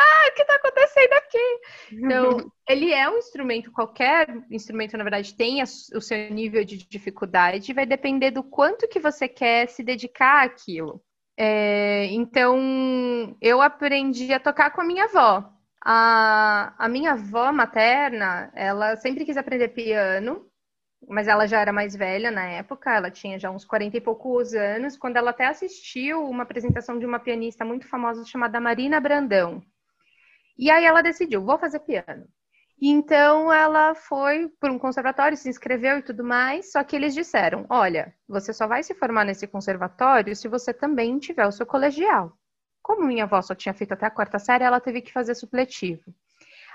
ah, 0.00 0.28
o 0.28 0.34
que 0.34 0.42
está 0.42 0.54
acontecendo 0.54 1.12
aqui? 1.12 1.60
Então, 1.92 2.52
ele 2.68 2.92
é 2.92 3.08
um 3.08 3.18
instrumento, 3.18 3.72
qualquer 3.72 4.28
instrumento, 4.50 4.96
na 4.96 5.04
verdade, 5.04 5.34
tem 5.34 5.62
o 5.62 6.00
seu 6.00 6.30
nível 6.30 6.64
de 6.64 6.76
dificuldade, 6.88 7.72
vai 7.72 7.86
depender 7.86 8.30
do 8.30 8.42
quanto 8.42 8.88
que 8.88 9.00
você 9.00 9.28
quer 9.28 9.68
se 9.68 9.82
dedicar 9.82 10.44
àquilo. 10.44 11.02
É, 11.36 12.06
então, 12.06 13.36
eu 13.40 13.62
aprendi 13.62 14.32
a 14.32 14.40
tocar 14.40 14.70
com 14.70 14.80
a 14.80 14.84
minha 14.84 15.04
avó. 15.04 15.50
A, 15.82 16.74
a 16.78 16.88
minha 16.88 17.12
avó 17.12 17.50
materna, 17.52 18.52
ela 18.54 18.96
sempre 18.96 19.24
quis 19.24 19.36
aprender 19.36 19.68
piano, 19.68 20.46
mas 21.08 21.26
ela 21.28 21.46
já 21.46 21.60
era 21.60 21.72
mais 21.72 21.96
velha 21.96 22.30
na 22.30 22.44
época, 22.44 22.94
ela 22.94 23.10
tinha 23.10 23.38
já 23.38 23.50
uns 23.50 23.64
40 23.64 23.96
e 23.96 24.00
poucos 24.00 24.52
anos, 24.54 24.96
quando 24.96 25.16
ela 25.16 25.30
até 25.30 25.46
assistiu 25.46 26.22
uma 26.28 26.42
apresentação 26.42 26.98
de 26.98 27.06
uma 27.06 27.18
pianista 27.18 27.64
muito 27.64 27.88
famosa 27.88 28.24
chamada 28.24 28.60
Marina 28.60 29.00
Brandão. 29.00 29.62
E 30.58 30.70
aí 30.70 30.84
ela 30.84 31.02
decidiu, 31.02 31.44
vou 31.44 31.58
fazer 31.58 31.80
piano. 31.80 32.26
Então 32.82 33.52
ela 33.52 33.94
foi 33.94 34.48
para 34.58 34.72
um 34.72 34.78
conservatório, 34.78 35.36
se 35.36 35.48
inscreveu 35.50 35.98
e 35.98 36.02
tudo 36.02 36.24
mais, 36.24 36.72
só 36.72 36.82
que 36.82 36.96
eles 36.96 37.14
disseram: 37.14 37.66
olha, 37.68 38.14
você 38.26 38.52
só 38.52 38.66
vai 38.66 38.82
se 38.82 38.94
formar 38.94 39.24
nesse 39.24 39.46
conservatório 39.46 40.34
se 40.34 40.48
você 40.48 40.72
também 40.72 41.18
tiver 41.18 41.46
o 41.46 41.52
seu 41.52 41.66
colegial. 41.66 42.32
Como 42.82 43.06
minha 43.06 43.24
avó 43.24 43.42
só 43.42 43.54
tinha 43.54 43.74
feito 43.74 43.92
até 43.92 44.06
a 44.06 44.10
quarta 44.10 44.38
série, 44.38 44.64
ela 44.64 44.80
teve 44.80 45.02
que 45.02 45.12
fazer 45.12 45.34
supletivo. 45.34 46.14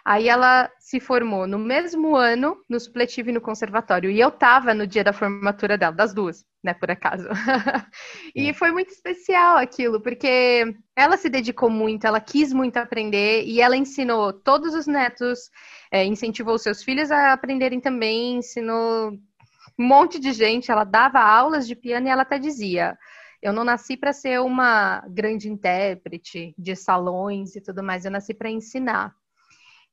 Aí 0.06 0.30
ela 0.30 0.70
se 0.78 0.99
formou 0.99 1.47
no 1.47 1.58
mesmo 1.58 2.16
ano 2.16 2.64
no 2.70 2.80
supletivo 2.80 3.32
e 3.32 3.34
no 3.34 3.41
conservatório. 3.41 4.12
E 4.12 4.20
eu 4.20 4.30
tava 4.30 4.72
no 4.72 4.86
dia 4.86 5.03
da 5.03 5.12
formatura 5.12 5.80
dela, 5.80 5.95
das 5.95 6.14
duas, 6.14 6.45
né, 6.64 6.76
por 6.76 6.91
acaso. 6.91 7.28
e 8.36 8.53
foi 8.53 8.72
muito 8.72 8.91
especial 8.91 9.58
aquilo, 9.58 9.99
porque 9.99 10.76
ela 10.95 11.18
se 11.18 11.28
dedicou 11.28 11.72
muito, 11.72 12.06
ela 12.06 12.20
quis 12.20 12.53
muito 12.53 12.78
aprender 12.78 13.45
e 13.45 13.60
ela 13.60 13.76
ensinou 13.76 14.32
todos 14.32 14.76
os 14.76 14.86
netos, 14.86 15.49
é, 15.91 16.06
incentivou 16.06 16.60
seus 16.60 16.84
filhos 16.84 17.10
a 17.10 17.34
aprenderem 17.34 17.80
também, 17.80 18.38
ensinou 18.38 19.10
um 19.10 19.88
monte 19.88 20.20
de 20.20 20.32
gente. 20.34 20.70
Ela 20.72 20.84
dava 20.84 21.20
aulas 21.20 21.68
de 21.68 21.76
piano 21.76 22.08
e 22.08 22.12
ela 22.12 22.22
até 22.22 22.38
dizia. 22.38 22.95
Eu 23.41 23.51
não 23.51 23.64
nasci 23.64 23.97
para 23.97 24.14
ser 24.14 24.39
uma 24.39 25.03
grande 25.10 25.49
intérprete 25.49 26.53
de 26.56 26.76
salões 26.76 27.56
e 27.56 27.62
tudo 27.62 27.82
mais, 27.82 28.06
eu 28.06 28.12
nasci 28.12 28.36
para 28.36 28.51
ensinar. 28.51 29.16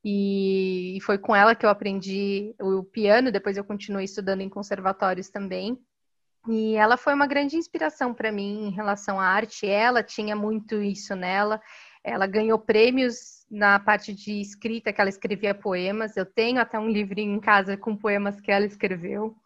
E 0.05 0.98
foi 1.03 1.16
com 1.16 1.34
ela 1.34 1.55
que 1.55 1.64
eu 1.64 1.70
aprendi 1.70 2.55
o 2.61 2.82
piano, 2.82 3.30
depois 3.30 3.57
eu 3.57 3.64
continuei 3.64 4.05
estudando 4.05 4.40
em 4.40 4.48
conservatórios 4.48 5.28
também. 5.30 5.78
E 6.48 6.74
ela 6.74 6.96
foi 6.96 7.14
uma 7.14 7.26
grande 7.26 7.57
inspiração 7.57 8.12
para 8.12 8.32
mim 8.32 8.66
em 8.66 8.70
relação 8.70 9.20
à 9.20 9.24
arte. 9.26 9.66
Ela 9.66 10.03
tinha 10.03 10.34
muito 10.34 10.82
isso 10.82 11.14
nela. 11.14 11.61
Ela 12.03 12.26
ganhou 12.26 12.59
prêmios 12.59 13.46
na 13.48 13.78
parte 13.78 14.12
de 14.12 14.40
escrita, 14.40 14.92
que 14.92 15.00
ela 15.00 15.11
escrevia 15.11 15.55
poemas. 15.55 16.16
Eu 16.16 16.26
tenho 16.26 16.61
até 16.61 16.78
um 16.78 16.88
livrinho 16.88 17.36
em 17.36 17.40
casa 17.40 17.76
com 17.76 17.96
poemas 17.96 18.40
que 18.40 18.50
ela 18.50 18.66
escreveu. 18.66 19.36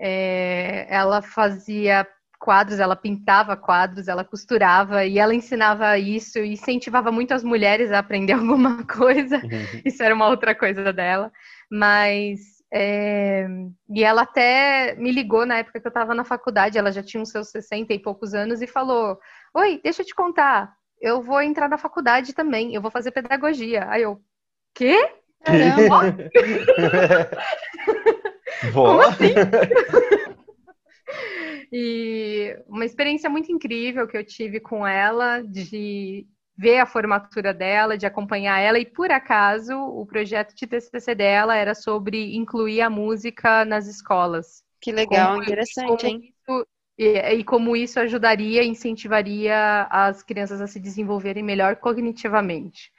É, 0.00 0.86
ela 0.92 1.22
fazia 1.22 2.04
quadros, 2.42 2.80
ela 2.80 2.96
pintava 2.96 3.56
quadros, 3.56 4.08
ela 4.08 4.24
costurava 4.24 5.04
e 5.04 5.16
ela 5.16 5.32
ensinava 5.32 5.96
isso 5.96 6.40
e 6.40 6.54
incentivava 6.54 7.12
muito 7.12 7.32
as 7.32 7.44
mulheres 7.44 7.92
a 7.92 8.00
aprender 8.00 8.32
alguma 8.34 8.84
coisa. 8.84 9.36
Uhum. 9.36 9.80
Isso 9.84 10.02
era 10.02 10.12
uma 10.12 10.28
outra 10.28 10.52
coisa 10.52 10.92
dela. 10.92 11.30
Mas. 11.70 12.40
É... 12.74 13.46
E 13.94 14.02
ela 14.02 14.22
até 14.22 14.96
me 14.96 15.12
ligou 15.12 15.46
na 15.46 15.58
época 15.58 15.78
que 15.78 15.86
eu 15.86 15.90
estava 15.90 16.14
na 16.14 16.24
faculdade, 16.24 16.78
ela 16.78 16.90
já 16.90 17.02
tinha 17.02 17.22
uns 17.22 17.30
seus 17.30 17.50
60 17.50 17.92
e 17.92 17.98
poucos 17.98 18.34
anos 18.34 18.60
e 18.60 18.66
falou: 18.66 19.18
Oi, 19.54 19.78
deixa 19.84 20.02
eu 20.02 20.06
te 20.06 20.14
contar, 20.14 20.72
eu 21.00 21.22
vou 21.22 21.40
entrar 21.42 21.68
na 21.68 21.78
faculdade 21.78 22.32
também, 22.32 22.74
eu 22.74 22.80
vou 22.80 22.90
fazer 22.90 23.10
pedagogia. 23.10 23.86
Aí 23.88 24.02
eu, 24.02 24.18
quê? 24.74 24.96
Caramba! 25.44 26.16
Como 28.72 29.00
assim? 29.02 29.34
E 31.72 32.54
uma 32.68 32.84
experiência 32.84 33.30
muito 33.30 33.50
incrível 33.50 34.06
que 34.06 34.16
eu 34.16 34.24
tive 34.24 34.60
com 34.60 34.86
ela, 34.86 35.40
de 35.40 36.26
ver 36.56 36.78
a 36.78 36.86
formatura 36.86 37.54
dela, 37.54 37.96
de 37.96 38.04
acompanhar 38.04 38.58
ela, 38.58 38.78
e 38.78 38.84
por 38.84 39.10
acaso 39.10 39.74
o 39.74 40.04
projeto 40.04 40.54
de 40.54 40.66
TCC 40.66 41.14
dela 41.14 41.56
era 41.56 41.74
sobre 41.74 42.36
incluir 42.36 42.82
a 42.82 42.90
música 42.90 43.64
nas 43.64 43.86
escolas. 43.86 44.62
Que 44.82 44.92
legal, 44.92 45.32
como, 45.32 45.42
interessante, 45.44 45.88
como 45.88 46.06
hein? 46.06 46.34
Isso, 46.46 46.66
e, 46.98 47.18
e 47.36 47.44
como 47.44 47.74
isso 47.74 47.98
ajudaria, 47.98 48.62
incentivaria 48.62 49.88
as 49.90 50.22
crianças 50.22 50.60
a 50.60 50.66
se 50.66 50.78
desenvolverem 50.78 51.42
melhor 51.42 51.76
cognitivamente. 51.76 52.92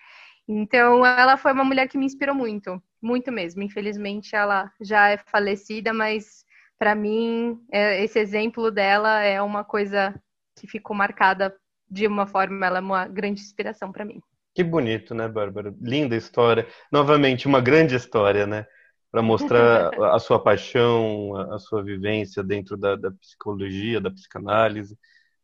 Então, 0.48 1.06
ela 1.06 1.38
foi 1.38 1.54
uma 1.54 1.64
mulher 1.64 1.88
que 1.88 1.98
me 1.98 2.06
inspirou 2.06 2.36
muito, 2.36 2.82
muito 3.02 3.32
mesmo. 3.32 3.62
Infelizmente, 3.62 4.36
ela 4.36 4.72
já 4.82 5.10
é 5.10 5.18
falecida, 5.18 5.94
mas 5.94 6.44
para 6.84 6.96
mim, 6.96 7.62
é, 7.72 8.04
esse 8.04 8.20
exemplo 8.20 8.70
dela 8.70 9.22
é 9.22 9.42
uma 9.42 9.64
coisa 9.64 10.14
que 10.54 10.68
ficou 10.68 10.94
marcada 10.94 11.56
de 11.90 12.06
uma 12.06 12.28
forma, 12.28 12.66
ela 12.66 12.80
é 12.80 12.82
uma 12.82 13.08
grande 13.08 13.40
inspiração 13.40 13.90
para 13.90 14.04
mim. 14.04 14.22
Que 14.54 14.66
bonito, 14.66 15.16
né, 15.16 15.30
Bárbara? 15.30 15.74
Linda 15.80 16.14
história. 16.14 16.68
Novamente, 16.92 17.48
uma 17.48 17.62
grande 17.62 17.96
história, 17.96 18.46
né? 18.46 18.66
Para 19.10 19.22
mostrar 19.22 19.92
a 20.14 20.20
sua 20.20 20.44
paixão, 20.44 21.38
a 21.54 21.58
sua 21.58 21.82
vivência 21.82 22.44
dentro 22.44 22.76
da, 22.76 22.98
da 22.98 23.12
psicologia, 23.12 24.02
da 24.02 24.12
psicanálise. 24.12 24.98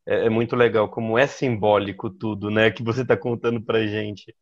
É, 0.06 0.26
é, 0.26 0.30
muito 0.30 0.58
legal 0.58 0.90
como 0.90 1.18
é 1.18 1.26
simbólico 1.26 2.10
tudo, 2.10 2.52
né? 2.52 2.70
Que 2.70 2.84
você 2.84 3.04
está 3.04 3.16
contando 3.16 3.62
para 3.62 3.88
gente. 3.88 4.36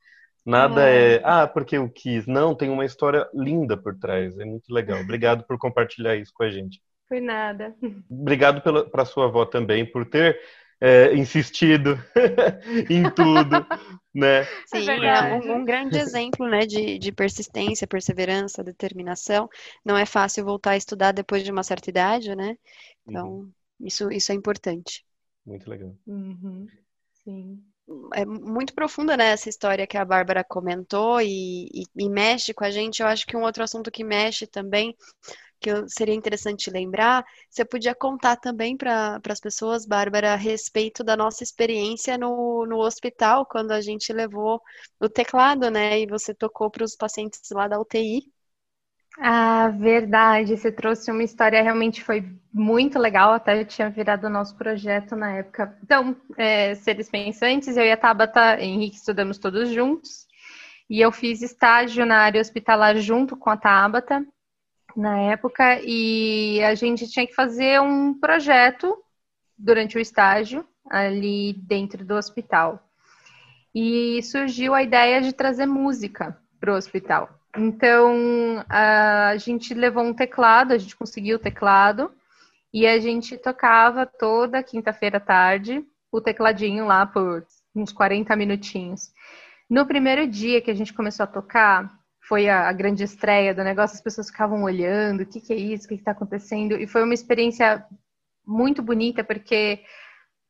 Nada 0.43 0.89
é. 0.89 1.18
é, 1.18 1.22
ah, 1.24 1.45
porque 1.45 1.78
eu 1.78 1.88
quis. 1.88 2.26
Não, 2.26 2.56
tem 2.56 2.72
uma 2.72 2.86
história 2.86 3.30
linda 3.36 3.78
por 3.78 3.95
trás. 4.00 4.36
É 4.39 4.45
muito 4.45 4.74
legal. 4.74 5.00
Obrigado 5.00 5.43
por 5.43 5.60
compartilhar 5.60 6.16
isso 6.16 6.32
com 6.34 6.41
a 6.41 6.50
gente. 6.50 6.82
Foi 7.08 7.22
nada. 7.22 7.76
Obrigado 8.10 8.62
para 8.89 9.05
sua 9.05 9.26
avó 9.26 9.45
também 9.45 9.89
por 9.89 10.05
ter 10.05 10.39
é, 10.80 11.14
insistido 11.16 11.97
em 12.89 13.10
tudo, 13.12 13.66
né? 14.14 14.43
Sim, 14.66 14.89
é 14.89 15.34
um, 15.34 15.58
um, 15.58 15.66
grande 15.66 15.97
exemplo, 15.97 16.47
né, 16.47 16.66
de, 16.66 16.99
de 16.99 17.12
persistência, 17.12 17.88
perseverança, 17.88 18.64
determinação. 18.64 19.49
Não 19.84 19.97
é 19.97 20.05
fácil 20.05 20.45
voltar 20.45 20.72
a 20.72 20.78
estudar 20.78 21.12
depois 21.12 21.43
de 21.43 21.51
uma 21.51 21.64
certa 21.64 21.89
idade, 21.89 22.36
né? 22.36 22.58
Então, 23.08 23.28
uhum. 23.28 23.51
isso, 23.80 24.12
isso 24.12 24.32
é 24.32 24.36
importante. 24.36 25.05
Muito 25.45 25.70
legal. 25.70 25.95
Uhum. 26.05 26.68
Sim 27.24 27.64
é 28.14 28.26
muito 28.26 28.74
profunda, 28.74 29.16
né, 29.16 29.28
essa 29.30 29.47
história 29.47 29.88
que 29.88 29.97
a 29.97 30.03
Bárbara 30.03 30.43
comentou 30.43 31.22
e, 31.22 31.68
e, 31.74 31.84
e, 31.95 32.10
mexe 32.10 32.53
com 32.53 32.66
a 32.66 32.72
gente. 32.72 33.01
Eu 33.01 33.08
acho 33.08 33.26
que 33.26 33.38
um 33.38 33.43
outro 33.43 33.64
assunto 33.64 33.89
que 33.89 34.03
mexe 34.03 34.45
também, 34.45 34.95
que 35.60 35.70
seria 35.88 36.16
interessante 36.16 36.70
lembrar, 36.70 37.26
você 37.49 37.66
podia 37.66 37.95
contar 37.95 38.38
também 38.38 38.78
para 38.78 39.20
as 39.30 39.39
pessoas, 39.39 39.86
Bárbara, 39.86 40.34
a 40.34 40.36
respeito 40.36 41.03
da 41.03 41.18
nossa 41.18 41.43
experiência 41.43 42.18
no, 42.18 42.66
no 42.66 42.78
hospital, 42.78 43.45
quando 43.45 43.72
a 43.72 43.82
gente 43.82 44.14
levou 44.14 44.62
o 44.99 45.10
teclado, 45.10 45.70
né, 45.70 45.99
e 45.99 46.08
você 46.08 46.34
tocou 46.34 46.70
para 46.70 46.84
os 46.84 46.95
pacientes 46.95 47.41
lá 47.51 47.68
da 47.68 47.80
UTI. 47.80 48.22
Ah, 49.20 49.70
verdade. 49.70 50.55
Você 50.55 50.72
trouxe 50.72 51.10
uma 51.12 51.24
história, 51.24 51.62
realmente 51.62 52.03
foi 52.03 52.24
muito 52.53 52.99
legal. 52.99 53.34
Até 53.34 53.60
eu 53.60 53.66
tinha 53.66 53.89
virado 53.89 54.28
o 54.28 54.30
nosso 54.30 54.55
projeto 54.55 55.16
na 55.16 55.38
época. 55.38 55.76
Então, 55.84 56.16
é, 56.38 56.76
seres 56.76 57.10
pensantes, 57.10 57.76
eu 57.76 57.84
e 57.84 57.91
a 57.91 57.97
Tabata 57.97 58.62
Henrique 58.62 58.97
estudamos 58.97 59.39
todos 59.39 59.70
juntos. 59.70 60.28
E 60.89 61.01
eu 61.01 61.12
fiz 61.12 61.41
estágio 61.41 62.05
na 62.05 62.20
área 62.20 62.39
hospitalar 62.39 62.95
junto 62.97 63.36
com 63.36 63.49
a 63.49 63.58
Tabata 63.58 64.24
na 64.98 65.20
época. 65.20 65.80
E 65.84 66.62
a 66.64 66.74
gente 66.76 67.08
tinha 67.08 67.28
que 67.28 67.36
fazer 67.36 67.80
um 67.80 68.14
projeto 68.20 68.98
durante 69.58 69.98
o 69.98 70.02
estágio 70.02 70.68
ali 70.89 71.54
dentro 71.54 72.04
do 72.04 72.16
hospital. 72.16 72.84
E 73.74 74.22
surgiu 74.24 74.74
a 74.74 74.82
ideia 74.82 75.22
de 75.22 75.32
trazer 75.34 75.68
música 75.68 76.38
para 76.60 76.74
o 76.74 76.76
hospital. 76.76 77.30
Então, 77.56 78.64
a 78.68 79.36
gente 79.38 79.74
levou 79.74 80.04
um 80.04 80.14
teclado, 80.14 80.74
a 80.74 80.78
gente 80.78 80.95
conseguiu 80.95 81.38
o 81.38 81.39
teclado, 81.39 82.12
e 82.74 82.86
a 82.86 83.00
gente 83.00 83.38
tocava 83.38 84.06
toda 84.06 84.64
quinta-feira 84.64 85.18
à 85.18 85.22
tarde 85.22 85.86
o 86.12 86.22
tecladinho 86.22 86.86
lá 86.86 87.06
por 87.06 87.45
uns 87.76 87.91
40 87.91 88.36
minutinhos. 88.36 89.12
No 89.70 89.86
primeiro 89.86 90.28
dia 90.28 90.62
que 90.62 90.72
a 90.72 90.74
gente 90.74 90.93
começou 90.93 91.24
a 91.24 91.28
tocar, 91.28 91.97
foi 92.28 92.49
a, 92.49 92.67
a 92.67 92.73
grande 92.73 93.03
estreia 93.03 93.53
do 93.53 93.63
negócio, 93.63 93.95
as 93.95 94.01
pessoas 94.01 94.30
ficavam 94.30 94.63
olhando, 94.63 95.21
o 95.21 95.25
que, 95.25 95.39
que 95.39 95.53
é 95.53 95.55
isso, 95.55 95.86
o 95.86 95.88
que 95.88 95.95
está 95.95 96.11
acontecendo, 96.11 96.75
e 96.75 96.86
foi 96.86 97.03
uma 97.03 97.13
experiência 97.13 97.86
muito 98.45 98.82
bonita, 98.82 99.23
porque 99.23 99.82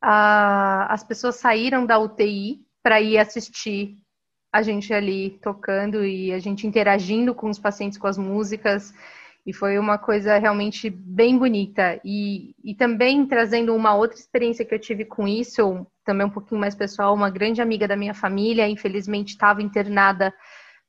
as 0.00 1.02
pessoas 1.02 1.36
saíram 1.36 1.84
da 1.84 1.98
UTI 1.98 2.60
para 2.82 3.00
ir 3.00 3.18
assistir 3.18 3.96
a 4.52 4.62
gente 4.62 4.94
ali 4.94 5.38
tocando 5.42 6.04
e 6.04 6.32
a 6.32 6.38
gente 6.38 6.66
interagindo 6.66 7.34
com 7.34 7.50
os 7.50 7.58
pacientes 7.58 7.98
com 7.98 8.06
as 8.06 8.16
músicas. 8.16 8.94
E 9.44 9.52
foi 9.52 9.78
uma 9.78 9.98
coisa 9.98 10.38
realmente 10.38 10.88
bem 10.88 11.36
bonita. 11.36 12.00
E, 12.04 12.54
e 12.62 12.74
também 12.74 13.26
trazendo 13.26 13.74
uma 13.74 13.94
outra 13.94 14.18
experiência 14.18 14.64
que 14.64 14.74
eu 14.74 14.78
tive 14.78 15.04
com 15.04 15.26
isso, 15.26 15.86
também 16.04 16.26
um 16.26 16.30
pouquinho 16.30 16.60
mais 16.60 16.74
pessoal, 16.74 17.14
uma 17.14 17.30
grande 17.30 17.60
amiga 17.60 17.88
da 17.88 17.96
minha 17.96 18.14
família, 18.14 18.68
infelizmente 18.68 19.30
estava 19.30 19.62
internada 19.62 20.32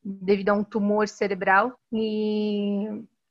devido 0.03 0.49
a 0.49 0.53
um 0.53 0.63
tumor 0.63 1.07
cerebral. 1.07 1.77
E, 1.91 2.85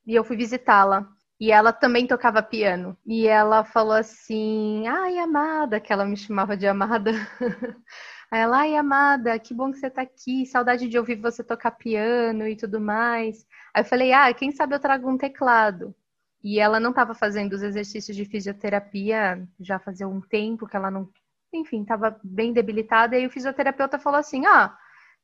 e 0.06 0.14
eu 0.14 0.24
fui 0.24 0.36
visitá-la. 0.36 1.08
E 1.40 1.52
ela 1.52 1.72
também 1.72 2.06
tocava 2.06 2.42
piano. 2.42 2.96
E 3.06 3.26
ela 3.26 3.64
falou 3.64 3.94
assim: 3.94 4.86
Ai, 4.88 5.18
amada, 5.18 5.80
que 5.80 5.92
ela 5.92 6.04
me 6.04 6.16
chamava 6.16 6.56
de 6.56 6.66
amada. 6.66 7.12
Aí 8.30 8.40
ela, 8.40 8.58
ai, 8.58 8.76
amada, 8.76 9.38
que 9.38 9.54
bom 9.54 9.70
que 9.72 9.78
você 9.78 9.88
tá 9.90 10.02
aqui, 10.02 10.44
saudade 10.44 10.86
de 10.86 10.98
ouvir 10.98 11.16
você 11.16 11.42
tocar 11.42 11.70
piano 11.72 12.46
e 12.46 12.56
tudo 12.56 12.78
mais. 12.80 13.46
Aí 13.74 13.82
eu 13.82 13.86
falei, 13.86 14.12
ah, 14.12 14.32
quem 14.34 14.52
sabe 14.52 14.74
eu 14.74 14.80
trago 14.80 15.08
um 15.10 15.16
teclado. 15.16 15.94
E 16.42 16.60
ela 16.60 16.78
não 16.78 16.90
estava 16.90 17.14
fazendo 17.14 17.54
os 17.54 17.62
exercícios 17.62 18.16
de 18.16 18.24
fisioterapia 18.24 19.48
já 19.60 19.78
fazia 19.78 20.06
um 20.06 20.20
tempo 20.20 20.66
que 20.66 20.76
ela 20.76 20.90
não, 20.90 21.10
enfim, 21.52 21.82
estava 21.82 22.18
bem 22.22 22.52
debilitada. 22.52 23.18
E 23.18 23.26
o 23.26 23.30
fisioterapeuta 23.30 23.98
falou 23.98 24.20
assim: 24.20 24.46
ah, 24.46 24.76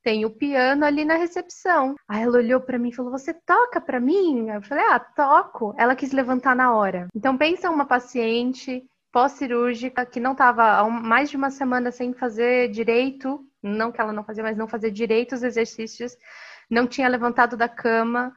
tem 0.04 0.26
o 0.26 0.30
piano 0.30 0.84
ali 0.84 1.04
na 1.04 1.16
recepção. 1.16 1.94
Aí 2.06 2.22
ela 2.22 2.36
olhou 2.36 2.60
para 2.60 2.78
mim 2.78 2.90
e 2.90 2.94
falou: 2.94 3.10
Você 3.10 3.32
toca 3.32 3.80
para 3.80 3.98
mim? 3.98 4.50
Eu 4.50 4.62
falei: 4.62 4.84
Ah, 4.84 5.00
toco. 5.00 5.74
Ela 5.78 5.96
quis 5.96 6.12
levantar 6.12 6.54
na 6.54 6.74
hora. 6.74 7.08
Então 7.14 7.36
pensa 7.36 7.70
uma 7.70 7.86
paciente 7.86 8.84
pós-cirúrgica 9.10 10.04
que 10.04 10.20
não 10.20 10.32
estava 10.32 10.78
há 10.78 10.88
mais 10.88 11.30
de 11.30 11.36
uma 11.36 11.50
semana 11.50 11.90
sem 11.90 12.12
fazer 12.12 12.68
direito, 12.68 13.40
não 13.62 13.90
que 13.90 14.00
ela 14.00 14.12
não 14.12 14.24
fazia, 14.24 14.42
mas 14.42 14.56
não 14.56 14.68
fazer 14.68 14.90
direito 14.90 15.34
os 15.34 15.42
exercícios, 15.42 16.16
não 16.68 16.86
tinha 16.86 17.08
levantado 17.08 17.56
da 17.56 17.68
cama 17.68 18.34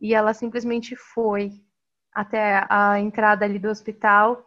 e 0.00 0.14
ela 0.14 0.34
simplesmente 0.34 0.96
foi 0.96 1.50
até 2.12 2.64
a 2.68 2.98
entrada 2.98 3.44
ali 3.44 3.58
do 3.58 3.68
hospital. 3.68 4.44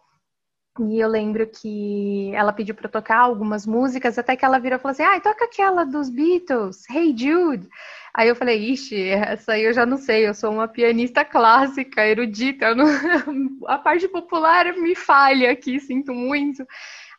E 0.79 0.99
eu 0.99 1.07
lembro 1.09 1.47
que 1.47 2.31
ela 2.33 2.53
pediu 2.53 2.75
para 2.75 2.89
tocar 2.89 3.17
algumas 3.19 3.65
músicas, 3.65 4.17
até 4.17 4.35
que 4.35 4.45
ela 4.45 4.59
virou 4.59 4.77
e 4.77 4.81
falou 4.81 4.91
assim: 4.91 5.03
"Ai, 5.03 5.17
ah, 5.17 5.21
toca 5.21 5.45
aquela 5.45 5.83
dos 5.83 6.09
Beatles, 6.09 6.89
Hey 6.89 7.15
Jude". 7.17 7.67
Aí 8.13 8.29
eu 8.29 8.35
falei, 8.35 8.71
ixi, 8.71 9.09
essa 9.09 9.53
aí 9.53 9.63
eu 9.63 9.73
já 9.73 9.85
não 9.85 9.97
sei, 9.97 10.27
eu 10.27 10.33
sou 10.33 10.51
uma 10.51 10.67
pianista 10.67 11.23
clássica, 11.23 12.03
erudita, 12.05 12.73
não... 12.73 12.87
a 13.67 13.77
parte 13.77 14.07
popular 14.07 14.73
me 14.75 14.95
falha 14.95 15.51
aqui, 15.51 15.79
sinto 15.79 16.13
muito. 16.13 16.65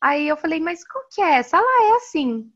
Aí 0.01 0.27
eu 0.29 0.37
falei, 0.37 0.59
mas 0.59 0.85
qual 0.85 1.05
que 1.13 1.21
é 1.23 1.37
essa? 1.37 1.57
Ela 1.57 1.93
é 1.93 1.97
assim. 1.99 2.51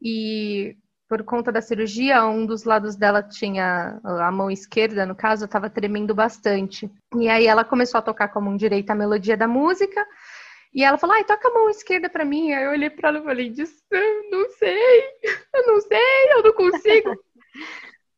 E 0.00 0.76
por 1.08 1.24
conta 1.24 1.50
da 1.50 1.62
cirurgia, 1.62 2.24
um 2.26 2.44
dos 2.46 2.64
lados 2.64 2.94
dela 2.94 3.22
tinha 3.22 3.98
a 4.04 4.30
mão 4.30 4.50
esquerda, 4.50 5.06
no 5.06 5.14
caso, 5.14 5.46
estava 5.46 5.70
tremendo 5.70 6.14
bastante. 6.14 6.90
E 7.16 7.28
aí 7.28 7.46
ela 7.46 7.64
começou 7.64 7.98
a 7.98 8.02
tocar 8.02 8.28
com 8.28 8.38
a 8.38 8.42
mão 8.42 8.56
direita 8.56 8.92
a 8.92 8.96
melodia 8.96 9.36
da 9.36 9.48
música. 9.48 10.06
E 10.74 10.84
ela 10.84 10.98
falou, 10.98 11.16
ai, 11.16 11.24
toca 11.24 11.48
a 11.48 11.52
mão 11.52 11.70
esquerda 11.70 12.08
para 12.08 12.24
mim. 12.24 12.52
Aí 12.52 12.64
eu 12.64 12.70
olhei 12.70 12.90
para 12.90 13.08
ela 13.08 13.18
e 13.18 13.24
falei, 13.24 13.54
não 14.30 14.50
sei, 14.50 15.00
eu 15.54 15.66
não 15.66 15.80
sei, 15.80 16.32
eu 16.32 16.42
não 16.42 16.52
consigo. 16.52 17.14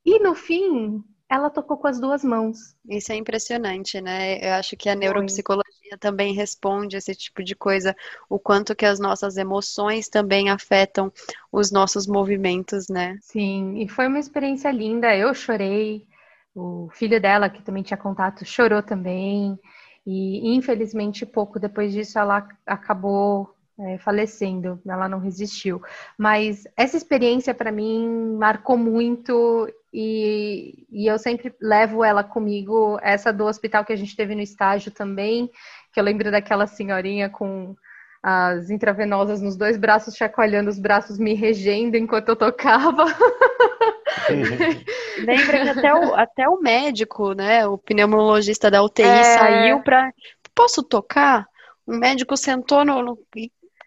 E 0.02 0.18
no 0.18 0.34
fim, 0.34 1.04
ela 1.30 1.48
tocou 1.48 1.76
com 1.76 1.86
as 1.86 2.00
duas 2.00 2.24
mãos. 2.24 2.74
Isso 2.88 3.12
é 3.12 3.16
impressionante, 3.16 4.00
né? 4.00 4.38
Eu 4.44 4.54
acho 4.54 4.76
que 4.76 4.88
a 4.88 4.96
neuropsicologia 4.96 5.96
também 6.00 6.34
responde 6.34 6.96
esse 6.96 7.14
tipo 7.14 7.44
de 7.44 7.54
coisa, 7.54 7.94
o 8.28 8.36
quanto 8.38 8.74
que 8.74 8.84
as 8.84 8.98
nossas 8.98 9.36
emoções 9.36 10.08
também 10.08 10.50
afetam 10.50 11.12
os 11.52 11.70
nossos 11.70 12.06
movimentos, 12.06 12.88
né? 12.88 13.16
Sim, 13.20 13.78
e 13.80 13.88
foi 13.88 14.08
uma 14.08 14.18
experiência 14.18 14.72
linda. 14.72 15.16
Eu 15.16 15.32
chorei, 15.32 16.04
o 16.54 16.88
filho 16.92 17.20
dela, 17.20 17.48
que 17.48 17.62
também 17.62 17.84
tinha 17.84 17.96
contato, 17.96 18.44
chorou 18.44 18.82
também. 18.82 19.56
E 20.12 20.56
infelizmente, 20.56 21.24
pouco 21.24 21.60
depois 21.60 21.92
disso, 21.92 22.18
ela 22.18 22.48
acabou 22.66 23.54
é, 23.78 23.96
falecendo, 23.98 24.80
ela 24.84 25.08
não 25.08 25.20
resistiu. 25.20 25.80
Mas 26.18 26.64
essa 26.76 26.96
experiência 26.96 27.54
para 27.54 27.70
mim 27.70 28.36
marcou 28.36 28.76
muito 28.76 29.72
e, 29.94 30.84
e, 30.90 31.06
eu 31.06 31.16
sempre 31.16 31.54
levo 31.60 32.02
ela 32.02 32.24
comigo. 32.24 32.98
Essa 33.02 33.32
do 33.32 33.44
hospital 33.44 33.84
que 33.84 33.92
a 33.92 33.96
gente 33.96 34.16
teve 34.16 34.34
no 34.34 34.40
estágio 34.40 34.90
também, 34.90 35.48
que 35.92 36.00
eu 36.00 36.04
lembro 36.04 36.28
daquela 36.28 36.66
senhorinha 36.66 37.30
com 37.30 37.76
as 38.20 38.68
intravenosas 38.68 39.40
nos 39.40 39.56
dois 39.56 39.76
braços, 39.78 40.16
chacoalhando 40.16 40.70
os 40.70 40.78
braços, 40.78 41.18
me 41.20 41.34
regendo 41.34 41.96
enquanto 41.96 42.30
eu 42.30 42.36
tocava. 42.36 43.04
Lembra 45.24 45.62
que 45.62 45.68
até 45.68 45.94
o, 45.94 46.14
até 46.14 46.48
o 46.48 46.60
médico, 46.60 47.32
né, 47.32 47.66
o 47.66 47.78
pneumologista 47.78 48.70
da 48.70 48.82
UTI 48.82 49.02
é... 49.02 49.22
saiu 49.22 49.82
para. 49.82 50.12
Posso 50.54 50.82
tocar? 50.82 51.46
O 51.86 51.92
médico 51.92 52.36
sentou 52.36 52.84
no, 52.84 53.02
no, 53.02 53.18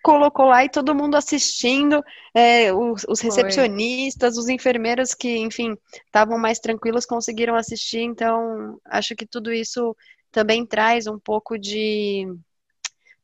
colocou 0.03 0.47
lá 0.47 0.65
e 0.65 0.69
todo 0.69 0.93
mundo 0.93 1.15
assistindo, 1.15 2.03
é, 2.33 2.73
os, 2.73 3.05
os, 3.07 3.21
recepcionistas, 3.21 4.37
os 4.37 4.49
enfermeiros 4.49 5.13
que, 5.13 5.37
enfim, 5.37 5.77
estavam 6.05 6.37
mais 6.37 6.59
tranquilos 6.59 7.05
conseguiram 7.05 7.55
assistir. 7.55 8.01
Então, 8.01 8.77
acho 8.85 9.15
que 9.15 9.25
tudo 9.25 9.51
isso 9.51 9.95
também 10.29 10.65
traz 10.65 11.07
um 11.07 11.17
pouco 11.17 11.57
de 11.57 12.27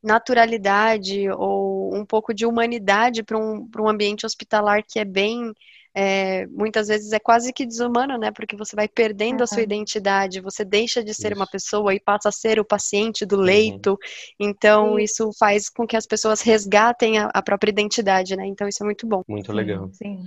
naturalidade 0.01 1.29
ou 1.31 1.93
um 1.93 2.05
pouco 2.05 2.33
de 2.33 2.45
humanidade 2.45 3.23
para 3.23 3.37
um, 3.37 3.69
um 3.77 3.89
ambiente 3.89 4.25
hospitalar 4.25 4.81
que 4.87 4.99
é 4.99 5.05
bem 5.05 5.53
é, 5.95 6.45
muitas 6.47 6.87
vezes 6.87 7.11
é 7.11 7.19
quase 7.19 7.51
que 7.51 7.65
desumano, 7.65 8.17
né? 8.17 8.31
Porque 8.31 8.55
você 8.55 8.75
vai 8.75 8.87
perdendo 8.87 9.39
uhum. 9.39 9.43
a 9.43 9.47
sua 9.47 9.61
identidade, 9.61 10.41
você 10.41 10.63
deixa 10.63 11.03
de 11.03 11.13
ser 11.13 11.31
isso. 11.31 11.39
uma 11.39 11.47
pessoa 11.47 11.93
e 11.93 11.99
passa 11.99 12.29
a 12.29 12.31
ser 12.31 12.59
o 12.59 12.65
paciente 12.65 13.25
do 13.25 13.37
uhum. 13.37 13.41
leito. 13.41 13.91
Uhum. 13.91 13.97
Então, 14.39 14.99
isso 14.99 15.31
faz 15.37 15.69
com 15.69 15.87
que 15.87 15.97
as 15.97 16.05
pessoas 16.05 16.41
resgatem 16.41 17.17
a, 17.17 17.29
a, 17.33 17.41
própria 17.41 17.71
identidade, 17.71 18.35
né? 18.35 18.45
Então, 18.45 18.67
isso 18.67 18.83
é 18.83 18.85
muito 18.85 19.07
bom. 19.07 19.23
Muito 19.27 19.51
legal. 19.51 19.89
Sim. 19.93 20.23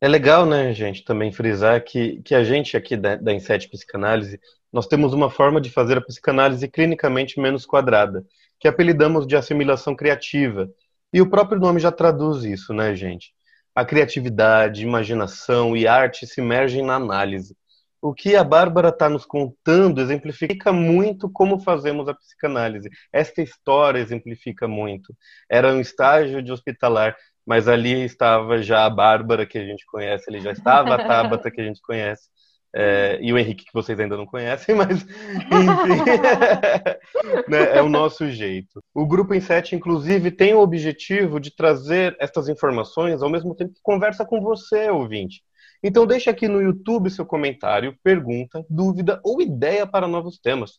É 0.00 0.08
legal, 0.08 0.44
né, 0.44 0.74
gente, 0.74 1.02
também 1.04 1.32
frisar 1.32 1.82
que, 1.82 2.20
que 2.22 2.34
a 2.34 2.44
gente 2.44 2.76
aqui 2.76 2.96
da, 2.96 3.16
da 3.16 3.32
Inset 3.32 3.68
Psicanálise, 3.68 4.38
nós 4.70 4.86
temos 4.86 5.14
uma 5.14 5.30
forma 5.30 5.58
de 5.58 5.70
fazer 5.70 5.96
a 5.96 6.02
psicanálise 6.02 6.68
clinicamente 6.68 7.40
menos 7.40 7.64
quadrada, 7.64 8.22
que 8.60 8.68
apelidamos 8.68 9.26
de 9.26 9.36
assimilação 9.36 9.96
criativa. 9.96 10.70
E 11.12 11.22
o 11.22 11.30
próprio 11.30 11.58
nome 11.58 11.80
já 11.80 11.90
traduz 11.90 12.44
isso, 12.44 12.74
né, 12.74 12.94
gente? 12.94 13.34
A 13.76 13.84
criatividade, 13.84 14.82
imaginação 14.82 15.76
e 15.76 15.86
arte 15.86 16.26
se 16.26 16.40
mergem 16.40 16.82
na 16.82 16.94
análise. 16.94 17.54
O 18.00 18.14
que 18.14 18.34
a 18.34 18.42
Bárbara 18.42 18.88
está 18.88 19.06
nos 19.06 19.26
contando 19.26 20.00
exemplifica 20.00 20.72
muito 20.72 21.28
como 21.30 21.60
fazemos 21.60 22.08
a 22.08 22.14
psicanálise. 22.14 22.88
Esta 23.12 23.42
história 23.42 23.98
exemplifica 23.98 24.66
muito. 24.66 25.14
Era 25.50 25.74
um 25.74 25.80
estágio 25.80 26.42
de 26.42 26.50
hospitalar, 26.50 27.14
mas 27.44 27.68
ali 27.68 28.02
estava 28.02 28.62
já 28.62 28.86
a 28.86 28.90
Bárbara 28.90 29.44
que 29.44 29.58
a 29.58 29.64
gente 29.64 29.84
conhece, 29.84 30.24
ali 30.30 30.40
já 30.40 30.52
estava 30.52 30.94
a 30.94 31.06
Tabata 31.06 31.50
que 31.50 31.60
a 31.60 31.64
gente 31.64 31.82
conhece. 31.82 32.30
É, 32.78 33.18
e 33.22 33.32
o 33.32 33.38
Henrique, 33.38 33.64
que 33.64 33.72
vocês 33.72 33.98
ainda 33.98 34.18
não 34.18 34.26
conhecem, 34.26 34.74
mas 34.76 35.00
enfim, 35.00 35.08
né, 37.48 37.78
é 37.78 37.80
o 37.80 37.88
nosso 37.88 38.30
jeito. 38.30 38.82
O 38.94 39.06
Grupo 39.06 39.34
Inset, 39.34 39.74
inclusive, 39.74 40.30
tem 40.30 40.52
o 40.52 40.60
objetivo 40.60 41.40
de 41.40 41.56
trazer 41.56 42.14
estas 42.20 42.50
informações 42.50 43.22
ao 43.22 43.30
mesmo 43.30 43.54
tempo 43.54 43.72
que 43.72 43.80
conversa 43.82 44.26
com 44.26 44.42
você, 44.42 44.90
ouvinte. 44.90 45.40
Então, 45.82 46.06
deixe 46.06 46.28
aqui 46.28 46.48
no 46.48 46.60
YouTube 46.60 47.08
seu 47.08 47.24
comentário, 47.24 47.96
pergunta, 48.02 48.62
dúvida 48.68 49.22
ou 49.24 49.40
ideia 49.40 49.86
para 49.86 50.06
novos 50.06 50.38
temas. 50.38 50.72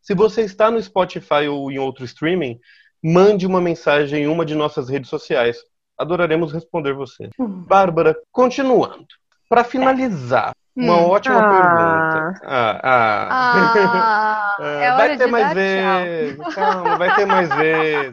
Se 0.00 0.14
você 0.14 0.42
está 0.42 0.70
no 0.70 0.80
Spotify 0.80 1.48
ou 1.50 1.72
em 1.72 1.80
outro 1.80 2.04
streaming, 2.04 2.60
mande 3.02 3.44
uma 3.44 3.60
mensagem 3.60 4.22
em 4.22 4.28
uma 4.28 4.46
de 4.46 4.54
nossas 4.54 4.88
redes 4.88 5.10
sociais. 5.10 5.58
Adoraremos 5.98 6.52
responder 6.52 6.94
você. 6.94 7.28
Hum. 7.40 7.64
Bárbara, 7.64 8.16
continuando. 8.30 9.04
Para 9.48 9.64
finalizar, 9.64 10.52
uma 10.74 10.96
hum. 10.96 11.08
ótima 11.08 11.38
ah. 11.38 11.50
pergunta. 11.50 12.40
Ah, 12.44 12.80
ah. 12.82 13.28
ah, 13.30 14.56
é 14.60 14.88
ah 14.88 14.96
vai 14.96 15.16
ter 15.16 15.26
mais 15.26 15.54
vezes. 15.54 16.54
Calma, 16.54 16.96
vai 16.96 17.14
ter 17.16 17.26
mais 17.26 17.48
vezes. 17.56 18.12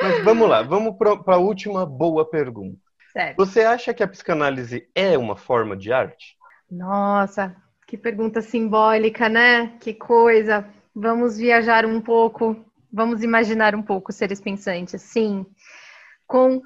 Mas 0.00 0.24
vamos 0.24 0.48
lá, 0.48 0.62
vamos 0.62 0.96
para 0.96 1.34
a 1.34 1.38
última 1.38 1.84
boa 1.84 2.28
pergunta. 2.28 2.78
Certo. 3.12 3.36
Você 3.36 3.62
acha 3.62 3.92
que 3.92 4.02
a 4.02 4.08
psicanálise 4.08 4.88
é 4.94 5.18
uma 5.18 5.36
forma 5.36 5.76
de 5.76 5.92
arte? 5.92 6.36
Nossa, 6.70 7.54
que 7.86 7.96
pergunta 7.96 8.40
simbólica, 8.40 9.28
né? 9.28 9.76
Que 9.80 9.92
coisa. 9.92 10.64
Vamos 10.94 11.36
viajar 11.36 11.84
um 11.84 12.00
pouco, 12.00 12.56
vamos 12.92 13.22
imaginar 13.22 13.74
um 13.74 13.82
pouco, 13.82 14.12
seres 14.12 14.40
pensantes. 14.40 15.02
Sim, 15.02 15.44
com 16.26 16.62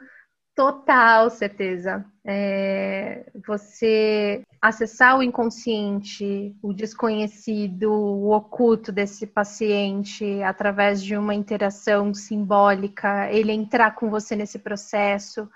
Total 0.54 1.28
certeza. 1.30 2.04
É, 2.26 3.26
você 3.46 4.42
acessar 4.60 5.18
o 5.18 5.22
inconsciente, 5.22 6.56
o 6.62 6.72
desconhecido, 6.72 7.92
o 7.92 8.34
oculto 8.34 8.90
desse 8.90 9.26
paciente 9.26 10.42
através 10.42 11.02
de 11.02 11.16
uma 11.18 11.34
interação 11.34 12.14
simbólica, 12.14 13.30
ele 13.30 13.52
entrar 13.52 13.94
com 13.94 14.08
você 14.08 14.34
nesse 14.34 14.58
processo, 14.58 15.46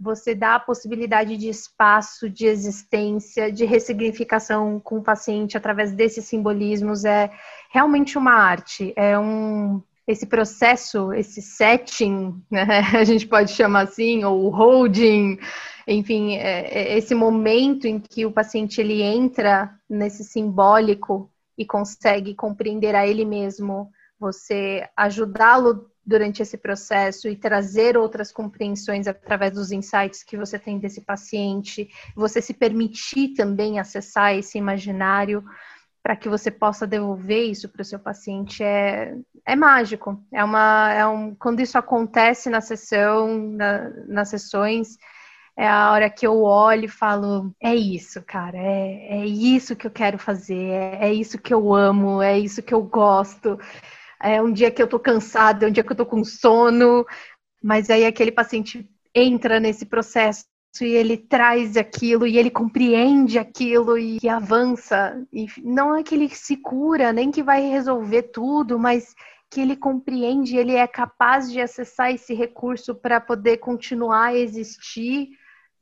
você 0.00 0.34
dá 0.34 0.56
a 0.56 0.60
possibilidade 0.60 1.36
de 1.36 1.48
espaço, 1.48 2.28
de 2.28 2.46
existência, 2.46 3.52
de 3.52 3.66
ressignificação 3.66 4.80
com 4.80 4.96
o 4.98 5.02
paciente 5.02 5.58
através 5.58 5.92
desses 5.92 6.24
simbolismos 6.24 7.04
é 7.04 7.30
realmente 7.70 8.16
uma 8.16 8.32
arte, 8.32 8.94
é 8.96 9.18
um 9.18 9.82
esse 10.06 10.26
processo, 10.26 11.12
esse 11.12 11.40
setting, 11.40 12.42
né, 12.50 12.64
a 12.94 13.04
gente 13.04 13.26
pode 13.26 13.52
chamar 13.52 13.82
assim, 13.82 14.24
ou 14.24 14.48
holding, 14.48 15.38
enfim, 15.86 16.36
é, 16.36 16.92
é, 16.92 16.98
esse 16.98 17.14
momento 17.14 17.86
em 17.86 17.98
que 18.00 18.26
o 18.26 18.32
paciente 18.32 18.80
ele 18.80 19.02
entra 19.02 19.74
nesse 19.88 20.24
simbólico 20.24 21.30
e 21.56 21.64
consegue 21.64 22.34
compreender 22.34 22.94
a 22.94 23.06
ele 23.06 23.24
mesmo, 23.24 23.90
você 24.18 24.88
ajudá-lo 24.96 25.90
durante 26.04 26.42
esse 26.42 26.56
processo 26.56 27.28
e 27.28 27.36
trazer 27.36 27.96
outras 27.96 28.32
compreensões 28.32 29.06
através 29.06 29.52
dos 29.52 29.70
insights 29.70 30.22
que 30.22 30.36
você 30.36 30.58
tem 30.58 30.78
desse 30.78 31.02
paciente, 31.02 31.88
você 32.16 32.40
se 32.40 32.54
permitir 32.54 33.34
também 33.34 33.78
acessar 33.78 34.34
esse 34.34 34.58
imaginário 34.58 35.44
para 36.02 36.16
que 36.16 36.28
você 36.28 36.50
possa 36.50 36.86
devolver 36.86 37.44
isso 37.50 37.68
para 37.68 37.82
o 37.82 37.84
seu 37.84 37.98
paciente 37.98 38.62
é, 38.62 39.14
é 39.46 39.54
mágico. 39.54 40.22
É 40.32 40.42
uma, 40.42 40.92
é 40.92 41.06
um, 41.06 41.34
quando 41.34 41.60
isso 41.60 41.76
acontece 41.78 42.48
na 42.48 42.60
sessão, 42.60 43.36
na, 43.52 43.90
nas 44.06 44.28
sessões, 44.28 44.96
é 45.56 45.68
a 45.68 45.92
hora 45.92 46.08
que 46.10 46.26
eu 46.26 46.42
olho 46.42 46.86
e 46.86 46.88
falo: 46.88 47.54
é 47.60 47.74
isso, 47.74 48.22
cara, 48.22 48.56
é, 48.56 49.20
é 49.22 49.26
isso 49.26 49.76
que 49.76 49.86
eu 49.86 49.90
quero 49.90 50.18
fazer, 50.18 50.56
é, 50.70 51.08
é 51.08 51.12
isso 51.12 51.38
que 51.38 51.52
eu 51.52 51.74
amo, 51.74 52.22
é 52.22 52.38
isso 52.38 52.62
que 52.62 52.74
eu 52.74 52.82
gosto. 52.82 53.58
É 54.22 54.42
um 54.42 54.52
dia 54.52 54.70
que 54.70 54.82
eu 54.82 54.88
tô 54.88 54.98
cansada, 54.98 55.66
é 55.66 55.68
um 55.68 55.72
dia 55.72 55.84
que 55.84 55.92
eu 55.92 55.96
tô 55.96 56.06
com 56.06 56.24
sono, 56.24 57.06
mas 57.62 57.90
aí 57.90 58.06
aquele 58.06 58.32
paciente 58.32 58.88
entra 59.14 59.60
nesse 59.60 59.86
processo 59.86 60.44
e 60.80 60.84
ele 60.84 61.16
traz 61.16 61.76
aquilo 61.76 62.26
e 62.26 62.38
ele 62.38 62.50
compreende 62.50 63.38
aquilo 63.38 63.98
e, 63.98 64.18
e 64.22 64.28
avança. 64.28 65.26
E 65.32 65.46
não 65.62 65.96
é 65.96 66.02
que 66.02 66.14
ele 66.14 66.28
se 66.28 66.56
cura, 66.56 67.12
nem 67.12 67.30
que 67.30 67.42
vai 67.42 67.62
resolver 67.68 68.24
tudo, 68.24 68.78
mas 68.78 69.14
que 69.50 69.60
ele 69.60 69.76
compreende, 69.76 70.56
ele 70.56 70.76
é 70.76 70.86
capaz 70.86 71.50
de 71.50 71.60
acessar 71.60 72.12
esse 72.12 72.32
recurso 72.32 72.94
para 72.94 73.20
poder 73.20 73.56
continuar 73.56 74.26
a 74.26 74.36
existir. 74.36 75.30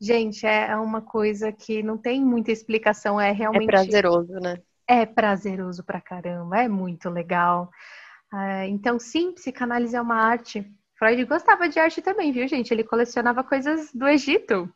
Gente, 0.00 0.46
é 0.46 0.74
uma 0.76 1.02
coisa 1.02 1.52
que 1.52 1.82
não 1.82 1.98
tem 1.98 2.24
muita 2.24 2.50
explicação, 2.50 3.20
é 3.20 3.30
realmente. 3.30 3.64
É 3.64 3.66
prazeroso, 3.66 4.32
né? 4.40 4.58
É 4.86 5.04
prazeroso 5.04 5.84
pra 5.84 6.00
caramba, 6.00 6.62
é 6.62 6.68
muito 6.68 7.10
legal. 7.10 7.70
Ah, 8.32 8.66
então, 8.66 8.98
sim, 8.98 9.32
psicanálise 9.32 9.94
é 9.94 10.00
uma 10.00 10.16
arte 10.16 10.66
Freud 10.98 11.24
gostava 11.26 11.68
de 11.68 11.78
arte 11.78 12.02
também, 12.02 12.32
viu, 12.32 12.48
gente? 12.48 12.72
Ele 12.72 12.82
colecionava 12.82 13.44
coisas 13.44 13.92
do 13.94 14.08
Egito. 14.08 14.68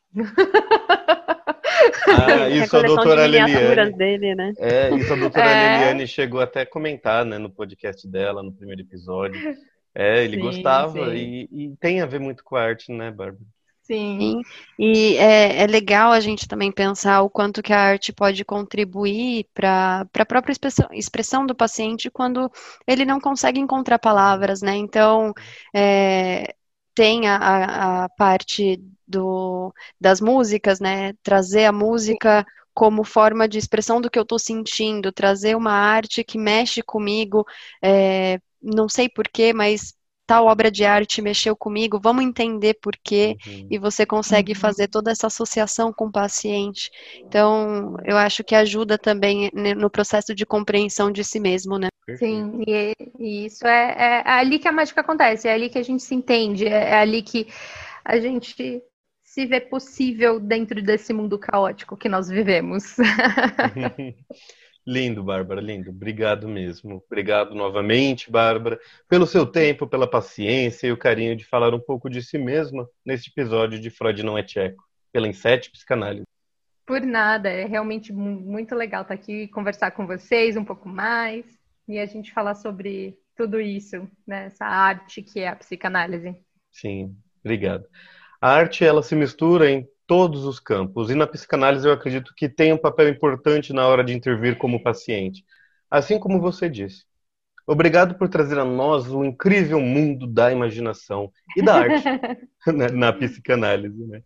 Ah, 2.06 2.48
isso 2.54 2.76
a, 2.76 2.80
a 2.80 2.82
doutora 2.82 3.26
Liliane. 3.26 3.92
Dele, 3.96 4.34
né? 4.36 4.52
É, 4.58 4.94
isso 4.94 5.12
a 5.12 5.16
doutora 5.16 5.50
é. 5.50 5.78
Liliane 5.78 6.06
chegou 6.06 6.40
até 6.40 6.60
a 6.60 6.66
comentar, 6.66 7.24
né, 7.24 7.38
no 7.38 7.50
podcast 7.50 8.06
dela, 8.06 8.40
no 8.40 8.52
primeiro 8.52 8.82
episódio. 8.82 9.56
É, 9.92 10.24
ele 10.24 10.36
sim, 10.36 10.42
gostava 10.42 11.10
sim. 11.10 11.16
E, 11.16 11.48
e, 11.50 11.76
tem 11.76 12.00
a 12.00 12.06
ver 12.06 12.20
muito 12.20 12.44
com 12.44 12.54
a 12.54 12.62
arte, 12.62 12.92
né, 12.92 13.10
Bárbara? 13.10 13.44
Sim. 13.84 14.40
E 14.78 15.16
é, 15.16 15.62
é, 15.64 15.66
legal 15.66 16.12
a 16.12 16.20
gente 16.20 16.46
também 16.46 16.70
pensar 16.70 17.20
o 17.22 17.28
quanto 17.30 17.60
que 17.62 17.72
a 17.72 17.80
arte 17.80 18.12
pode 18.12 18.44
contribuir 18.44 19.46
para 19.52 20.06
a 20.14 20.24
própria 20.24 20.52
expressão, 20.52 20.88
expressão, 20.92 21.44
do 21.44 21.54
paciente 21.54 22.08
quando 22.10 22.50
ele 22.86 23.04
não 23.04 23.20
consegue 23.20 23.58
encontrar 23.60 23.98
palavras, 23.98 24.62
né? 24.62 24.76
Então, 24.76 25.32
é, 25.74 26.54
tem 26.94 27.26
a, 27.28 28.04
a 28.04 28.08
parte 28.10 28.80
do, 29.06 29.72
das 30.00 30.20
músicas, 30.20 30.78
né? 30.78 31.12
Trazer 31.22 31.64
a 31.64 31.72
música 31.72 32.46
como 32.72 33.02
forma 33.04 33.48
de 33.48 33.58
expressão 33.58 34.00
do 34.00 34.08
que 34.10 34.18
eu 34.18 34.22
estou 34.22 34.38
sentindo, 34.38 35.10
trazer 35.12 35.56
uma 35.56 35.72
arte 35.72 36.22
que 36.24 36.38
mexe 36.38 36.82
comigo, 36.82 37.44
é, 37.82 38.38
não 38.62 38.88
sei 38.88 39.08
porquê, 39.08 39.52
mas 39.52 39.92
tal 40.26 40.46
obra 40.46 40.70
de 40.70 40.84
arte 40.84 41.20
mexeu 41.20 41.56
comigo, 41.56 42.00
vamos 42.00 42.24
entender 42.24 42.74
por 42.80 42.96
quê, 43.02 43.36
uhum. 43.46 43.68
e 43.70 43.78
você 43.78 44.06
consegue 44.06 44.52
uhum. 44.52 44.58
fazer 44.58 44.88
toda 44.88 45.10
essa 45.10 45.26
associação 45.26 45.92
com 45.92 46.06
o 46.06 46.12
paciente. 46.12 46.90
Então, 47.18 47.96
eu 48.04 48.16
acho 48.16 48.44
que 48.44 48.54
ajuda 48.54 48.98
também 48.98 49.50
no 49.76 49.90
processo 49.90 50.34
de 50.34 50.46
compreensão 50.46 51.10
de 51.10 51.24
si 51.24 51.40
mesmo, 51.40 51.78
né? 51.78 51.88
Sim, 52.16 52.62
e, 52.66 52.94
e 53.18 53.46
isso 53.46 53.66
é, 53.66 53.94
é, 53.96 54.22
é, 54.26 54.30
ali 54.30 54.58
que 54.58 54.68
a 54.68 54.72
mágica 54.72 55.00
acontece, 55.00 55.48
é 55.48 55.52
ali 55.52 55.68
que 55.68 55.78
a 55.78 55.84
gente 55.84 56.02
se 56.02 56.14
entende, 56.14 56.66
é, 56.66 56.90
é 56.90 56.94
ali 56.94 57.22
que 57.22 57.46
a 58.04 58.18
gente 58.18 58.82
se 59.22 59.46
vê 59.46 59.60
possível 59.60 60.38
dentro 60.38 60.82
desse 60.82 61.12
mundo 61.12 61.38
caótico 61.38 61.96
que 61.96 62.08
nós 62.08 62.28
vivemos. 62.28 62.96
Lindo, 64.86 65.22
Bárbara, 65.22 65.60
lindo. 65.60 65.90
Obrigado 65.90 66.48
mesmo. 66.48 67.02
Obrigado 67.06 67.54
novamente, 67.54 68.30
Bárbara, 68.30 68.80
pelo 69.08 69.26
seu 69.26 69.46
tempo, 69.46 69.86
pela 69.86 70.10
paciência 70.10 70.88
e 70.88 70.92
o 70.92 70.96
carinho 70.96 71.36
de 71.36 71.44
falar 71.44 71.72
um 71.72 71.80
pouco 71.80 72.10
de 72.10 72.20
si 72.20 72.36
mesma 72.36 72.88
neste 73.04 73.30
episódio 73.30 73.78
de 73.78 73.90
Freud 73.90 74.22
Não 74.24 74.36
é 74.36 74.42
Tcheco, 74.42 74.82
pela 75.12 75.28
Insete 75.28 75.70
Psicanálise. 75.70 76.26
Por 76.84 77.00
nada, 77.00 77.48
é 77.48 77.64
realmente 77.64 78.12
muito 78.12 78.74
legal 78.74 79.02
estar 79.02 79.14
aqui 79.14 79.42
e 79.42 79.48
conversar 79.48 79.92
com 79.92 80.04
vocês 80.04 80.56
um 80.56 80.64
pouco 80.64 80.88
mais 80.88 81.46
e 81.86 81.98
a 81.98 82.06
gente 82.06 82.32
falar 82.32 82.56
sobre 82.56 83.16
tudo 83.36 83.60
isso, 83.60 84.08
né? 84.26 84.46
essa 84.46 84.64
arte 84.64 85.22
que 85.22 85.40
é 85.40 85.48
a 85.48 85.56
psicanálise. 85.56 86.36
Sim, 86.72 87.16
obrigado. 87.44 87.86
A 88.40 88.50
arte 88.50 88.84
ela 88.84 89.02
se 89.02 89.14
mistura 89.14 89.70
em 89.70 89.88
todos 90.06 90.44
os 90.44 90.60
campos. 90.60 91.10
E 91.10 91.14
na 91.14 91.26
psicanálise 91.26 91.86
eu 91.86 91.92
acredito 91.92 92.32
que 92.36 92.48
tem 92.48 92.72
um 92.72 92.78
papel 92.78 93.08
importante 93.08 93.72
na 93.72 93.86
hora 93.86 94.04
de 94.04 94.12
intervir 94.12 94.56
como 94.58 94.82
paciente. 94.82 95.44
Assim 95.90 96.18
como 96.18 96.40
você 96.40 96.68
disse. 96.68 97.04
Obrigado 97.66 98.16
por 98.16 98.28
trazer 98.28 98.58
a 98.58 98.64
nós 98.64 99.08
o 99.08 99.24
incrível 99.24 99.80
mundo 99.80 100.26
da 100.26 100.50
imaginação 100.50 101.30
e 101.56 101.62
da 101.62 101.74
arte 101.74 102.04
né, 102.66 102.88
na 102.88 103.12
psicanálise. 103.12 104.04
Né? 104.06 104.20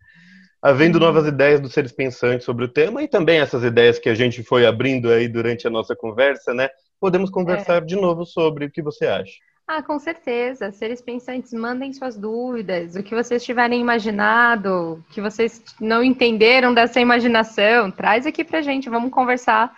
Havendo 0.63 0.99
novas 0.99 1.27
ideias 1.27 1.61
dos 1.61 1.73
seres 1.73 1.93
pensantes 1.93 2.45
sobre 2.45 2.65
o 2.65 2.69
tema 2.69 3.03
e 3.03 3.09
também 3.09 3.39
essas 3.39 3.63
ideias 3.63 3.99
que 3.99 4.09
a 4.09 4.15
gente 4.15 4.43
foi 4.43 4.67
abrindo 4.67 5.11
aí 5.11 5.29
durante 5.29 5.67
a 5.67 5.71
nossa 5.71 5.95
conversa, 5.95 6.55
né? 6.55 6.69
Podemos 6.99 7.31
conversar 7.31 7.83
é. 7.83 7.85
de 7.85 7.95
novo 7.95 8.25
sobre 8.25 8.65
o 8.65 8.71
que 8.71 8.81
você 8.81 9.07
acha. 9.07 9.35
Ah, 9.69 9.83
com 9.83 9.99
certeza. 9.99 10.71
Seres 10.71 11.03
pensantes, 11.03 11.53
mandem 11.53 11.93
suas 11.93 12.17
dúvidas, 12.17 12.95
o 12.95 13.03
que 13.03 13.15
vocês 13.15 13.45
tiverem 13.45 13.81
imaginado, 13.81 14.95
o 14.95 15.03
que 15.13 15.21
vocês 15.21 15.63
não 15.81 16.05
entenderam 16.05 16.73
dessa 16.73 17.01
imaginação, 17.01 17.91
traz 17.91 18.27
aqui 18.27 18.45
pra 18.45 18.63
gente, 18.63 18.89
vamos 18.89 19.11
conversar 19.11 19.77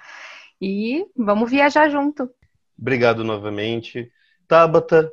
e 0.60 1.06
vamos 1.16 1.50
viajar 1.50 1.88
junto. 1.88 2.30
Obrigado 2.78 3.24
novamente. 3.24 4.12
Tabata, 4.46 5.10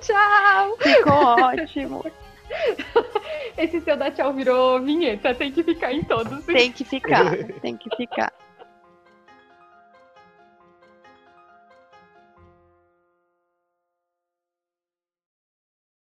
tchau. 0.00 0.76
Ficou 0.78 1.12
ótimo. 1.12 2.04
Esse 3.56 3.80
seu 3.80 3.96
dá 3.96 4.10
tchau 4.10 4.32
virou 4.32 4.80
vinheta, 4.80 5.34
tem 5.34 5.52
que 5.52 5.62
ficar 5.62 5.92
em 5.92 6.02
todos. 6.02 6.44
Tem 6.46 6.72
que 6.72 6.84
ficar, 6.84 7.36
tem 7.60 7.76
que 7.76 7.94
ficar. 7.96 8.32